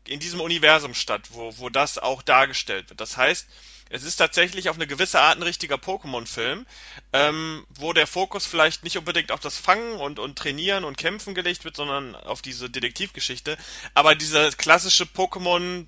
in 0.06 0.20
diesem 0.20 0.42
Universum 0.42 0.94
statt, 0.94 1.30
wo, 1.30 1.58
wo 1.58 1.70
das 1.70 1.98
auch 1.98 2.22
dargestellt 2.22 2.90
wird. 2.90 3.00
Das 3.00 3.16
heißt, 3.16 3.48
es 3.94 4.02
ist 4.02 4.16
tatsächlich 4.16 4.70
auf 4.70 4.76
eine 4.76 4.88
gewisse 4.88 5.22
Art 5.22 5.38
ein 5.38 5.44
richtiger 5.44 5.76
Pokémon-Film, 5.76 6.66
ähm, 7.14 7.64
wo 7.70 7.94
der 7.94 8.08
Fokus 8.08 8.48
vielleicht 8.48 8.84
nicht 8.84 8.98
unbedingt 8.98 9.32
auf 9.32 9.40
das 9.40 9.60
Fangen 9.60 9.98
und, 9.98 10.18
und 10.18 10.36
Trainieren 10.36 10.84
und 10.84 10.98
Kämpfen 10.98 11.36
gelegt 11.36 11.64
wird, 11.64 11.76
sondern 11.76 12.16
auf 12.16 12.42
diese 12.42 12.72
Detektivgeschichte. 12.72 13.56
Aber 13.94 14.16
diese 14.16 14.50
klassische 14.54 15.04
Pokémon 15.04 15.86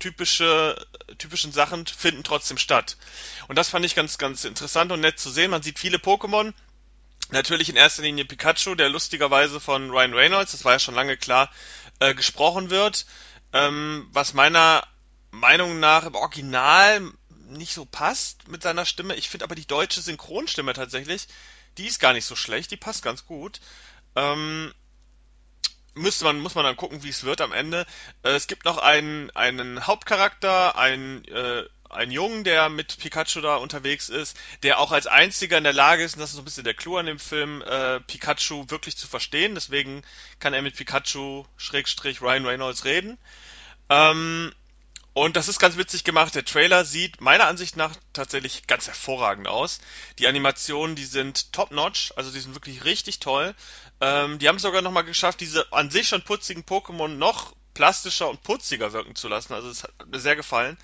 typische, 0.00 0.84
typischen 1.18 1.52
Sachen 1.52 1.86
finden 1.86 2.24
trotzdem 2.24 2.58
statt. 2.58 2.96
Und 3.46 3.56
das 3.56 3.68
fand 3.68 3.86
ich 3.86 3.94
ganz, 3.94 4.18
ganz 4.18 4.44
interessant 4.44 4.90
und 4.90 5.00
nett 5.00 5.20
zu 5.20 5.30
sehen. 5.30 5.52
Man 5.52 5.62
sieht 5.62 5.78
viele 5.78 5.98
Pokémon. 5.98 6.52
Natürlich 7.30 7.68
in 7.68 7.76
erster 7.76 8.02
Linie 8.02 8.24
Pikachu, 8.24 8.74
der 8.74 8.88
lustigerweise 8.88 9.60
von 9.60 9.90
Ryan 9.90 10.12
Reynolds, 10.12 10.50
das 10.50 10.64
war 10.64 10.72
ja 10.72 10.78
schon 10.80 10.96
lange 10.96 11.16
klar, 11.16 11.52
äh, 12.00 12.14
gesprochen 12.14 12.70
wird. 12.70 13.06
Ähm, 13.52 14.08
was 14.10 14.34
meiner 14.34 14.82
Meinung 15.30 15.78
nach 15.78 16.04
im 16.04 16.16
Original 16.16 17.12
nicht 17.48 17.74
so 17.74 17.84
passt 17.84 18.48
mit 18.48 18.62
seiner 18.62 18.86
Stimme. 18.86 19.14
Ich 19.16 19.28
finde 19.28 19.44
aber 19.44 19.54
die 19.54 19.66
deutsche 19.66 20.00
Synchronstimme 20.00 20.72
tatsächlich, 20.72 21.28
die 21.78 21.86
ist 21.86 22.00
gar 22.00 22.12
nicht 22.12 22.24
so 22.24 22.36
schlecht, 22.36 22.70
die 22.70 22.76
passt 22.76 23.02
ganz 23.02 23.26
gut. 23.26 23.60
Ähm, 24.16 24.72
müsste 25.94 26.24
man, 26.24 26.40
muss 26.40 26.54
man 26.54 26.64
dann 26.64 26.76
gucken, 26.76 27.02
wie 27.02 27.08
es 27.08 27.24
wird 27.24 27.40
am 27.40 27.52
Ende. 27.52 27.86
Äh, 28.22 28.30
es 28.30 28.46
gibt 28.46 28.64
noch 28.64 28.78
einen, 28.78 29.30
einen 29.30 29.86
Hauptcharakter, 29.86 30.76
einen, 30.76 31.24
äh, 31.26 31.64
einen 31.90 32.10
Jungen, 32.10 32.44
der 32.44 32.68
mit 32.68 32.98
Pikachu 32.98 33.40
da 33.40 33.56
unterwegs 33.56 34.08
ist, 34.08 34.36
der 34.62 34.80
auch 34.80 34.92
als 34.92 35.06
einziger 35.06 35.58
in 35.58 35.64
der 35.64 35.72
Lage 35.72 36.02
ist, 36.02 36.14
und 36.14 36.20
das 36.20 36.30
ist 36.30 36.36
so 36.36 36.42
ein 36.42 36.44
bisschen 36.44 36.64
der 36.64 36.74
Clou 36.74 36.96
an 36.96 37.06
dem 37.06 37.18
Film, 37.18 37.62
äh, 37.62 38.00
Pikachu 38.00 38.66
wirklich 38.68 38.96
zu 38.96 39.06
verstehen. 39.06 39.54
Deswegen 39.54 40.02
kann 40.40 40.54
er 40.54 40.62
mit 40.62 40.76
Pikachu 40.76 41.44
Schrägstrich 41.56 42.20
Ryan 42.20 42.46
Reynolds 42.46 42.84
reden. 42.84 43.18
Ähm, 43.88 44.52
und 45.14 45.36
das 45.36 45.46
ist 45.48 45.60
ganz 45.60 45.76
witzig 45.76 46.02
gemacht. 46.02 46.34
Der 46.34 46.44
Trailer 46.44 46.84
sieht 46.84 47.20
meiner 47.20 47.46
Ansicht 47.46 47.76
nach 47.76 47.94
tatsächlich 48.12 48.66
ganz 48.66 48.88
hervorragend 48.88 49.46
aus. 49.46 49.78
Die 50.18 50.26
Animationen, 50.26 50.96
die 50.96 51.04
sind 51.04 51.52
top-notch, 51.52 52.12
also 52.16 52.32
die 52.32 52.40
sind 52.40 52.54
wirklich 52.54 52.84
richtig 52.84 53.20
toll. 53.20 53.54
Ähm, 54.00 54.40
die 54.40 54.48
haben 54.48 54.56
es 54.56 54.62
sogar 54.62 54.82
nochmal 54.82 55.04
geschafft, 55.04 55.40
diese 55.40 55.72
an 55.72 55.90
sich 55.90 56.08
schon 56.08 56.22
putzigen 56.22 56.64
Pokémon 56.64 57.08
noch 57.08 57.54
plastischer 57.74 58.28
und 58.28 58.42
putziger 58.42 58.92
wirken 58.92 59.14
zu 59.14 59.28
lassen. 59.28 59.52
Also 59.52 59.68
es 59.68 59.84
hat 59.84 59.92
mir 60.06 60.18
sehr 60.18 60.34
gefallen. 60.34 60.76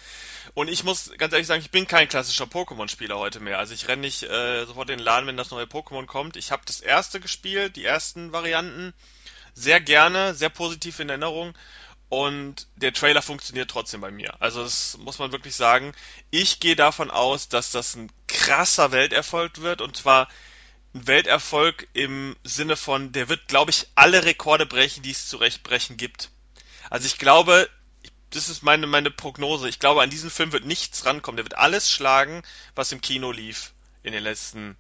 Und 0.55 0.69
ich 0.69 0.85
muss 0.85 1.11
ganz 1.19 1.33
ehrlich 1.33 1.49
sagen, 1.49 1.63
ich 1.63 1.71
bin 1.73 1.89
kein 1.89 2.09
klassischer 2.09 2.45
Pokémon-Spieler 2.45 3.19
heute 3.19 3.41
mehr. 3.41 3.59
Also 3.59 3.75
ich 3.75 3.89
renne 3.89 4.03
nicht 4.03 4.23
äh, 4.23 4.65
sofort 4.65 4.91
in 4.91 4.99
den 4.99 5.05
Laden, 5.05 5.27
wenn 5.27 5.37
das 5.37 5.51
neue 5.51 5.67
Pokémon 5.67 6.07
kommt. 6.07 6.37
Ich 6.37 6.53
habe 6.53 6.63
das 6.67 6.81
erste 6.81 7.19
gespielt, 7.19 7.77
die 7.77 7.85
ersten 7.85 8.33
Varianten, 8.33 8.93
sehr 9.55 9.81
gerne, 9.81 10.35
sehr 10.35 10.49
positiv 10.49 11.01
in 11.01 11.09
Erinnerung. 11.09 11.55
Und 12.11 12.67
der 12.75 12.93
Trailer 12.93 13.23
funktioniert 13.23 13.71
trotzdem 13.71 14.01
bei 14.01 14.11
mir. 14.11 14.35
Also 14.43 14.65
das 14.65 14.99
muss 14.99 15.21
man 15.21 15.31
wirklich 15.31 15.55
sagen. 15.55 15.95
Ich 16.31 16.59
gehe 16.59 16.75
davon 16.75 17.09
aus, 17.09 17.49
dass 17.49 17.71
das 17.71 17.95
ein 17.95 18.11
krasser 18.27 18.91
Welterfolg 18.91 19.61
wird. 19.61 19.81
Und 19.81 19.97
zwar 19.97 20.29
ein 20.93 21.07
Welterfolg 21.07 21.87
im 21.93 22.37
Sinne 22.43 22.77
von, 22.77 23.13
der 23.13 23.29
wird, 23.29 23.47
glaube 23.47 23.71
ich, 23.71 23.87
alle 23.95 24.25
Rekorde 24.25 24.67
brechen, 24.67 25.05
die 25.05 25.13
es 25.13 25.29
zu 25.29 25.37
Recht 25.37 25.63
brechen 25.63 25.97
gibt. 25.97 26.31
Also 26.91 27.07
ich 27.07 27.17
glaube, 27.17 27.71
das 28.31 28.49
ist 28.49 28.65
meine, 28.65 28.89
meine 28.89 29.13
Prognose. 29.13 29.69
Ich 29.69 29.79
glaube, 29.79 30.03
an 30.03 30.11
diesen 30.11 30.31
Film 30.31 30.51
wird 30.51 30.65
nichts 30.65 31.05
rankommen. 31.05 31.37
Der 31.37 31.45
wird 31.45 31.59
alles 31.59 31.89
schlagen, 31.89 32.43
was 32.75 32.91
im 32.91 33.01
Kino 33.01 33.31
lief 33.31 33.73
in 34.03 34.13
den 34.13 34.25
letzten 34.25 34.77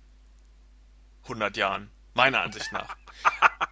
hundert 1.28 1.57
Jahren. 1.57 1.93
Meiner 2.14 2.41
Ansicht 2.41 2.72
nach. 2.72 2.97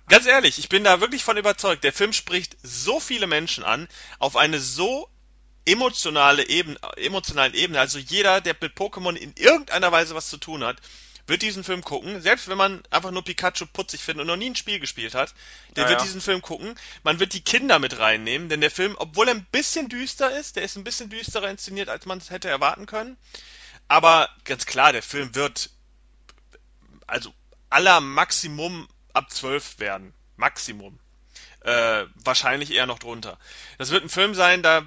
Ganz 0.08 0.26
ehrlich, 0.26 0.58
ich 0.58 0.68
bin 0.68 0.84
da 0.84 1.00
wirklich 1.00 1.24
von 1.24 1.36
überzeugt. 1.36 1.84
Der 1.84 1.92
Film 1.92 2.12
spricht 2.12 2.56
so 2.62 3.00
viele 3.00 3.26
Menschen 3.26 3.64
an, 3.64 3.88
auf 4.18 4.36
eine 4.36 4.58
so 4.58 5.08
emotionale 5.66 6.48
Ebene, 6.48 6.78
emotionalen 6.96 7.54
Ebene. 7.54 7.78
Also 7.78 7.98
jeder, 7.98 8.40
der 8.40 8.56
mit 8.60 8.74
Pokémon 8.74 9.14
in 9.14 9.34
irgendeiner 9.36 9.92
Weise 9.92 10.14
was 10.14 10.30
zu 10.30 10.38
tun 10.38 10.64
hat, 10.64 10.78
wird 11.26 11.42
diesen 11.42 11.62
Film 11.62 11.84
gucken. 11.84 12.22
Selbst 12.22 12.48
wenn 12.48 12.56
man 12.56 12.82
einfach 12.90 13.10
nur 13.10 13.22
Pikachu 13.22 13.66
putzig 13.66 14.00
findet 14.02 14.22
und 14.22 14.28
noch 14.28 14.36
nie 14.36 14.48
ein 14.48 14.56
Spiel 14.56 14.80
gespielt 14.80 15.14
hat, 15.14 15.34
der 15.76 15.84
Ja, 15.84 15.90
wird 15.90 16.02
diesen 16.02 16.22
Film 16.22 16.40
gucken. 16.40 16.74
Man 17.02 17.20
wird 17.20 17.34
die 17.34 17.42
Kinder 17.42 17.78
mit 17.78 17.98
reinnehmen, 17.98 18.48
denn 18.48 18.62
der 18.62 18.70
Film, 18.70 18.96
obwohl 18.98 19.28
er 19.28 19.34
ein 19.34 19.46
bisschen 19.52 19.90
düster 19.90 20.36
ist, 20.38 20.56
der 20.56 20.62
ist 20.62 20.76
ein 20.76 20.84
bisschen 20.84 21.10
düsterer 21.10 21.50
inszeniert, 21.50 21.90
als 21.90 22.06
man 22.06 22.16
es 22.16 22.30
hätte 22.30 22.48
erwarten 22.48 22.86
können. 22.86 23.18
Aber 23.88 24.30
ganz 24.44 24.64
klar, 24.64 24.92
der 24.92 25.02
Film 25.02 25.34
wird 25.34 25.70
also 27.06 27.32
aller 27.68 28.00
Maximum 28.00 28.88
ab 29.12 29.30
12 29.30 29.78
werden. 29.78 30.14
Maximum. 30.36 30.98
Äh, 31.60 32.04
wahrscheinlich 32.14 32.72
eher 32.72 32.86
noch 32.86 32.98
drunter. 32.98 33.38
Das 33.78 33.90
wird 33.90 34.04
ein 34.04 34.08
Film 34.08 34.34
sein, 34.34 34.62
da, 34.62 34.84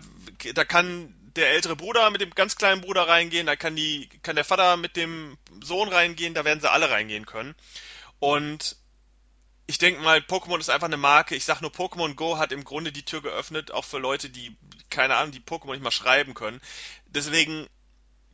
da 0.54 0.66
kann 0.66 1.14
der 1.36 1.52
ältere 1.52 1.76
Bruder 1.76 2.10
mit 2.10 2.22
dem 2.22 2.32
ganz 2.32 2.56
kleinen 2.56 2.82
Bruder 2.82 3.08
reingehen, 3.08 3.48
da 3.48 3.56
kann 3.56 3.76
die, 3.76 4.10
kann 4.22 4.36
der 4.36 4.46
Vater 4.46 4.78
mit 4.78 4.96
dem 4.96 5.38
Sohn 5.64 5.90
reingehen, 5.90 6.34
da 6.34 6.46
werden 6.46 6.62
sie 6.62 6.72
alle 6.72 6.90
reingehen 6.90 7.26
können. 7.26 7.56
Und 8.20 8.78
ich 9.68 9.78
denke 9.78 10.02
mal, 10.02 10.20
Pokémon 10.20 10.60
ist 10.60 10.70
einfach 10.70 10.88
eine 10.88 10.98
Marke. 10.98 11.36
Ich 11.36 11.46
sag 11.46 11.62
nur, 11.62 11.72
Pokémon 11.72 12.16
Go 12.16 12.38
hat 12.38 12.52
im 12.52 12.64
Grunde 12.64 12.92
die 12.92 13.06
Tür 13.06 13.22
geöffnet, 13.22 13.72
auch 13.72 13.86
für 13.86 14.00
Leute, 14.00 14.30
die, 14.30 14.58
keine 14.90 15.16
Ahnung, 15.16 15.32
die 15.32 15.40
Pokémon 15.40 15.72
nicht 15.72 15.84
mal 15.84 15.92
schreiben 15.92 16.34
können. 16.34 16.60
Deswegen, 17.06 17.68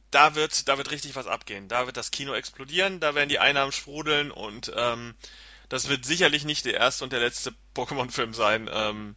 da 0.09 0.35
wird, 0.35 0.67
da 0.67 0.77
wird 0.77 0.91
richtig 0.91 1.15
was 1.15 1.27
abgehen. 1.27 1.67
Da 1.67 1.85
wird 1.85 1.97
das 1.97 2.11
Kino 2.11 2.33
explodieren, 2.33 2.99
da 2.99 3.13
werden 3.13 3.29
die 3.29 3.39
Einnahmen 3.39 3.71
sprudeln 3.71 4.31
und 4.31 4.71
ähm, 4.75 5.15
das 5.69 5.89
wird 5.89 6.05
sicherlich 6.05 6.45
nicht 6.45 6.65
der 6.65 6.75
erste 6.75 7.03
und 7.03 7.13
der 7.13 7.19
letzte 7.19 7.53
Pokémon-Film 7.75 8.33
sein, 8.33 8.69
ähm, 8.71 9.15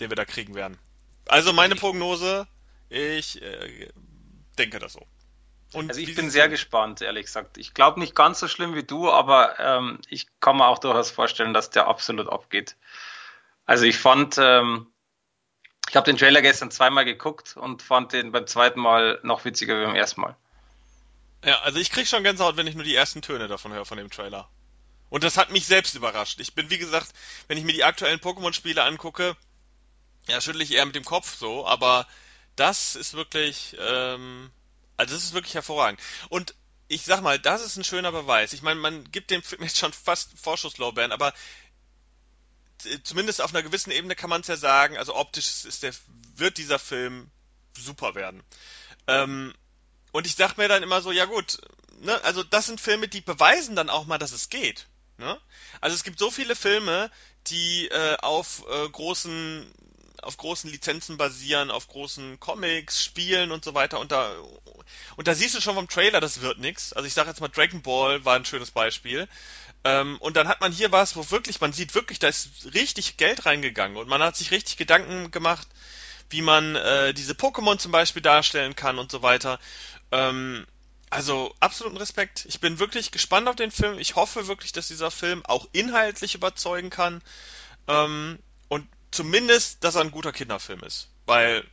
den 0.00 0.10
wir 0.10 0.16
da 0.16 0.24
kriegen 0.24 0.54
werden. 0.54 0.78
Also 1.28 1.52
meine 1.52 1.74
Prognose, 1.74 2.46
ich 2.88 3.40
äh, 3.42 3.90
denke 4.58 4.78
das 4.78 4.94
so. 4.94 5.06
Und 5.72 5.90
also 5.90 6.00
ich 6.00 6.14
bin 6.14 6.30
sehr 6.30 6.48
gespannt, 6.48 7.02
ehrlich 7.02 7.26
gesagt. 7.26 7.58
Ich 7.58 7.74
glaube 7.74 8.00
nicht 8.00 8.14
ganz 8.14 8.38
so 8.38 8.48
schlimm 8.48 8.74
wie 8.74 8.84
du, 8.84 9.10
aber 9.10 9.58
ähm, 9.58 9.98
ich 10.08 10.26
kann 10.40 10.56
mir 10.56 10.68
auch 10.68 10.78
durchaus 10.78 11.10
vorstellen, 11.10 11.52
dass 11.52 11.70
der 11.70 11.88
absolut 11.88 12.28
abgeht. 12.28 12.76
Also 13.64 13.84
ich 13.84 13.98
fand, 13.98 14.36
ähm, 14.38 14.86
ich 15.88 15.96
habe 15.96 16.06
den 16.06 16.16
Trailer 16.16 16.40
gestern 16.40 16.70
zweimal 16.70 17.04
geguckt 17.04 17.56
und 17.56 17.82
fand 17.82 18.12
den 18.12 18.32
beim 18.32 18.46
zweiten 18.46 18.80
Mal 18.80 19.18
noch 19.22 19.44
witziger 19.44 19.80
wie 19.80 19.84
beim 19.84 19.96
ersten 19.96 20.20
Mal. 20.20 20.36
Ja, 21.44 21.60
also 21.60 21.78
ich 21.78 21.90
krieg 21.90 22.06
schon 22.06 22.22
Gänsehaut, 22.22 22.56
wenn 22.56 22.66
ich 22.66 22.74
nur 22.74 22.84
die 22.84 22.94
ersten 22.94 23.22
Töne 23.22 23.48
davon 23.48 23.72
höre, 23.72 23.84
von 23.84 23.98
dem 23.98 24.10
Trailer. 24.10 24.48
Und 25.08 25.24
das 25.24 25.36
hat 25.36 25.50
mich 25.50 25.66
selbst 25.66 25.94
überrascht. 25.94 26.40
Ich 26.40 26.54
bin, 26.54 26.70
wie 26.70 26.78
gesagt, 26.78 27.12
wenn 27.48 27.58
ich 27.58 27.64
mir 27.64 27.72
die 27.72 27.84
aktuellen 27.84 28.20
Pokémon-Spiele 28.20 28.82
angucke, 28.82 29.36
ja, 30.28 30.40
schüttle 30.40 30.64
ich 30.64 30.72
eher 30.72 30.86
mit 30.86 30.96
dem 30.96 31.04
Kopf 31.04 31.36
so, 31.36 31.66
aber 31.66 32.06
das 32.56 32.96
ist 32.96 33.14
wirklich, 33.14 33.76
ähm, 33.78 34.50
also 34.96 35.14
das 35.14 35.24
ist 35.24 35.34
wirklich 35.34 35.54
hervorragend. 35.54 36.00
Und 36.28 36.54
ich 36.88 37.04
sag 37.04 37.20
mal, 37.20 37.38
das 37.38 37.62
ist 37.62 37.76
ein 37.76 37.84
schöner 37.84 38.12
Beweis. 38.12 38.52
Ich 38.52 38.62
meine, 38.62 38.80
man 38.80 39.10
gibt 39.10 39.30
dem 39.30 39.42
Film 39.42 39.62
jetzt 39.64 39.78
schon 39.78 39.92
fast 39.92 40.38
Vorschusslorbeeren, 40.38 41.12
aber 41.12 41.32
äh, 42.84 42.98
zumindest 43.02 43.40
auf 43.40 43.54
einer 43.54 43.62
gewissen 43.62 43.90
Ebene 43.90 44.16
kann 44.16 44.30
man 44.30 44.40
es 44.40 44.48
ja 44.48 44.56
sagen, 44.56 44.96
also 44.96 45.14
optisch 45.14 45.64
ist 45.64 45.82
der, 45.82 45.94
wird 46.34 46.58
dieser 46.58 46.78
Film 46.78 47.30
super 47.78 48.14
werden. 48.14 48.42
Ähm, 49.06 49.54
und 50.12 50.26
ich 50.26 50.34
sag 50.34 50.56
mir 50.56 50.68
dann 50.68 50.82
immer 50.82 51.02
so, 51.02 51.12
ja 51.12 51.26
gut, 51.26 51.58
ne, 52.00 52.22
also 52.24 52.42
das 52.42 52.66
sind 52.66 52.80
Filme, 52.80 53.08
die 53.08 53.20
beweisen 53.20 53.76
dann 53.76 53.90
auch 53.90 54.06
mal, 54.06 54.18
dass 54.18 54.32
es 54.32 54.48
geht. 54.48 54.86
Ne? 55.18 55.38
Also 55.80 55.94
es 55.94 56.04
gibt 56.04 56.18
so 56.18 56.30
viele 56.30 56.56
Filme, 56.56 57.10
die 57.46 57.88
äh, 57.88 58.16
auf 58.18 58.64
äh, 58.68 58.88
großen 58.88 59.72
auf 60.22 60.36
großen 60.38 60.70
Lizenzen 60.70 61.16
basieren, 61.16 61.70
auf 61.70 61.88
großen 61.88 62.40
Comics, 62.40 63.04
Spielen 63.04 63.52
und 63.52 63.64
so 63.64 63.74
weiter. 63.74 64.00
Und 64.00 64.12
da, 64.12 64.34
und 65.16 65.28
da 65.28 65.34
siehst 65.34 65.54
du 65.54 65.60
schon 65.60 65.74
vom 65.74 65.88
Trailer, 65.88 66.20
das 66.20 66.40
wird 66.40 66.58
nix. 66.58 66.92
Also 66.92 67.06
ich 67.06 67.14
sage 67.14 67.28
jetzt 67.28 67.40
mal, 67.40 67.48
Dragon 67.48 67.82
Ball 67.82 68.24
war 68.24 68.34
ein 68.34 68.44
schönes 68.44 68.70
Beispiel. 68.70 69.28
Ähm, 69.84 70.16
und 70.20 70.36
dann 70.36 70.48
hat 70.48 70.60
man 70.60 70.72
hier 70.72 70.90
was, 70.90 71.16
wo 71.16 71.30
wirklich, 71.30 71.60
man 71.60 71.72
sieht 71.72 71.94
wirklich, 71.94 72.18
da 72.18 72.28
ist 72.28 72.74
richtig 72.74 73.16
Geld 73.18 73.46
reingegangen 73.46 73.96
und 73.96 74.08
man 74.08 74.22
hat 74.22 74.36
sich 74.36 74.50
richtig 74.50 74.76
Gedanken 74.76 75.30
gemacht, 75.30 75.68
wie 76.30 76.42
man 76.42 76.74
äh, 76.74 77.14
diese 77.14 77.34
Pokémon 77.34 77.78
zum 77.78 77.92
Beispiel 77.92 78.22
darstellen 78.22 78.74
kann 78.74 78.98
und 78.98 79.12
so 79.12 79.22
weiter. 79.22 79.60
Ähm, 80.10 80.66
also 81.10 81.54
absoluten 81.60 81.96
Respekt. 81.96 82.46
Ich 82.48 82.60
bin 82.60 82.78
wirklich 82.78 83.10
gespannt 83.10 83.48
auf 83.48 83.56
den 83.56 83.70
Film. 83.70 83.98
Ich 83.98 84.16
hoffe 84.16 84.48
wirklich, 84.48 84.72
dass 84.72 84.88
dieser 84.88 85.10
Film 85.10 85.44
auch 85.46 85.68
inhaltlich 85.72 86.34
überzeugen 86.34 86.90
kann. 86.90 87.22
Ähm, 87.88 88.38
und 88.68 88.86
zumindest, 89.10 89.84
dass 89.84 89.94
er 89.94 90.02
ein 90.02 90.10
guter 90.10 90.32
Kinderfilm 90.32 90.82
ist. 90.82 91.08
Weil 91.26 91.64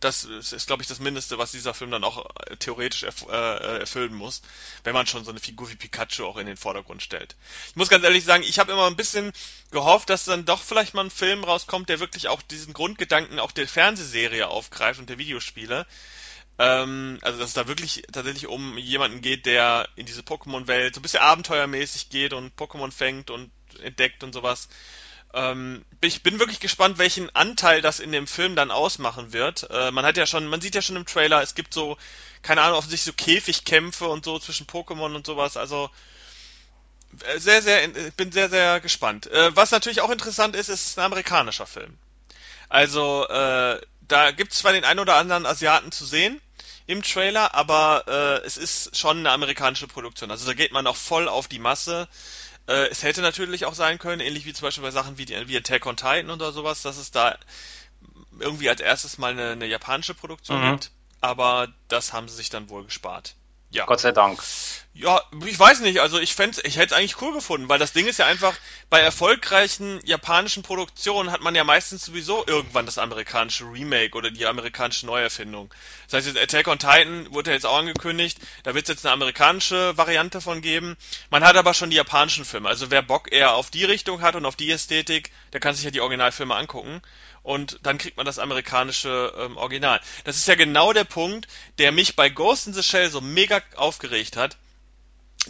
das 0.00 0.24
ist, 0.24 0.52
ist 0.52 0.66
glaube 0.66 0.82
ich, 0.82 0.88
das 0.88 1.00
Mindeste, 1.00 1.38
was 1.38 1.50
dieser 1.50 1.74
Film 1.74 1.90
dann 1.90 2.04
auch 2.04 2.26
äh, 2.46 2.56
theoretisch 2.56 3.02
erf 3.02 3.26
äh, 3.28 3.80
erfüllen 3.80 4.14
muss, 4.14 4.42
wenn 4.84 4.94
man 4.94 5.06
schon 5.06 5.24
so 5.24 5.30
eine 5.30 5.40
Figur 5.40 5.68
wie 5.70 5.76
Pikachu 5.76 6.24
auch 6.24 6.36
in 6.36 6.46
den 6.46 6.56
Vordergrund 6.56 7.02
stellt. 7.02 7.36
Ich 7.68 7.76
muss 7.76 7.88
ganz 7.88 8.04
ehrlich 8.04 8.24
sagen, 8.24 8.44
ich 8.44 8.58
habe 8.58 8.72
immer 8.72 8.86
ein 8.86 8.96
bisschen 8.96 9.32
gehofft, 9.70 10.10
dass 10.10 10.24
dann 10.24 10.44
doch 10.44 10.62
vielleicht 10.62 10.94
mal 10.94 11.04
ein 11.04 11.10
Film 11.10 11.44
rauskommt, 11.44 11.88
der 11.88 12.00
wirklich 12.00 12.28
auch 12.28 12.42
diesen 12.42 12.72
Grundgedanken 12.72 13.40
auch 13.40 13.52
der 13.52 13.66
Fernsehserie 13.66 14.46
aufgreift 14.46 15.00
und 15.00 15.08
der 15.08 15.18
Videospiele. 15.18 15.86
Ähm, 16.58 17.18
also 17.22 17.38
dass 17.38 17.50
es 17.50 17.54
da 17.54 17.68
wirklich 17.68 18.02
tatsächlich 18.12 18.48
um 18.48 18.76
jemanden 18.78 19.20
geht, 19.20 19.46
der 19.46 19.88
in 19.94 20.06
diese 20.06 20.22
Pokémon-Welt 20.22 20.94
so 20.94 20.98
ein 20.98 21.02
bisschen 21.02 21.20
abenteuermäßig 21.20 22.10
geht 22.10 22.32
und 22.32 22.56
Pokémon 22.56 22.90
fängt 22.90 23.30
und 23.30 23.50
entdeckt 23.80 24.24
und 24.24 24.32
sowas. 24.32 24.68
Ähm, 25.34 25.84
ich 26.00 26.24
bin 26.24 26.40
wirklich 26.40 26.58
gespannt, 26.58 26.98
welchen 26.98 27.34
Anteil 27.34 27.80
das 27.80 28.00
in 28.00 28.10
dem 28.10 28.26
Film 28.26 28.56
dann 28.56 28.72
ausmachen 28.72 29.32
wird. 29.32 29.68
Äh, 29.70 29.92
man 29.92 30.04
hat 30.04 30.16
ja 30.16 30.26
schon, 30.26 30.48
man 30.48 30.60
sieht 30.60 30.74
ja 30.74 30.82
schon 30.82 30.96
im 30.96 31.06
Trailer, 31.06 31.42
es 31.42 31.54
gibt 31.54 31.72
so, 31.72 31.96
keine 32.42 32.62
Ahnung, 32.62 32.78
offensichtlich 32.78 33.14
so 33.16 33.24
Käfigkämpfe 33.24 34.08
und 34.08 34.24
so 34.24 34.38
zwischen 34.40 34.66
Pokémon 34.66 35.14
und 35.14 35.26
sowas. 35.26 35.56
Also 35.56 35.90
äh, 37.24 37.38
sehr, 37.38 37.62
sehr, 37.62 37.84
ich 37.84 38.14
bin 38.14 38.32
sehr, 38.32 38.48
sehr 38.48 38.80
gespannt. 38.80 39.28
Äh, 39.28 39.54
was 39.54 39.70
natürlich 39.70 40.00
auch 40.00 40.10
interessant 40.10 40.56
ist, 40.56 40.68
ist 40.70 40.98
ein 40.98 41.04
amerikanischer 41.04 41.66
Film. 41.66 41.98
Also 42.68 43.28
äh, 43.28 43.80
da 44.00 44.30
gibt 44.32 44.52
es 44.52 44.58
zwar 44.58 44.72
den 44.72 44.84
einen 44.84 45.00
oder 45.00 45.16
anderen 45.16 45.46
Asiaten 45.46 45.92
zu 45.92 46.04
sehen 46.04 46.40
im 46.88 47.02
Trailer, 47.02 47.54
aber 47.54 48.04
äh, 48.08 48.46
es 48.46 48.56
ist 48.56 48.96
schon 48.96 49.18
eine 49.18 49.30
amerikanische 49.30 49.86
Produktion. 49.86 50.30
Also 50.30 50.46
da 50.46 50.54
geht 50.54 50.72
man 50.72 50.86
auch 50.86 50.96
voll 50.96 51.28
auf 51.28 51.46
die 51.46 51.58
Masse. 51.58 52.08
Äh, 52.66 52.88
es 52.88 53.02
hätte 53.02 53.20
natürlich 53.20 53.66
auch 53.66 53.74
sein 53.74 53.98
können, 53.98 54.22
ähnlich 54.22 54.46
wie 54.46 54.54
zum 54.54 54.66
Beispiel 54.66 54.82
bei 54.82 54.90
Sachen 54.90 55.18
wie, 55.18 55.26
die, 55.26 55.48
wie 55.48 55.56
Attack 55.56 55.84
on 55.84 55.96
Titan 55.96 56.30
oder 56.30 56.50
sowas, 56.50 56.80
dass 56.80 56.96
es 56.96 57.10
da 57.10 57.36
irgendwie 58.40 58.70
als 58.70 58.80
erstes 58.80 59.18
mal 59.18 59.32
eine, 59.32 59.50
eine 59.50 59.66
japanische 59.66 60.14
Produktion 60.14 60.62
Mhm. 60.62 60.70
gibt. 60.72 60.90
Aber 61.20 61.68
das 61.88 62.14
haben 62.14 62.26
sie 62.28 62.36
sich 62.36 62.48
dann 62.48 62.70
wohl 62.70 62.84
gespart. 62.84 63.34
Ja. 63.70 63.84
Gott 63.84 64.00
sei 64.00 64.12
Dank. 64.12 64.42
Ja, 65.00 65.22
ich 65.46 65.56
weiß 65.56 65.78
nicht, 65.82 66.00
also 66.00 66.18
ich 66.18 66.34
fänd's, 66.34 66.60
ich 66.64 66.76
hätte 66.76 66.86
es 66.86 66.92
eigentlich 66.92 67.22
cool 67.22 67.32
gefunden, 67.32 67.68
weil 67.68 67.78
das 67.78 67.92
Ding 67.92 68.08
ist 68.08 68.18
ja 68.18 68.26
einfach, 68.26 68.52
bei 68.90 68.98
erfolgreichen 68.98 70.00
japanischen 70.04 70.64
Produktionen 70.64 71.30
hat 71.30 71.40
man 71.40 71.54
ja 71.54 71.62
meistens 71.62 72.04
sowieso 72.04 72.44
irgendwann 72.44 72.84
das 72.84 72.98
amerikanische 72.98 73.62
Remake 73.62 74.18
oder 74.18 74.32
die 74.32 74.44
amerikanische 74.44 75.06
Neuerfindung. 75.06 75.72
Das 76.08 76.14
heißt, 76.14 76.26
jetzt 76.26 76.42
Attack 76.42 76.66
on 76.66 76.80
Titan 76.80 77.32
wurde 77.32 77.50
ja 77.50 77.54
jetzt 77.54 77.64
auch 77.64 77.78
angekündigt, 77.78 78.40
da 78.64 78.74
wird 78.74 78.86
es 78.86 78.88
jetzt 78.88 79.06
eine 79.06 79.12
amerikanische 79.12 79.96
Variante 79.96 80.40
von 80.40 80.62
geben. 80.62 80.96
Man 81.30 81.44
hat 81.44 81.56
aber 81.56 81.74
schon 81.74 81.90
die 81.90 81.96
japanischen 81.96 82.44
Filme, 82.44 82.68
also 82.68 82.90
wer 82.90 83.02
Bock 83.02 83.30
eher 83.30 83.54
auf 83.54 83.70
die 83.70 83.84
Richtung 83.84 84.20
hat 84.20 84.34
und 84.34 84.46
auf 84.46 84.56
die 84.56 84.72
Ästhetik, 84.72 85.30
der 85.52 85.60
kann 85.60 85.76
sich 85.76 85.84
ja 85.84 85.92
die 85.92 86.00
Originalfilme 86.00 86.56
angucken 86.56 87.02
und 87.44 87.78
dann 87.84 87.98
kriegt 87.98 88.16
man 88.16 88.26
das 88.26 88.40
amerikanische 88.40 89.32
ähm, 89.38 89.58
Original. 89.58 90.00
Das 90.24 90.34
ist 90.34 90.48
ja 90.48 90.56
genau 90.56 90.92
der 90.92 91.04
Punkt, 91.04 91.46
der 91.78 91.92
mich 91.92 92.16
bei 92.16 92.28
Ghost 92.30 92.66
in 92.66 92.74
the 92.74 92.82
Shell 92.82 93.10
so 93.10 93.20
mega 93.20 93.62
aufgeregt 93.76 94.36
hat, 94.36 94.56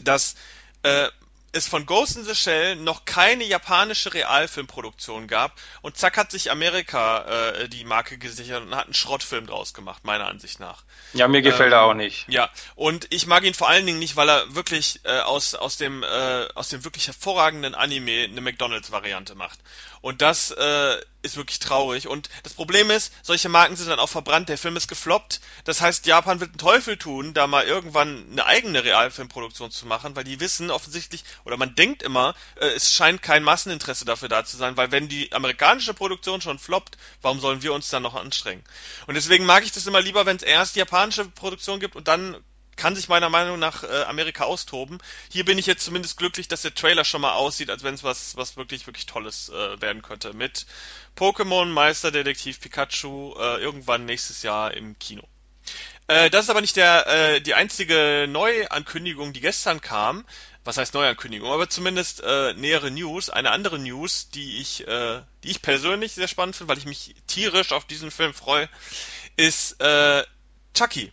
dass 0.05 0.35
äh, 0.83 1.09
es 1.53 1.67
von 1.67 1.87
Ghost 1.87 2.17
in 2.17 2.25
the 2.25 2.35
Shell 2.35 2.77
noch 2.77 3.07
keine 3.07 3.43
japanische 3.43 4.13
Realfilmproduktion 4.13 5.29
gab 5.29 5.59
und 5.81 5.97
zack 5.97 6.19
hat 6.19 6.31
sich 6.31 6.51
Amerika 6.51 7.51
äh, 7.53 7.69
die 7.71 7.85
Marke 7.85 8.19
gesichert 8.19 8.63
und 8.63 8.75
hat 8.77 8.85
einen 8.85 8.95
Schrottfilm 8.95 9.47
draus 9.47 9.73
gemacht, 9.73 10.05
meiner 10.05 10.27
Ansicht 10.27 10.61
nach. 10.61 10.85
Ja, 11.15 11.27
mir 11.27 11.41
gefällt 11.41 11.73
er 11.73 11.83
auch 11.83 11.93
Ähm, 11.93 11.97
nicht. 11.97 12.27
ja, 12.29 12.51
und 12.75 13.07
ich 13.11 13.27
mag 13.27 13.45
ihn 13.45 13.55
vor 13.55 13.69
allen 13.69 13.87
Dingen 13.87 13.99
nicht, 13.99 14.15
weil 14.17 14.29
er 14.29 14.55
wirklich 14.55 15.01
äh, 15.05 15.21
aus, 15.21 15.55
aus, 15.55 15.79
dem, 15.79 16.03
äh, 16.03 16.49
aus 16.55 16.69
dem 16.69 16.85
wirklich 16.85 17.07
hervorragenden 17.07 17.75
Anime 17.75 18.25
eine 18.25 18.43
McDonalds-Variante 18.43 19.35
macht. 19.35 19.59
Und 20.03 20.21
das 20.21 20.51
äh, 20.51 21.01
ist 21.23 21.37
wirklich 21.37 21.59
traurig. 21.59 22.07
Und 22.07 22.29
das 22.43 22.55
Problem 22.55 22.91
ist, 22.91 23.13
solche 23.23 23.49
Marken 23.49 23.77
sind 23.77 23.89
dann 23.89 23.99
auch 23.99 24.09
verbrannt. 24.09 24.49
Der 24.49 24.59
Film 24.59 24.77
ist 24.77 24.89
gefloppt. 24.89 25.41
Das 25.65 25.81
heißt, 25.81 26.07
Japan 26.07 26.41
wird 26.41 26.51
einen 26.51 26.59
Teufel 26.59 26.97
tun, 26.97 27.35
da 27.35 27.47
mal 27.47 27.65
irgendwann 27.65 28.27
eine 28.31 28.47
eigene 28.47 28.85
Realfilmproduktion 28.85 29.71
zu 29.71 29.87
machen, 29.87 30.15
weil 30.17 30.25
die 30.25 30.41
wissen 30.41 30.71
offensichtlich, 30.71 31.25
oder 31.45 31.57
man 31.57 31.75
denkt 31.75 32.03
immer, 32.03 32.35
äh, 32.61 32.67
es 32.67 32.95
scheint 32.95 33.23
kein 33.23 33.43
Masseninteresse 33.43 34.05
dafür 34.05 34.29
da 34.29 34.45
zu 34.45 34.57
sein, 34.57 34.77
weil 34.77 34.93
wenn 34.93 35.09
die 35.09 35.33
amerikanische 35.33 35.95
Produktion 35.95 36.41
schon 36.41 36.59
floppt, 36.59 36.97
warum 37.23 37.41
sollen 37.41 37.63
wir 37.63 37.73
uns 37.73 37.89
dann 37.91 38.03
noch 38.03 38.15
anstrengen? 38.15 38.63
Und 39.07 39.15
deswegen 39.15 39.45
mag 39.45 39.65
ich 39.65 39.73
das 39.73 39.87
immer 39.87 40.01
lieber, 40.01 40.27
wenn 40.27 40.37
es 40.37 40.43
erst 40.43 40.77
die 40.77 40.81
japanische 40.81 41.25
Produktion 41.25 41.81
gibt 41.81 41.97
und 41.97 42.09
dann 42.09 42.43
kann 42.79 42.97
sich 42.97 43.09
meiner 43.09 43.29
Meinung 43.29 43.59
nach 43.59 43.85
äh, 43.85 44.05
Amerika 44.05 44.45
austoben. 44.45 44.99
Hier 45.31 45.45
bin 45.45 45.59
ich 45.59 45.67
jetzt 45.67 45.85
zumindest 45.85 46.17
glücklich, 46.17 46.49
dass 46.49 46.63
der 46.63 46.75
Trailer 46.75 47.05
schon 47.05 47.21
mal 47.21 47.35
aussieht, 47.35 47.69
als 47.69 47.83
wenn 47.83 47.95
es 47.95 48.05
was, 48.05 48.37
was 48.37 48.57
wirklich, 48.57 48.87
wirklich 48.87 49.05
Tolles 49.05 49.51
äh, 49.51 49.81
werden 49.83 50.01
könnte. 50.01 50.33
Mit 50.33 50.65
Pokémon, 51.17 51.67
Meisterdetektiv 51.67 52.61
Pikachu, 52.61 53.35
äh, 53.39 53.61
irgendwann 53.61 54.07
nächstes 54.07 54.43
Jahr 54.43 54.73
im 54.73 54.99
Kino. 54.99 55.25
Äh, 56.07 56.31
das 56.31 56.45
ist 56.45 56.51
aber 56.51 56.63
nicht 56.63 56.77
der, 56.77 57.07
äh, 57.07 57.41
die 57.41 57.55
einzige 57.55 58.27
Neuankündigung, 58.29 59.33
die 59.33 59.41
gestern 59.41 59.81
kam. 59.81 60.25
Was 60.65 60.79
heißt 60.79 60.95
Neuankündigung? 60.95 61.51
Aber 61.53 61.69
zumindest 61.69 62.23
äh, 62.23 62.55
nähere 62.55 62.91
News. 62.91 63.29
Eine 63.29 63.51
andere 63.51 63.79
News, 63.79 64.31
die 64.31 64.61
ich, 64.61 64.87
äh, 64.87 65.21
die 65.43 65.51
ich 65.51 65.63
persönlich 65.63 66.13
sehr 66.13 66.29
spannend 66.29 66.57
finde, 66.57 66.71
weil 66.71 66.79
ich 66.79 66.87
mich 66.87 67.15
tierisch 67.27 67.73
auf 67.73 67.87
diesen 67.87 68.11
Film 68.11 68.35
freue, 68.35 68.69
ist 69.37 69.81
äh, 69.81 70.25
Chucky. 70.75 71.13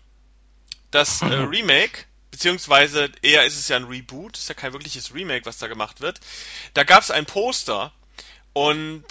Das 0.95 1.21
äh, 1.21 1.25
Remake, 1.25 2.05
beziehungsweise 2.31 3.11
eher 3.21 3.43
ist 3.43 3.59
es 3.59 3.67
ja 3.67 3.75
ein 3.75 3.83
Reboot, 3.83 4.37
ist 4.37 4.47
ja 4.47 4.55
kein 4.55 4.71
wirkliches 4.71 5.13
Remake, 5.13 5.45
was 5.45 5.57
da 5.57 5.67
gemacht 5.67 5.99
wird. 5.99 6.21
Da 6.73 6.85
gab 6.85 7.03
es 7.03 7.11
ein 7.11 7.25
Poster 7.25 7.91
und 8.53 9.03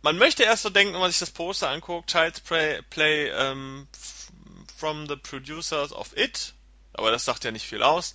man 0.00 0.16
möchte 0.16 0.44
erst 0.44 0.62
so 0.62 0.70
denken, 0.70 0.94
wenn 0.94 1.00
man 1.00 1.10
sich 1.10 1.20
das 1.20 1.30
Poster 1.30 1.68
anguckt, 1.68 2.10
Child's 2.10 2.40
Play, 2.40 2.80
Play 2.88 3.28
ähm, 3.28 3.86
from 4.78 5.06
the 5.08 5.16
producers 5.16 5.92
of 5.92 6.16
It, 6.16 6.54
aber 6.94 7.10
das 7.10 7.26
sagt 7.26 7.44
ja 7.44 7.50
nicht 7.50 7.66
viel 7.66 7.82
aus. 7.82 8.14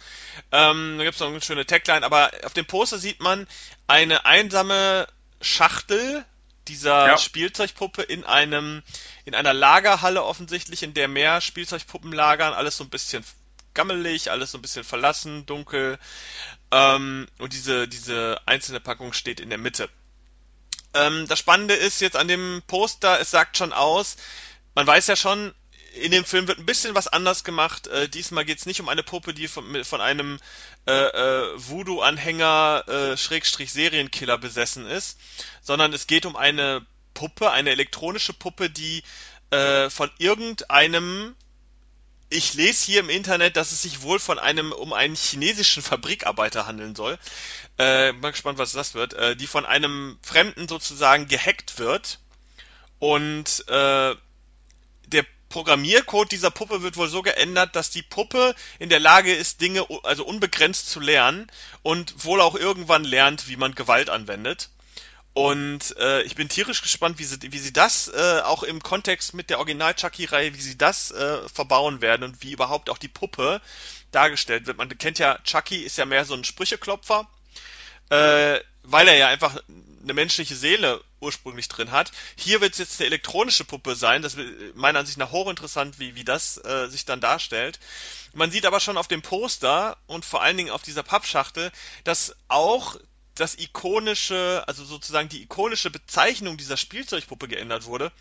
Ähm, 0.51 0.95
da 0.97 1.03
gibt 1.03 1.13
es 1.13 1.19
noch 1.19 1.27
eine 1.27 1.43
schöne 1.43 1.67
Tagline, 1.67 2.03
aber 2.03 2.31
auf 2.43 2.53
dem 2.53 2.65
Poster 2.65 2.97
sieht 2.97 3.19
man 3.19 3.47
eine 3.85 4.25
einsame 4.25 5.07
Schachtel 5.41 6.25
dieser 6.71 7.07
ja. 7.07 7.17
Spielzeugpuppe 7.17 8.01
in 8.01 8.23
einem 8.23 8.81
in 9.25 9.35
einer 9.35 9.53
Lagerhalle 9.53 10.23
offensichtlich, 10.23 10.83
in 10.83 10.93
der 10.93 11.07
mehr 11.07 11.41
Spielzeugpuppen 11.41 12.11
lagern, 12.13 12.53
alles 12.53 12.77
so 12.77 12.83
ein 12.83 12.89
bisschen 12.89 13.25
gammelig, 13.73 14.31
alles 14.31 14.51
so 14.51 14.57
ein 14.57 14.61
bisschen 14.61 14.83
verlassen, 14.83 15.45
dunkel. 15.45 15.99
Ähm, 16.71 17.27
und 17.39 17.53
diese 17.53 17.87
diese 17.87 18.39
einzelne 18.45 18.79
Packung 18.79 19.11
steht 19.11 19.39
in 19.39 19.49
der 19.49 19.57
Mitte. 19.57 19.89
Ähm, 20.93 21.27
das 21.27 21.39
Spannende 21.39 21.73
ist 21.73 21.99
jetzt 21.99 22.15
an 22.15 22.27
dem 22.27 22.63
Poster, 22.67 23.19
es 23.19 23.31
sagt 23.31 23.57
schon 23.57 23.73
aus, 23.73 24.15
man 24.73 24.87
weiß 24.87 25.07
ja 25.07 25.15
schon, 25.17 25.53
in 25.93 26.11
dem 26.11 26.23
Film 26.23 26.47
wird 26.47 26.59
ein 26.59 26.65
bisschen 26.65 26.95
was 26.95 27.07
anders 27.07 27.43
gemacht. 27.43 27.87
Äh, 27.87 28.07
diesmal 28.07 28.45
geht 28.45 28.59
es 28.59 28.65
nicht 28.65 28.79
um 28.79 28.89
eine 28.89 29.03
Puppe, 29.03 29.33
die 29.33 29.47
von, 29.47 29.83
von 29.83 30.01
einem 30.01 30.39
äh, 30.87 30.91
äh, 30.91 31.53
Voodoo-Anhänger 31.55 32.83
äh, 32.87 33.17
Schrägstrich 33.17 33.71
Serienkiller 33.71 34.37
besessen 34.37 34.85
ist, 34.85 35.19
sondern 35.61 35.93
es 35.93 36.07
geht 36.07 36.25
um 36.25 36.35
eine 36.35 36.85
Puppe, 37.13 37.51
eine 37.51 37.71
elektronische 37.71 38.33
Puppe, 38.33 38.69
die 38.69 39.03
äh, 39.51 39.89
von 39.89 40.09
irgendeinem 40.17 41.35
ich 42.33 42.53
lese 42.53 42.85
hier 42.85 43.01
im 43.01 43.09
Internet, 43.09 43.57
dass 43.57 43.73
es 43.73 43.81
sich 43.81 44.03
wohl 44.03 44.17
von 44.17 44.39
einem 44.39 44.71
um 44.71 44.93
einen 44.93 45.17
chinesischen 45.17 45.83
Fabrikarbeiter 45.83 46.65
handeln 46.65 46.95
soll. 46.95 47.19
Äh, 47.77 48.13
mal 48.13 48.31
gespannt, 48.31 48.57
was 48.57 48.71
das 48.71 48.93
wird. 48.93 49.17
Die 49.41 49.47
von 49.47 49.65
einem 49.65 50.17
Fremden 50.21 50.69
sozusagen 50.69 51.27
gehackt 51.27 51.77
wird 51.77 52.19
und 52.99 53.65
der 53.67 55.25
Programmiercode 55.51 56.31
dieser 56.31 56.49
Puppe 56.49 56.81
wird 56.81 56.97
wohl 56.97 57.09
so 57.09 57.21
geändert, 57.21 57.75
dass 57.75 57.91
die 57.91 58.01
Puppe 58.01 58.55
in 58.79 58.89
der 58.89 58.99
Lage 58.99 59.33
ist, 59.33 59.61
Dinge 59.61 59.85
also 60.03 60.25
unbegrenzt 60.25 60.89
zu 60.89 60.99
lernen 60.99 61.51
und 61.83 62.25
wohl 62.25 62.41
auch 62.41 62.55
irgendwann 62.55 63.03
lernt, 63.03 63.47
wie 63.47 63.57
man 63.57 63.75
Gewalt 63.75 64.09
anwendet. 64.09 64.69
Und 65.33 65.95
äh, 65.97 66.23
ich 66.23 66.35
bin 66.35 66.49
tierisch 66.49 66.81
gespannt, 66.81 67.19
wie 67.19 67.23
sie, 67.23 67.37
wie 67.41 67.57
sie 67.59 67.71
das 67.71 68.09
äh, 68.09 68.41
auch 68.43 68.63
im 68.63 68.83
Kontext 68.83 69.33
mit 69.33 69.49
der 69.49 69.59
Original-Chucky-Reihe, 69.59 70.53
wie 70.55 70.61
sie 70.61 70.77
das 70.77 71.11
äh, 71.11 71.47
verbauen 71.47 72.01
werden 72.01 72.23
und 72.23 72.41
wie 72.41 72.51
überhaupt 72.51 72.89
auch 72.89 72.97
die 72.97 73.07
Puppe 73.07 73.61
dargestellt 74.11 74.67
wird. 74.67 74.77
Man 74.77 74.89
kennt 74.97 75.19
ja, 75.19 75.37
Chucky 75.43 75.83
ist 75.83 75.97
ja 75.97 76.05
mehr 76.05 76.25
so 76.25 76.33
ein 76.33 76.43
Sprücheklopfer, 76.43 77.27
äh, 78.09 78.59
weil 78.83 79.07
er 79.07 79.15
ja 79.15 79.27
einfach 79.27 79.57
eine 80.01 80.13
menschliche 80.13 80.55
Seele 80.55 81.03
ursprünglich 81.19 81.67
drin 81.67 81.91
hat. 81.91 82.11
Hier 82.35 82.61
wird 82.61 82.73
es 82.73 82.79
jetzt 82.79 82.99
eine 82.99 83.07
elektronische 83.07 83.65
Puppe 83.65 83.95
sein. 83.95 84.21
Das 84.21 84.35
ist 84.35 84.75
meiner 84.75 84.99
Ansicht 84.99 85.17
nach 85.17 85.31
hochinteressant, 85.31 85.99
wie, 85.99 86.15
wie 86.15 86.23
das 86.23 86.57
äh, 86.57 86.87
sich 86.87 87.05
dann 87.05 87.21
darstellt. 87.21 87.79
Man 88.33 88.51
sieht 88.51 88.65
aber 88.65 88.79
schon 88.79 88.97
auf 88.97 89.07
dem 89.07 89.21
Poster 89.21 89.97
und 90.07 90.25
vor 90.25 90.41
allen 90.41 90.57
Dingen 90.57 90.71
auf 90.71 90.81
dieser 90.81 91.03
Pappschachtel, 91.03 91.71
dass 92.03 92.35
auch 92.47 92.97
das 93.35 93.57
ikonische, 93.57 94.63
also 94.67 94.83
sozusagen 94.83 95.29
die 95.29 95.43
ikonische 95.43 95.89
Bezeichnung 95.89 96.57
dieser 96.57 96.77
Spielzeugpuppe 96.77 97.47
geändert 97.47 97.85
wurde. 97.85 98.11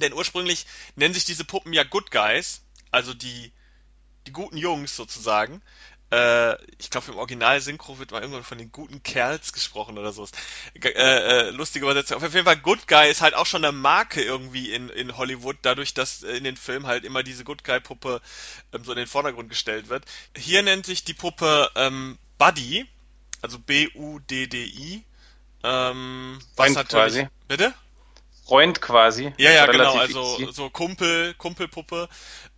Denn 0.00 0.12
ursprünglich 0.12 0.66
nennen 0.96 1.14
sich 1.14 1.24
diese 1.24 1.44
Puppen 1.44 1.72
ja 1.72 1.84
Good 1.84 2.10
Guys, 2.10 2.62
also 2.90 3.12
die, 3.12 3.52
die 4.26 4.32
guten 4.32 4.56
Jungs 4.56 4.96
sozusagen. 4.96 5.62
Äh, 6.12 6.58
ich 6.78 6.90
glaube, 6.90 7.10
im 7.10 7.16
Original-Synchro 7.16 7.98
wird 7.98 8.10
mal 8.10 8.20
irgendwann 8.20 8.44
von 8.44 8.58
den 8.58 8.70
guten 8.70 9.02
Kerls 9.02 9.54
gesprochen 9.54 9.96
oder 9.96 10.12
so. 10.12 10.28
Äh, 10.74 10.88
äh, 10.90 11.50
lustige 11.50 11.86
Übersetzung. 11.86 12.18
Auf 12.18 12.34
jeden 12.34 12.44
Fall, 12.44 12.58
Good 12.58 12.86
Guy 12.86 13.10
ist 13.10 13.22
halt 13.22 13.34
auch 13.34 13.46
schon 13.46 13.64
eine 13.64 13.72
Marke 13.72 14.22
irgendwie 14.22 14.74
in, 14.74 14.90
in 14.90 15.16
Hollywood, 15.16 15.56
dadurch, 15.62 15.94
dass 15.94 16.22
in 16.22 16.44
den 16.44 16.58
Filmen 16.58 16.86
halt 16.86 17.04
immer 17.04 17.22
diese 17.22 17.44
Good 17.44 17.64
Guy-Puppe 17.64 18.20
ähm, 18.74 18.84
so 18.84 18.92
in 18.92 18.98
den 18.98 19.06
Vordergrund 19.06 19.48
gestellt 19.48 19.88
wird. 19.88 20.04
Hier 20.36 20.62
nennt 20.62 20.84
sich 20.84 21.02
die 21.02 21.14
Puppe 21.14 21.70
ähm, 21.76 22.18
Buddy, 22.36 22.86
also 23.40 23.58
B-U-D-D-I. 23.58 25.04
Ähm, 25.64 26.38
was 26.56 26.74
natürlich. 26.74 27.14
Quasi. 27.14 27.28
Bitte? 27.48 27.72
Freund 28.44 28.80
quasi. 28.80 29.32
Ja, 29.38 29.52
ja, 29.52 29.66
genau, 29.66 29.96
also 29.96 30.38
easy. 30.40 30.52
so 30.52 30.68
Kumpel, 30.68 31.34
Kumpelpuppe. 31.34 32.08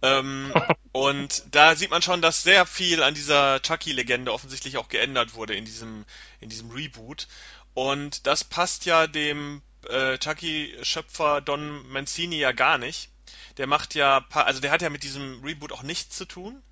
Ähm, 0.02 0.52
und 0.92 1.44
da 1.50 1.76
sieht 1.76 1.90
man 1.90 2.02
schon, 2.02 2.22
dass 2.22 2.42
sehr 2.42 2.64
viel 2.66 3.02
an 3.02 3.14
dieser 3.14 3.60
Chucky-Legende 3.60 4.32
offensichtlich 4.32 4.78
auch 4.78 4.88
geändert 4.88 5.34
wurde 5.34 5.54
in 5.54 5.64
diesem, 5.64 6.04
in 6.40 6.48
diesem 6.48 6.70
Reboot. 6.70 7.28
Und 7.74 8.26
das 8.26 8.44
passt 8.44 8.86
ja 8.86 9.06
dem 9.06 9.62
äh, 9.88 10.16
Chucky-Schöpfer 10.18 11.40
Don 11.40 11.86
Mancini 11.88 12.36
ja 12.36 12.52
gar 12.52 12.78
nicht. 12.78 13.10
Der 13.58 13.66
macht 13.66 13.94
ja, 13.94 14.24
also 14.30 14.60
der 14.60 14.70
hat 14.70 14.82
ja 14.82 14.90
mit 14.90 15.02
diesem 15.02 15.44
Reboot 15.44 15.72
auch 15.72 15.82
nichts 15.82 16.16
zu 16.16 16.24
tun. 16.24 16.62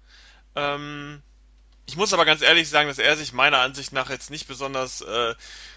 Ähm, 0.57 1.23
ich 1.87 1.97
muss 1.97 2.13
aber 2.13 2.25
ganz 2.25 2.43
ehrlich 2.43 2.69
sagen, 2.69 2.89
dass 2.89 2.99
er 2.99 3.17
sich 3.17 3.33
meiner 3.33 3.59
Ansicht 3.59 3.93
nach 3.93 4.09
jetzt 4.09 4.31
nicht 4.31 4.47
besonders 4.47 5.01
äh, 5.01 5.35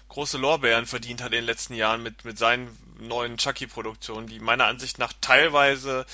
große 0.08 0.38
Lorbeeren 0.38 0.86
verdient 0.86 1.22
hat 1.22 1.32
in 1.32 1.40
den 1.40 1.44
letzten 1.44 1.74
Jahren 1.74 2.02
mit, 2.02 2.24
mit 2.24 2.38
seinen 2.38 2.76
neuen 2.98 3.36
Chucky-Produktionen, 3.36 4.26
die 4.26 4.40
meiner 4.40 4.66
Ansicht 4.66 4.98
nach 4.98 5.12
teilweise 5.20 6.06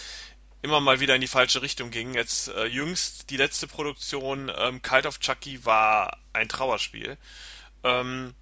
immer 0.62 0.80
mal 0.80 1.00
wieder 1.00 1.14
in 1.14 1.20
die 1.20 1.26
falsche 1.26 1.62
Richtung 1.62 1.90
gingen. 1.90 2.14
Jetzt 2.14 2.48
äh, 2.48 2.66
jüngst 2.66 3.30
die 3.30 3.36
letzte 3.36 3.66
Produktion 3.66 4.50
ähm, 4.56 4.80
Cult 4.80 5.06
of 5.06 5.18
Chucky 5.18 5.64
war 5.64 6.18
ein 6.32 6.48
Trauerspiel. 6.48 7.18
Ähm, 7.84 8.34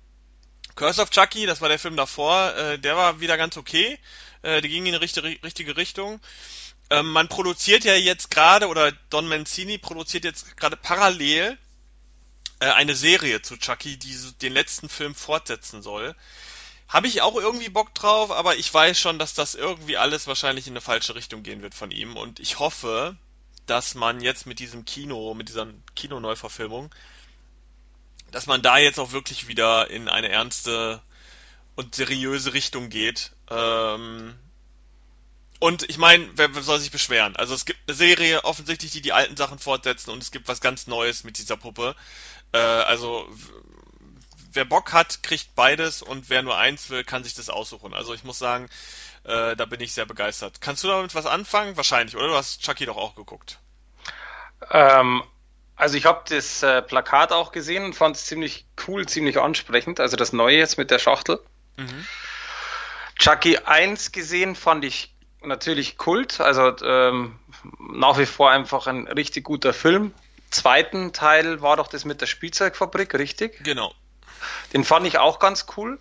Curse 0.76 1.02
of 1.02 1.10
Chucky, 1.10 1.46
das 1.46 1.60
war 1.60 1.68
der 1.68 1.78
Film 1.78 1.96
davor, 1.96 2.54
äh, 2.54 2.78
der 2.78 2.96
war 2.96 3.20
wieder 3.20 3.36
ganz 3.36 3.56
okay. 3.56 3.98
Äh, 4.42 4.60
die 4.60 4.68
ging 4.68 4.86
in 4.86 4.92
die 4.92 4.98
richtige, 4.98 5.28
richtige 5.42 5.76
Richtung. 5.76 6.20
Ähm, 6.90 7.10
man 7.10 7.28
produziert 7.28 7.84
ja 7.84 7.94
jetzt 7.94 8.30
gerade, 8.30 8.68
oder 8.68 8.92
Don 9.10 9.28
Mancini 9.28 9.78
produziert 9.78 10.24
jetzt 10.24 10.56
gerade 10.56 10.76
parallel 10.76 11.58
eine 12.60 12.94
Serie 12.94 13.42
zu 13.42 13.56
Chucky, 13.56 13.96
die 13.96 14.16
den 14.42 14.52
letzten 14.52 14.88
Film 14.88 15.14
fortsetzen 15.14 15.82
soll. 15.82 16.14
Habe 16.88 17.06
ich 17.06 17.22
auch 17.22 17.36
irgendwie 17.36 17.68
Bock 17.68 17.94
drauf, 17.94 18.30
aber 18.30 18.56
ich 18.56 18.72
weiß 18.72 18.98
schon, 18.98 19.18
dass 19.18 19.34
das 19.34 19.54
irgendwie 19.54 19.96
alles 19.96 20.26
wahrscheinlich 20.26 20.66
in 20.66 20.72
eine 20.72 20.80
falsche 20.80 21.14
Richtung 21.14 21.42
gehen 21.42 21.62
wird 21.62 21.74
von 21.74 21.90
ihm. 21.90 22.16
Und 22.16 22.40
ich 22.40 22.58
hoffe, 22.58 23.16
dass 23.66 23.94
man 23.94 24.20
jetzt 24.20 24.46
mit 24.46 24.58
diesem 24.58 24.84
Kino, 24.84 25.32
mit 25.34 25.48
dieser 25.48 25.68
Kinoneuverfilmung, 25.94 26.92
dass 28.32 28.46
man 28.46 28.62
da 28.62 28.78
jetzt 28.78 28.98
auch 28.98 29.12
wirklich 29.12 29.48
wieder 29.48 29.88
in 29.90 30.08
eine 30.08 30.28
ernste 30.28 31.00
und 31.76 31.94
seriöse 31.94 32.52
Richtung 32.52 32.90
geht. 32.90 33.32
Ähm, 33.48 34.34
und 35.60 35.88
ich 35.90 35.98
meine, 35.98 36.26
wer, 36.36 36.54
wer 36.54 36.62
soll 36.62 36.80
sich 36.80 36.90
beschweren? 36.90 37.36
Also 37.36 37.54
es 37.54 37.66
gibt 37.66 37.78
eine 37.86 37.94
Serie 37.94 38.44
offensichtlich, 38.44 38.92
die 38.92 39.02
die 39.02 39.12
alten 39.12 39.36
Sachen 39.36 39.58
fortsetzen 39.58 40.10
und 40.10 40.22
es 40.22 40.30
gibt 40.30 40.48
was 40.48 40.60
ganz 40.60 40.86
Neues 40.86 41.22
mit 41.22 41.38
dieser 41.38 41.56
Puppe. 41.56 41.94
Äh, 42.52 42.58
also 42.58 43.28
wer 44.52 44.64
Bock 44.64 44.92
hat, 44.92 45.22
kriegt 45.22 45.54
beides 45.54 46.02
und 46.02 46.28
wer 46.28 46.42
nur 46.42 46.56
eins 46.56 46.90
will, 46.90 47.04
kann 47.04 47.24
sich 47.24 47.34
das 47.34 47.48
aussuchen. 47.48 47.94
Also 47.94 48.14
ich 48.14 48.24
muss 48.24 48.38
sagen, 48.38 48.68
äh, 49.24 49.54
da 49.56 49.64
bin 49.64 49.80
ich 49.80 49.92
sehr 49.92 50.06
begeistert. 50.06 50.60
Kannst 50.60 50.84
du 50.84 50.88
damit 50.88 51.14
was 51.14 51.26
anfangen? 51.26 51.76
Wahrscheinlich, 51.76 52.16
oder? 52.16 52.28
Du 52.28 52.34
hast 52.34 52.62
Chucky 52.62 52.86
doch 52.86 52.96
auch 52.96 53.14
geguckt. 53.14 53.58
Ähm, 54.70 55.22
also 55.76 55.96
ich 55.96 56.04
habe 56.04 56.22
das 56.28 56.62
äh, 56.62 56.82
Plakat 56.82 57.32
auch 57.32 57.52
gesehen 57.52 57.84
und 57.84 57.94
fand 57.94 58.16
es 58.16 58.26
ziemlich 58.26 58.66
cool, 58.86 59.06
ziemlich 59.06 59.38
ansprechend. 59.38 60.00
Also 60.00 60.16
das 60.16 60.32
Neue 60.32 60.58
jetzt 60.58 60.78
mit 60.78 60.90
der 60.90 60.98
Schachtel. 60.98 61.40
Mhm. 61.76 62.06
Chucky 63.18 63.58
1 63.58 64.12
gesehen 64.12 64.56
fand 64.56 64.84
ich 64.84 65.14
natürlich 65.42 65.96
Kult, 65.96 66.40
also 66.40 66.74
ähm, 66.84 67.38
nach 67.78 68.18
wie 68.18 68.26
vor 68.26 68.50
einfach 68.50 68.86
ein 68.86 69.06
richtig 69.08 69.44
guter 69.44 69.72
Film. 69.72 70.12
Zweiten 70.50 71.12
Teil 71.12 71.62
war 71.62 71.76
doch 71.76 71.88
das 71.88 72.04
mit 72.04 72.20
der 72.20 72.26
Spielzeugfabrik, 72.26 73.14
richtig? 73.14 73.62
Genau. 73.62 73.94
Den 74.72 74.84
fand 74.84 75.06
ich 75.06 75.18
auch 75.18 75.38
ganz 75.38 75.66
cool. 75.76 76.00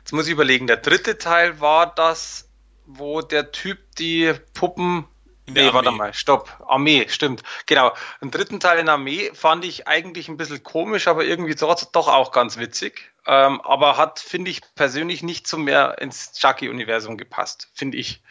Jetzt 0.00 0.12
muss 0.12 0.26
ich 0.26 0.32
überlegen, 0.32 0.66
der 0.66 0.78
dritte 0.78 1.18
Teil 1.18 1.60
war 1.60 1.94
das, 1.94 2.48
wo 2.86 3.20
der 3.20 3.52
Typ 3.52 3.78
die 3.96 4.32
Puppen 4.54 5.06
nee, 5.46 5.60
Armee. 5.60 5.74
warte 5.74 5.90
mal, 5.90 6.14
stopp. 6.14 6.64
Armee, 6.66 7.06
stimmt. 7.08 7.42
Genau. 7.66 7.92
Den 8.22 8.30
dritten 8.30 8.60
Teil 8.60 8.78
in 8.78 8.88
Armee 8.88 9.30
fand 9.34 9.64
ich 9.64 9.86
eigentlich 9.86 10.28
ein 10.28 10.36
bisschen 10.36 10.62
komisch, 10.62 11.08
aber 11.08 11.24
irgendwie 11.24 11.54
doch, 11.54 11.74
doch 11.92 12.08
auch 12.08 12.32
ganz 12.32 12.56
witzig. 12.56 13.12
Ähm, 13.26 13.60
aber 13.60 13.96
hat, 13.96 14.18
finde 14.18 14.50
ich, 14.50 14.62
persönlich 14.74 15.22
nicht 15.22 15.46
so 15.46 15.58
mehr 15.58 15.98
ins 15.98 16.32
Chucky-Universum 16.32 17.18
gepasst, 17.18 17.68
finde 17.74 17.98
ich. 17.98 18.22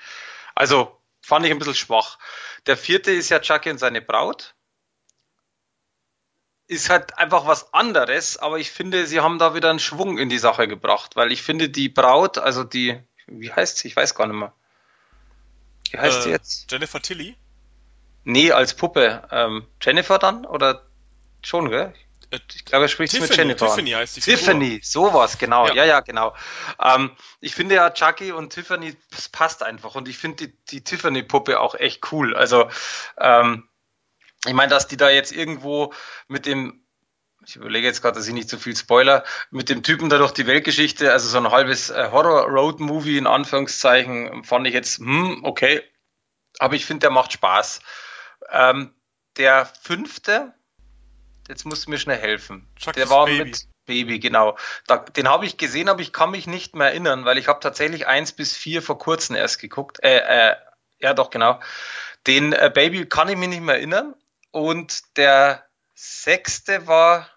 Also 0.56 1.00
fand 1.22 1.46
ich 1.46 1.52
ein 1.52 1.60
bisschen 1.60 1.76
schwach. 1.76 2.18
Der 2.66 2.78
vierte 2.78 3.12
ist 3.12 3.30
ja 3.30 3.40
Chucky 3.40 3.70
und 3.70 3.78
seine 3.78 4.02
Braut. 4.02 4.56
Ist 6.68 6.90
halt 6.90 7.18
einfach 7.18 7.48
was 7.48 7.74
anderes, 7.74 8.38
aber 8.38 8.60
ich 8.60 8.72
finde, 8.72 9.08
sie 9.08 9.22
haben 9.22 9.40
da 9.40 9.56
wieder 9.56 9.70
einen 9.70 9.80
Schwung 9.80 10.18
in 10.18 10.28
die 10.28 10.38
Sache 10.38 10.68
gebracht, 10.68 11.16
weil 11.16 11.32
ich 11.32 11.42
finde, 11.42 11.70
die 11.70 11.88
Braut, 11.88 12.38
also 12.38 12.64
die, 12.64 13.00
wie 13.26 13.52
heißt 13.52 13.78
sie? 13.78 13.88
Ich 13.88 13.96
weiß 13.96 14.16
gar 14.16 14.28
nicht 14.28 14.36
mehr 14.36 14.54
wie 15.92 15.98
heißt 15.98 16.20
äh, 16.20 16.22
sie 16.24 16.30
jetzt? 16.30 16.72
Jennifer 16.72 17.02
Tilly? 17.02 17.36
Nee, 18.24 18.52
als 18.52 18.74
Puppe. 18.74 19.28
Ähm, 19.32 19.68
Jennifer 19.82 20.20
dann? 20.20 20.46
Oder 20.46 20.84
schon, 21.42 21.70
gell? 21.70 21.94
Äh, 22.30 22.40
ich 22.54 22.66
glaube, 22.66 22.86
er 22.86 22.90
spricht 22.90 23.12
Tiffany, 23.12 23.30
mit 23.30 23.38
Jennifer. 23.38 23.68
Tiffany 23.68 23.92
heißt 23.92 24.18
die 24.18 24.22
Tiffany, 24.22 24.70
Figur. 24.70 24.84
sowas, 24.84 25.38
genau. 25.38 25.68
Ja, 25.68 25.76
ja, 25.76 25.86
ja 25.86 26.00
genau. 26.02 26.36
Ähm, 26.84 27.12
ich 27.40 27.56
finde 27.56 27.76
ja, 27.76 27.90
Chucky 27.90 28.32
und 28.32 28.52
Tiffany, 28.52 28.96
das 29.12 29.30
passt 29.30 29.64
einfach. 29.64 29.96
Und 29.96 30.08
ich 30.08 30.18
finde 30.18 30.48
die, 30.48 30.54
die 30.70 30.84
Tiffany-Puppe 30.84 31.60
auch 31.60 31.76
echt 31.76 32.12
cool. 32.12 32.36
Also, 32.36 32.70
ähm, 33.18 33.68
ich 34.46 34.54
meine, 34.54 34.70
dass 34.70 34.88
die 34.88 34.98
da 34.98 35.10
jetzt 35.10 35.32
irgendwo 35.32 35.94
mit 36.28 36.46
dem 36.46 36.84
ich 37.46 37.56
überlege 37.56 37.88
jetzt 37.88 38.02
gerade, 38.02 38.18
dass 38.18 38.28
ich 38.28 38.34
nicht 38.34 38.50
zu 38.50 38.58
so 38.58 38.62
viel 38.62 38.76
Spoiler, 38.76 39.24
mit 39.52 39.70
dem 39.70 39.82
Typen 39.82 40.10
da 40.10 40.18
durch 40.18 40.34
die 40.34 40.48
Weltgeschichte, 40.48 41.14
also 41.14 41.30
so 41.30 41.38
ein 41.38 41.50
halbes 41.50 41.90
äh, 41.90 42.10
Horror-Road-Movie 42.12 43.18
in 43.18 43.28
Anführungszeichen, 43.28 44.44
fand 44.44 44.68
ich 44.68 44.74
jetzt, 44.74 44.98
hm, 44.98 45.46
okay, 45.46 45.82
aber 46.60 46.76
ich 46.76 46.86
finde, 46.86 47.02
der 47.02 47.12
macht 47.12 47.34
Spaß. 47.34 47.80
Ähm, 48.52 48.94
der 49.38 49.66
fünfte, 49.82 50.54
jetzt 51.48 51.66
musst 51.66 51.86
du 51.86 51.92
mir 51.92 52.00
schnell 52.00 52.18
helfen. 52.18 52.68
Chucky's 52.76 52.96
der 52.96 53.10
war 53.10 53.26
Baby. 53.26 53.46
mit 53.46 53.68
Baby, 53.86 54.20
genau. 54.20 54.58
Da, 54.86 54.98
den 54.98 55.30
habe 55.30 55.46
ich 55.46 55.58
gesehen, 55.58 55.88
aber 55.88 56.02
ich 56.02 56.12
kann 56.12 56.32
mich 56.32 56.48
nicht 56.48 56.76
mehr 56.76 56.88
erinnern, 56.88 57.24
weil 57.24 57.38
ich 57.38 57.48
habe 57.48 57.62
tatsächlich 57.62 58.08
eins 58.08 58.34
bis 58.34 58.58
vier 58.58 58.82
vor 58.82 58.98
kurzem 58.98 59.36
erst 59.36 59.60
geguckt. 59.60 60.04
Äh, 60.04 60.18
äh, 60.18 60.56
ja, 61.00 61.14
doch, 61.14 61.30
genau. 61.30 61.62
Den 62.26 62.52
äh, 62.52 62.70
Baby 62.74 63.08
kann 63.08 63.30
ich 63.30 63.38
mich 63.38 63.48
nicht 63.48 63.62
mehr 63.62 63.76
erinnern. 63.76 64.16
Und 64.58 65.18
der 65.18 65.64
sechste 65.94 66.88
war 66.88 67.28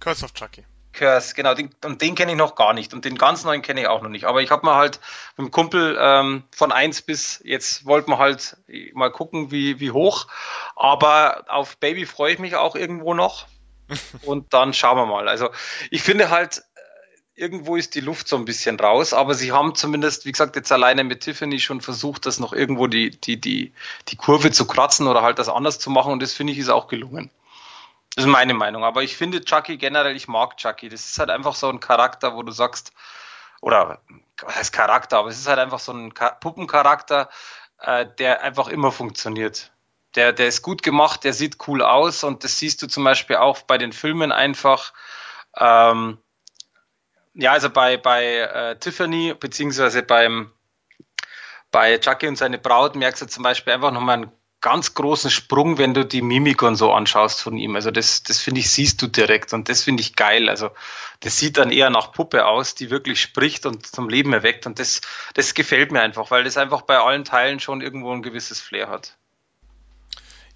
Curse 0.00 0.24
of 0.24 0.34
Chucky. 0.34 0.64
Curse, 0.92 1.36
genau, 1.36 1.54
den, 1.54 1.70
und 1.84 2.02
den 2.02 2.16
kenne 2.16 2.32
ich 2.32 2.36
noch 2.36 2.56
gar 2.56 2.72
nicht 2.72 2.92
und 2.92 3.04
den 3.04 3.16
ganz 3.16 3.44
neuen 3.44 3.62
kenne 3.62 3.82
ich 3.82 3.86
auch 3.86 4.02
noch 4.02 4.08
nicht. 4.08 4.24
Aber 4.24 4.42
ich 4.42 4.50
habe 4.50 4.66
mal 4.66 4.74
halt 4.74 4.98
mit 5.36 5.46
dem 5.46 5.50
Kumpel 5.52 5.96
ähm, 6.00 6.42
von 6.50 6.72
eins 6.72 7.02
bis 7.02 7.40
jetzt 7.44 7.86
wollten 7.86 8.10
wir 8.10 8.18
halt 8.18 8.56
mal 8.94 9.12
gucken, 9.12 9.52
wie, 9.52 9.78
wie 9.78 9.92
hoch. 9.92 10.26
Aber 10.74 11.44
auf 11.46 11.76
Baby 11.76 12.04
freue 12.04 12.32
ich 12.32 12.40
mich 12.40 12.56
auch 12.56 12.74
irgendwo 12.74 13.14
noch. 13.14 13.46
und 14.22 14.52
dann 14.52 14.74
schauen 14.74 14.96
wir 14.96 15.06
mal. 15.06 15.28
Also 15.28 15.50
ich 15.92 16.02
finde 16.02 16.30
halt, 16.30 16.64
irgendwo 17.36 17.76
ist 17.76 17.94
die 17.94 18.00
Luft 18.00 18.26
so 18.26 18.36
ein 18.36 18.46
bisschen 18.46 18.80
raus, 18.80 19.12
aber 19.12 19.34
sie 19.34 19.52
haben 19.52 19.74
zumindest, 19.74 20.24
wie 20.24 20.32
gesagt, 20.32 20.56
jetzt 20.56 20.72
alleine 20.72 21.04
mit 21.04 21.20
Tiffany 21.20 21.60
schon 21.60 21.82
versucht, 21.82 22.24
das 22.26 22.40
noch 22.40 22.54
irgendwo 22.54 22.86
die, 22.86 23.10
die, 23.10 23.38
die, 23.38 23.72
die 24.08 24.16
Kurve 24.16 24.50
zu 24.50 24.66
kratzen 24.66 25.06
oder 25.06 25.22
halt 25.22 25.38
das 25.38 25.50
anders 25.50 25.78
zu 25.78 25.90
machen 25.90 26.12
und 26.12 26.22
das 26.22 26.32
finde 26.32 26.54
ich 26.54 26.58
ist 26.58 26.70
auch 26.70 26.88
gelungen. 26.88 27.30
Das 28.16 28.24
ist 28.24 28.30
meine 28.30 28.54
Meinung. 28.54 28.82
Aber 28.82 29.02
ich 29.02 29.14
finde 29.18 29.44
Chucky 29.44 29.76
generell, 29.76 30.16
ich 30.16 30.26
mag 30.26 30.56
Chucky. 30.56 30.88
Das 30.88 31.04
ist 31.04 31.18
halt 31.18 31.28
einfach 31.28 31.54
so 31.54 31.68
ein 31.68 31.80
Charakter, 31.80 32.34
wo 32.34 32.42
du 32.42 32.50
sagst, 32.50 32.92
oder 33.60 34.00
was 34.40 34.56
heißt 34.56 34.72
Charakter, 34.72 35.18
aber 35.18 35.28
es 35.28 35.38
ist 35.38 35.46
halt 35.46 35.58
einfach 35.58 35.80
so 35.80 35.92
ein 35.92 36.14
Puppencharakter, 36.40 37.28
äh, 37.80 38.06
der 38.18 38.42
einfach 38.42 38.68
immer 38.68 38.90
funktioniert. 38.90 39.70
Der, 40.14 40.32
der 40.32 40.46
ist 40.46 40.62
gut 40.62 40.82
gemacht, 40.82 41.24
der 41.24 41.34
sieht 41.34 41.58
cool 41.68 41.82
aus 41.82 42.24
und 42.24 42.42
das 42.42 42.58
siehst 42.58 42.80
du 42.80 42.86
zum 42.86 43.04
Beispiel 43.04 43.36
auch 43.36 43.60
bei 43.62 43.76
den 43.76 43.92
Filmen 43.92 44.32
einfach. 44.32 44.94
Ähm, 45.58 46.16
ja, 47.36 47.52
also 47.52 47.70
bei, 47.70 47.96
bei 47.98 48.24
äh, 48.24 48.78
Tiffany, 48.78 49.34
beziehungsweise 49.38 50.02
beim 50.02 50.52
bei 51.70 51.98
Chucky 51.98 52.28
und 52.28 52.36
seine 52.36 52.58
Braut 52.58 52.96
merkst 52.96 53.20
du 53.22 53.26
zum 53.26 53.42
Beispiel 53.42 53.74
einfach 53.74 53.92
nochmal 53.92 54.16
einen 54.16 54.32
ganz 54.62 54.94
großen 54.94 55.30
Sprung, 55.30 55.76
wenn 55.76 55.92
du 55.92 56.06
die 56.06 56.22
Mimik 56.22 56.62
und 56.62 56.76
so 56.76 56.92
anschaust 56.92 57.42
von 57.42 57.58
ihm. 57.58 57.76
Also 57.76 57.90
das, 57.90 58.22
das 58.22 58.40
finde 58.40 58.60
ich, 58.60 58.70
siehst 58.70 59.02
du 59.02 59.06
direkt 59.06 59.52
und 59.52 59.68
das 59.68 59.82
finde 59.82 60.00
ich 60.00 60.16
geil. 60.16 60.48
Also 60.48 60.70
das 61.20 61.38
sieht 61.38 61.58
dann 61.58 61.70
eher 61.70 61.90
nach 61.90 62.12
Puppe 62.12 62.46
aus, 62.46 62.74
die 62.74 62.88
wirklich 62.88 63.20
spricht 63.20 63.66
und 63.66 63.86
zum 63.86 64.08
Leben 64.08 64.32
erweckt 64.32 64.66
und 64.66 64.78
das, 64.78 65.02
das 65.34 65.52
gefällt 65.52 65.92
mir 65.92 66.00
einfach, 66.00 66.30
weil 66.30 66.44
das 66.44 66.56
einfach 66.56 66.82
bei 66.82 66.98
allen 66.98 67.24
Teilen 67.24 67.60
schon 67.60 67.82
irgendwo 67.82 68.12
ein 68.12 68.22
gewisses 68.22 68.60
Flair 68.60 68.88
hat. 68.88 69.18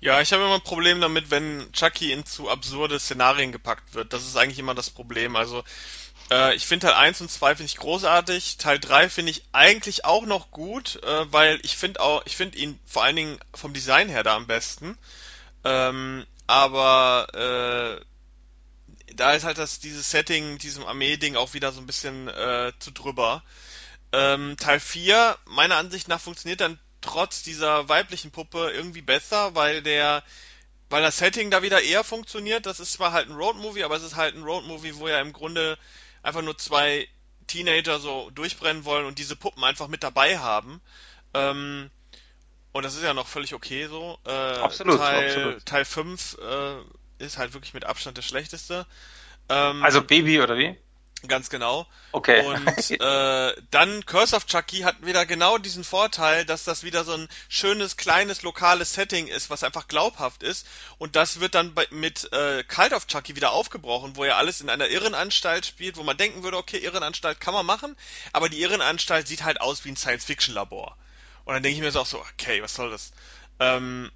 Ja, 0.00 0.22
ich 0.22 0.32
habe 0.32 0.44
immer 0.44 0.54
ein 0.54 0.62
Problem 0.62 1.02
damit, 1.02 1.30
wenn 1.30 1.70
Chucky 1.74 2.12
in 2.12 2.24
zu 2.24 2.48
absurde 2.48 2.98
Szenarien 2.98 3.52
gepackt 3.52 3.94
wird. 3.94 4.14
Das 4.14 4.22
ist 4.22 4.36
eigentlich 4.38 4.58
immer 4.58 4.74
das 4.74 4.88
Problem. 4.88 5.36
Also 5.36 5.62
äh, 6.30 6.54
ich 6.54 6.66
finde 6.66 6.86
Teil 6.86 6.96
1 6.96 7.20
und 7.20 7.30
2 7.30 7.56
finde 7.56 7.66
ich 7.66 7.76
großartig. 7.76 8.56
Teil 8.58 8.78
3 8.78 9.08
finde 9.08 9.30
ich 9.30 9.44
eigentlich 9.52 10.04
auch 10.04 10.24
noch 10.24 10.50
gut, 10.50 11.02
äh, 11.02 11.32
weil 11.32 11.60
ich 11.62 11.76
finde 11.76 12.00
auch, 12.00 12.22
ich 12.26 12.36
finde 12.36 12.58
ihn 12.58 12.78
vor 12.86 13.04
allen 13.04 13.16
Dingen 13.16 13.38
vom 13.54 13.72
Design 13.72 14.08
her 14.08 14.22
da 14.22 14.36
am 14.36 14.46
besten. 14.46 14.96
Ähm, 15.64 16.26
aber 16.46 18.00
äh, 18.00 19.14
da 19.14 19.32
ist 19.32 19.44
halt 19.44 19.58
das 19.58 19.80
dieses 19.80 20.10
Setting 20.10 20.58
diesem 20.58 20.86
Armee-Ding 20.86 21.36
auch 21.36 21.54
wieder 21.54 21.72
so 21.72 21.80
ein 21.80 21.86
bisschen 21.86 22.28
äh, 22.28 22.72
zu 22.78 22.90
drüber. 22.90 23.42
Ähm, 24.12 24.56
Teil 24.58 24.80
4, 24.80 25.36
meiner 25.46 25.76
Ansicht 25.76 26.08
nach, 26.08 26.20
funktioniert 26.20 26.60
dann 26.60 26.78
trotz 27.00 27.42
dieser 27.42 27.88
weiblichen 27.88 28.30
Puppe 28.30 28.70
irgendwie 28.70 29.02
besser, 29.02 29.54
weil 29.54 29.82
der 29.82 30.22
weil 30.90 31.02
das 31.02 31.18
Setting 31.18 31.50
da 31.52 31.62
wieder 31.62 31.80
eher 31.80 32.02
funktioniert. 32.02 32.66
Das 32.66 32.80
ist 32.80 32.92
zwar 32.94 33.12
halt 33.12 33.28
ein 33.28 33.36
Roadmovie, 33.36 33.84
aber 33.84 33.96
es 33.96 34.02
ist 34.02 34.16
halt 34.16 34.34
ein 34.34 34.42
Roadmovie, 34.42 34.96
wo 34.96 35.06
ja 35.08 35.20
im 35.20 35.32
Grunde 35.32 35.78
einfach 36.22 36.42
nur 36.42 36.56
zwei 36.58 37.08
Teenager 37.46 37.98
so 37.98 38.30
durchbrennen 38.30 38.84
wollen 38.84 39.06
und 39.06 39.18
diese 39.18 39.36
Puppen 39.36 39.64
einfach 39.64 39.88
mit 39.88 40.02
dabei 40.02 40.38
haben. 40.38 40.80
Ähm, 41.34 41.90
und 42.72 42.84
das 42.84 42.94
ist 42.94 43.02
ja 43.02 43.14
noch 43.14 43.26
völlig 43.26 43.54
okay 43.54 43.86
so. 43.88 44.18
Äh, 44.24 44.30
absolut, 44.30 44.98
Teil, 44.98 45.26
absolut. 45.26 45.66
Teil 45.66 45.84
5 45.84 46.38
äh, 46.38 47.24
ist 47.24 47.38
halt 47.38 47.52
wirklich 47.52 47.74
mit 47.74 47.84
Abstand 47.84 48.16
der 48.16 48.22
schlechteste. 48.22 48.86
Ähm, 49.48 49.82
also 49.82 50.02
Baby 50.02 50.40
oder 50.40 50.56
wie? 50.56 50.76
Ganz 51.28 51.50
genau. 51.50 51.86
Okay. 52.12 52.44
Und 52.46 52.90
äh, 53.00 53.54
dann 53.70 54.06
Curse 54.06 54.36
of 54.36 54.46
Chucky 54.46 54.80
hat 54.80 55.04
wieder 55.04 55.26
genau 55.26 55.58
diesen 55.58 55.84
Vorteil, 55.84 56.44
dass 56.44 56.64
das 56.64 56.82
wieder 56.82 57.04
so 57.04 57.12
ein 57.12 57.28
schönes, 57.48 57.96
kleines, 57.96 58.42
lokales 58.42 58.94
Setting 58.94 59.26
ist, 59.26 59.50
was 59.50 59.62
einfach 59.62 59.86
glaubhaft 59.86 60.42
ist. 60.42 60.66
Und 60.98 61.16
das 61.16 61.40
wird 61.40 61.54
dann 61.54 61.74
bei, 61.74 61.86
mit 61.90 62.32
äh, 62.32 62.64
Cult 62.64 62.92
of 62.92 63.06
Chucky 63.06 63.36
wieder 63.36 63.52
aufgebrochen, 63.52 64.16
wo 64.16 64.24
ja 64.24 64.36
alles 64.36 64.60
in 64.60 64.70
einer 64.70 64.88
Irrenanstalt 64.88 65.66
spielt, 65.66 65.98
wo 65.98 66.02
man 66.02 66.16
denken 66.16 66.42
würde, 66.42 66.56
okay, 66.56 66.78
Irrenanstalt 66.78 67.40
kann 67.40 67.54
man 67.54 67.66
machen, 67.66 67.96
aber 68.32 68.48
die 68.48 68.62
Irrenanstalt 68.62 69.28
sieht 69.28 69.44
halt 69.44 69.60
aus 69.60 69.84
wie 69.84 69.90
ein 69.90 69.96
Science-Fiction-Labor. 69.96 70.96
Und 71.44 71.54
dann 71.54 71.62
denke 71.62 71.76
ich 71.76 71.82
mir 71.82 71.90
so 71.90 72.00
auch 72.00 72.06
so, 72.06 72.18
okay, 72.18 72.62
was 72.62 72.74
soll 72.74 72.90
das? 72.90 73.12
Ähm, 73.58 74.10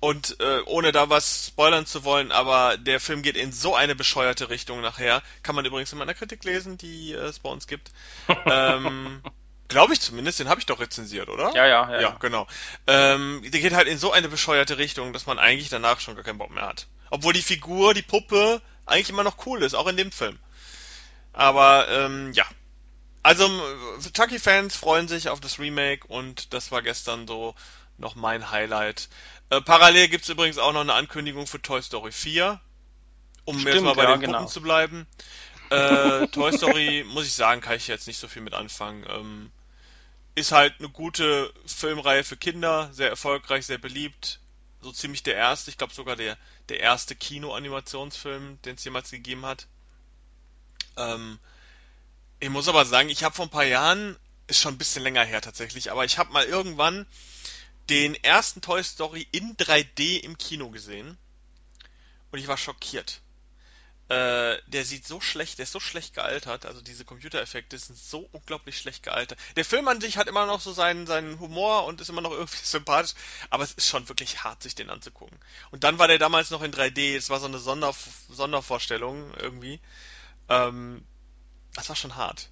und 0.00 0.40
äh, 0.40 0.60
ohne 0.64 0.92
da 0.92 1.10
was 1.10 1.48
spoilern 1.48 1.86
zu 1.86 2.04
wollen, 2.04 2.32
aber 2.32 2.78
der 2.78 3.00
Film 3.00 3.22
geht 3.22 3.36
in 3.36 3.52
so 3.52 3.74
eine 3.74 3.94
bescheuerte 3.94 4.48
Richtung 4.48 4.80
nachher. 4.80 5.22
Kann 5.42 5.54
man 5.54 5.66
übrigens 5.66 5.92
in 5.92 5.98
meiner 5.98 6.14
Kritik 6.14 6.42
lesen, 6.44 6.78
die 6.78 7.12
äh, 7.12 7.16
es 7.16 7.38
bei 7.38 7.50
uns 7.50 7.66
gibt. 7.66 7.92
ähm, 8.46 9.22
Glaube 9.68 9.92
ich 9.92 10.00
zumindest, 10.00 10.40
den 10.40 10.48
habe 10.48 10.58
ich 10.58 10.66
doch 10.66 10.80
rezensiert, 10.80 11.28
oder? 11.28 11.54
Ja, 11.54 11.66
ja, 11.66 11.92
ja. 11.92 12.00
Ja, 12.00 12.16
genau. 12.18 12.48
Ähm, 12.88 13.42
der 13.46 13.60
geht 13.60 13.72
halt 13.72 13.86
in 13.86 13.98
so 13.98 14.10
eine 14.10 14.28
bescheuerte 14.28 14.78
Richtung, 14.78 15.12
dass 15.12 15.26
man 15.26 15.38
eigentlich 15.38 15.68
danach 15.68 16.00
schon 16.00 16.16
gar 16.16 16.24
keinen 16.24 16.38
Bock 16.38 16.50
mehr 16.50 16.66
hat. 16.66 16.88
Obwohl 17.10 17.34
die 17.34 17.42
Figur, 17.42 17.94
die 17.94 18.02
Puppe, 18.02 18.60
eigentlich 18.86 19.10
immer 19.10 19.22
noch 19.22 19.46
cool 19.46 19.62
ist, 19.62 19.74
auch 19.74 19.86
in 19.86 19.96
dem 19.96 20.10
Film. 20.10 20.38
Aber 21.32 21.86
ähm, 21.88 22.32
ja. 22.32 22.44
Also 23.22 23.46
Chucky-Fans 24.14 24.74
freuen 24.74 25.06
sich 25.06 25.28
auf 25.28 25.40
das 25.40 25.58
Remake 25.58 26.06
und 26.08 26.54
das 26.54 26.72
war 26.72 26.80
gestern 26.82 27.28
so 27.28 27.54
noch 27.98 28.14
mein 28.14 28.50
Highlight. 28.50 29.08
Äh, 29.50 29.60
parallel 29.60 30.08
gibt's 30.08 30.28
übrigens 30.28 30.58
auch 30.58 30.72
noch 30.72 30.80
eine 30.80 30.94
Ankündigung 30.94 31.46
für 31.46 31.60
Toy 31.60 31.82
Story 31.82 32.12
4, 32.12 32.60
um 33.44 33.58
Stimmt, 33.58 33.74
jetzt 33.74 33.82
mal 33.82 33.94
bei 33.94 34.04
ja, 34.04 34.10
den 34.12 34.20
Puppen 34.20 34.32
genau. 34.32 34.46
zu 34.46 34.62
bleiben. 34.62 35.06
Äh, 35.70 36.26
Toy 36.32 36.52
Story, 36.56 37.04
muss 37.08 37.26
ich 37.26 37.34
sagen, 37.34 37.60
kann 37.60 37.76
ich 37.76 37.88
jetzt 37.88 38.06
nicht 38.06 38.18
so 38.18 38.28
viel 38.28 38.42
mit 38.42 38.54
anfangen. 38.54 39.04
Ähm, 39.08 39.50
ist 40.36 40.52
halt 40.52 40.74
eine 40.78 40.88
gute 40.88 41.52
Filmreihe 41.66 42.22
für 42.22 42.36
Kinder, 42.36 42.90
sehr 42.92 43.08
erfolgreich, 43.08 43.66
sehr 43.66 43.78
beliebt. 43.78 44.38
So 44.82 44.92
ziemlich 44.92 45.24
der 45.24 45.34
erste, 45.34 45.70
ich 45.70 45.76
glaube 45.76 45.92
sogar 45.92 46.16
der, 46.16 46.38
der 46.68 46.80
erste 46.80 47.16
Kino-Animationsfilm, 47.16 48.62
den 48.62 48.76
es 48.76 48.84
jemals 48.84 49.10
gegeben 49.10 49.44
hat. 49.44 49.66
Ähm, 50.96 51.38
ich 52.38 52.48
muss 52.48 52.68
aber 52.68 52.84
sagen, 52.84 53.08
ich 53.08 53.24
habe 53.24 53.34
vor 53.34 53.46
ein 53.46 53.50
paar 53.50 53.64
Jahren, 53.64 54.16
ist 54.46 54.60
schon 54.60 54.74
ein 54.74 54.78
bisschen 54.78 55.02
länger 55.02 55.24
her 55.24 55.42
tatsächlich, 55.42 55.90
aber 55.90 56.04
ich 56.04 56.18
habe 56.18 56.32
mal 56.32 56.44
irgendwann 56.44 57.06
den 57.88 58.14
ersten 58.22 58.60
Toy 58.60 58.82
Story 58.84 59.26
in 59.32 59.56
3D 59.56 60.20
im 60.20 60.38
Kino 60.38 60.70
gesehen 60.70 61.18
und 62.30 62.38
ich 62.38 62.48
war 62.48 62.56
schockiert. 62.56 63.22
äh, 64.10 64.58
der 64.66 64.84
sieht 64.84 65.06
so 65.06 65.20
schlecht, 65.20 65.58
der 65.58 65.62
ist 65.62 65.72
so 65.72 65.78
schlecht 65.78 66.14
gealtert, 66.14 66.66
also 66.66 66.80
diese 66.80 67.04
Computereffekte 67.04 67.78
sind 67.78 67.96
so 67.96 68.28
unglaublich 68.32 68.76
schlecht 68.76 69.04
gealtert. 69.04 69.38
Der 69.54 69.64
Film 69.64 69.86
an 69.86 70.00
sich 70.00 70.16
hat 70.16 70.26
immer 70.26 70.46
noch 70.46 70.60
so 70.60 70.72
seinen, 70.72 71.06
seinen 71.06 71.38
Humor 71.38 71.84
und 71.84 72.00
ist 72.00 72.08
immer 72.10 72.20
noch 72.20 72.32
irgendwie 72.32 72.58
sympathisch, 72.64 73.14
aber 73.50 73.62
es 73.62 73.72
ist 73.72 73.86
schon 73.86 74.08
wirklich 74.08 74.42
hart, 74.42 74.64
sich 74.64 74.74
den 74.74 74.90
anzugucken. 74.90 75.38
Und 75.70 75.84
dann 75.84 76.00
war 76.00 76.08
der 76.08 76.18
damals 76.18 76.50
noch 76.50 76.62
in 76.62 76.72
3D, 76.72 77.16
es 77.16 77.30
war 77.30 77.38
so 77.38 77.46
eine 77.46 77.60
Sonder, 77.60 77.94
Sondervorstellung 78.28 79.32
irgendwie. 79.34 79.80
Ähm, 80.48 81.04
das 81.74 81.88
war 81.88 81.96
schon 81.96 82.16
hart. 82.16 82.50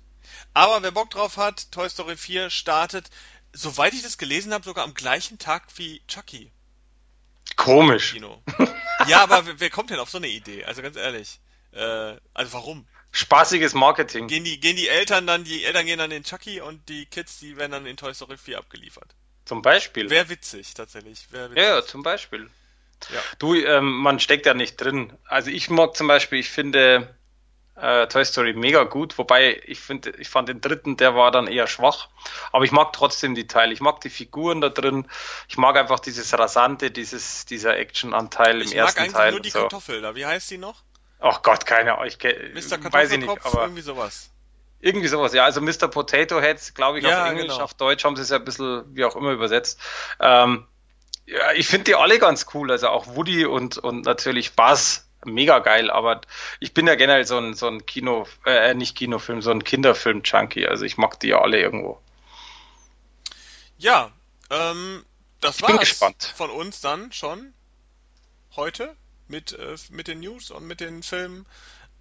Aber 0.55 0.83
wer 0.83 0.93
Bock 0.93 1.11
drauf 1.11 1.39
hat, 1.39 1.73
Toy 1.73 1.89
Story 1.91 2.17
4 2.17 2.51
startet, 2.51 3.11
soweit 3.53 3.95
ich 3.95 4.03
das 4.03 4.19
gelesen 4.19 4.53
habe, 4.53 4.65
sogar 4.65 4.85
am 4.85 4.95
gleichen 4.95 5.39
Tag 5.39 5.65
wie 5.77 6.03
Chucky. 6.09 6.53
Komisch. 7.57 8.13
Kino. 8.13 8.43
Ja, 9.07 9.23
aber 9.23 9.61
wer, 9.61 9.71
kommt 9.71 9.91
denn 9.91 10.01
auf 10.01 10.11
so 10.11 10.19
eine 10.19 10.29
Idee? 10.29 10.65
Also 10.65 10.83
ganz 10.83 10.97
ehrlich. 10.97 11.39
Äh, 11.73 12.17
also 12.35 12.53
warum? 12.53 12.87
Spaßiges 13.13 13.75
Marketing. 13.75 14.27
Gehen 14.27 14.45
die, 14.45 14.61
gehen 14.61 14.77
die 14.77 14.89
Eltern 14.89 15.27
dann, 15.27 15.45
die 15.45 15.65
Eltern 15.65 15.87
gehen 15.87 15.99
dann 15.99 16.11
in 16.11 16.25
Chucky 16.25 16.61
und 16.61 16.89
die 16.89 17.07
Kids, 17.07 17.39
die 17.39 17.57
werden 17.57 17.73
dann 17.73 17.87
in 17.87 17.97
Toy 17.97 18.13
Story 18.13 18.37
4 18.37 18.59
abgeliefert. 18.59 19.15
Zum 19.45 19.63
Beispiel. 19.63 20.11
Wäre 20.11 20.29
witzig, 20.29 20.75
tatsächlich. 20.75 21.31
Wär 21.31 21.51
witzig. 21.51 21.63
Ja, 21.63 21.77
ja, 21.77 21.85
zum 21.85 22.03
Beispiel. 22.03 22.51
Ja. 23.13 23.23
Du, 23.39 23.55
ähm, 23.55 23.93
man 23.99 24.21
steckt 24.21 24.47
ja 24.47 24.55
nicht 24.55 24.77
drin. 24.77 25.17
Also 25.25 25.51
ich 25.51 25.71
mag 25.71 25.97
zum 25.97 26.09
Beispiel, 26.09 26.39
ich 26.41 26.51
finde 26.51 27.17
äh, 27.81 28.07
Toy 28.09 28.25
Story 28.25 28.53
mega 28.55 28.85
gut, 28.85 29.17
wobei 29.19 29.61
ich 29.67 29.81
finde, 29.81 30.11
ich 30.19 30.29
fand 30.29 30.49
den 30.49 30.61
dritten, 30.61 30.97
der 30.97 31.15
war 31.15 31.31
dann 31.31 31.47
eher 31.47 31.67
schwach. 31.67 32.09
Aber 32.53 32.65
ich 32.65 32.73
mag 32.73 32.93
trotzdem 32.93 33.35
die 33.35 33.47
Teile. 33.47 33.73
Ich 33.73 33.81
mag 33.81 34.01
die 34.01 34.11
Figuren 34.11 34.61
da 34.61 34.69
drin. 34.69 35.07
Ich 35.49 35.57
mag 35.59 35.77
einfach 35.77 36.01
dieses 36.01 36.37
rasante, 36.39 36.91
dieses 36.91 37.47
dieser 37.47 37.77
Actionanteil 37.77 38.57
im 38.57 38.69
Ich 38.69 38.75
mag 38.75 38.77
ersten 38.77 39.01
eigentlich 39.01 39.13
Teil. 39.13 39.31
nur 39.33 39.41
die 39.41 39.51
so. 39.51 39.61
Kartoffel 39.61 40.01
da. 40.03 40.15
Wie 40.15 40.27
heißt 40.27 40.51
die 40.51 40.59
noch? 40.59 40.83
Ach 41.21 41.43
Gott, 41.43 41.67
keine 41.67 41.95
Ahnung. 41.95 42.07
Ich, 42.07 42.19
Mr. 42.19 42.93
weiß 42.93 43.13
ich 43.13 43.19
nicht, 43.19 43.47
aber 43.47 43.63
irgendwie 43.63 43.83
sowas. 43.83 44.31
irgendwie 44.81 45.09
sowas. 45.09 45.33
Ja, 45.35 45.45
also 45.45 45.61
Mr. 45.61 45.89
Potato 45.89 46.41
Heads, 46.41 46.75
glaube 46.75 46.99
ich, 46.99 47.05
Ja, 47.05 47.25
auf 47.25 47.31
Englisch, 47.31 47.47
genau. 47.49 47.61
auf 47.65 47.75
Deutsch 47.75 48.05
haben 48.05 48.15
sie 48.17 48.23
es 48.23 48.31
ja 48.31 48.37
ein 48.37 48.45
bisschen 48.45 48.85
wie 48.95 49.05
auch 49.05 49.17
immer 49.17 49.33
übersetzt. 49.33 49.81
Ähm, 50.21 50.67
ja, 51.27 51.53
ich 51.53 51.67
finde 51.67 51.85
die 51.85 51.95
alle 51.97 52.19
ganz 52.19 52.47
cool. 52.55 52.71
Also 52.71 52.89
auch 52.89 53.07
Woody 53.17 53.45
und, 53.47 53.79
und 53.79 54.05
natürlich 54.05 54.55
Buzz. 54.55 55.08
Mega 55.29 55.59
geil, 55.61 55.91
aber 55.91 56.21
ich 56.61 56.75
bin 56.75 56.87
ja 56.87 56.95
generell 56.95 57.25
so 57.27 57.39
ein, 57.39 57.55
so 57.55 57.69
ein 57.69 57.87
Kino, 57.87 58.27
äh, 58.47 58.75
nicht 58.75 58.97
Kinofilm, 58.97 59.43
so 59.43 59.51
ein 59.51 59.65
Kinderfilm-Junkie. 59.65 60.67
Also 60.67 60.85
ich 60.85 60.97
mag 60.97 61.21
die 61.21 61.29
ja 61.29 61.41
alle 61.41 61.59
irgendwo. 61.61 62.01
Ja, 63.79 64.11
ähm, 64.51 65.05
das 65.41 65.61
Ich 65.61 65.67
bin 65.67 65.77
war's 65.77 65.89
gespannt. 65.89 66.35
von 66.37 66.51
uns 66.51 66.81
dann 66.81 67.13
schon 67.13 67.53
heute 68.57 68.95
mit, 69.29 69.53
äh, 69.53 69.77
mit 69.91 70.09
den 70.09 70.21
News 70.21 70.51
und 70.51 70.67
mit 70.67 70.81
den 70.81 71.03
Filmen. 71.03 71.47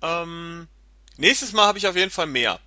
Ähm, 0.01 0.67
nächstes 1.17 1.53
Mal 1.53 1.67
habe 1.67 1.77
ich 1.77 1.87
auf 1.87 1.95
jeden 1.95 2.11
Fall 2.11 2.27
mehr 2.27 2.59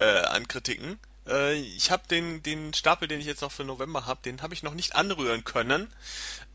äh, 0.00 0.04
an 0.04 0.46
Kritiken. 0.48 0.98
Äh, 1.26 1.54
ich 1.54 1.90
habe 1.90 2.06
den, 2.08 2.42
den 2.42 2.74
Stapel, 2.74 3.08
den 3.08 3.20
ich 3.20 3.26
jetzt 3.26 3.42
noch 3.42 3.52
für 3.52 3.64
November 3.64 4.06
habe, 4.06 4.20
den 4.22 4.42
habe 4.42 4.54
ich 4.54 4.62
noch 4.62 4.74
nicht 4.74 4.96
anrühren 4.96 5.44
können. 5.44 5.92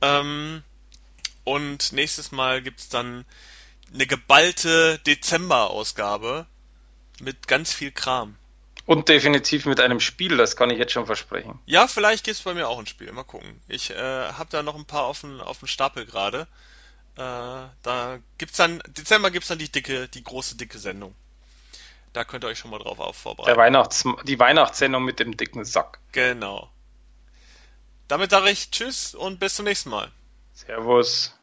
Ähm, 0.02 0.64
und 1.44 1.92
nächstes 1.94 2.32
Mal 2.32 2.62
gibt's 2.62 2.90
dann 2.90 3.26
eine 3.94 4.08
geballte 4.08 5.00
Dezember-Ausgabe 5.00 6.48
mit 7.20 7.48
ganz 7.48 7.74
viel 7.74 7.92
Kram. 7.92 8.36
Und 8.86 9.08
definitiv 9.08 9.66
mit 9.66 9.80
einem 9.80 10.00
Spiel, 10.00 10.36
das 10.36 10.58
kann 10.58 10.70
ich 10.70 10.78
jetzt 10.78 10.92
schon 10.92 11.06
versprechen. 11.06 11.60
Ja, 11.66 11.88
vielleicht 11.88 12.26
gibt's 12.26 12.42
bei 12.42 12.54
mir 12.54 12.68
auch 12.68 12.80
ein 12.80 12.88
Spiel. 12.88 13.12
Mal 13.14 13.24
gucken. 13.24 13.62
Ich 13.68 13.92
äh, 13.92 13.96
habe 13.96 14.50
da 14.50 14.62
noch 14.62 14.76
ein 14.76 14.86
paar 14.86 15.04
auf 15.04 15.22
dem 15.22 15.40
auf 15.40 15.60
dem 15.60 15.68
Stapel 15.68 16.06
gerade. 16.06 16.48
Äh, 17.16 17.22
da 17.84 18.20
gibt's 18.38 18.58
dann 18.58 18.82
Dezember 18.88 19.32
gibt's 19.32 19.48
dann 19.48 19.60
die 19.60 19.72
dicke, 19.72 20.10
die 20.10 20.24
große 20.24 20.58
dicke 20.58 20.80
Sendung. 20.80 21.16
Da 22.12 22.26
könnt 22.26 22.44
ihr 22.44 22.48
euch 22.48 22.60
schon 22.60 22.72
mal 22.72 22.80
drauf 22.80 23.00
auf 23.00 23.16
Der 23.16 23.22
vorbereiten. 23.22 23.58
Weihnachts 23.58 24.04
die 24.24 24.38
Weihnachtssendung 24.38 25.04
mit 25.04 25.20
dem 25.20 25.38
dicken 25.38 25.64
Sack. 25.64 26.00
Genau. 26.12 26.70
Damit 28.10 28.32
sage 28.32 28.50
ich 28.50 28.70
Tschüss 28.70 29.16
und 29.16 29.40
bis 29.40 29.56
zum 29.56 29.66
nächsten 29.66 29.90
Mal. 29.90 30.12
Servus. 30.54 31.34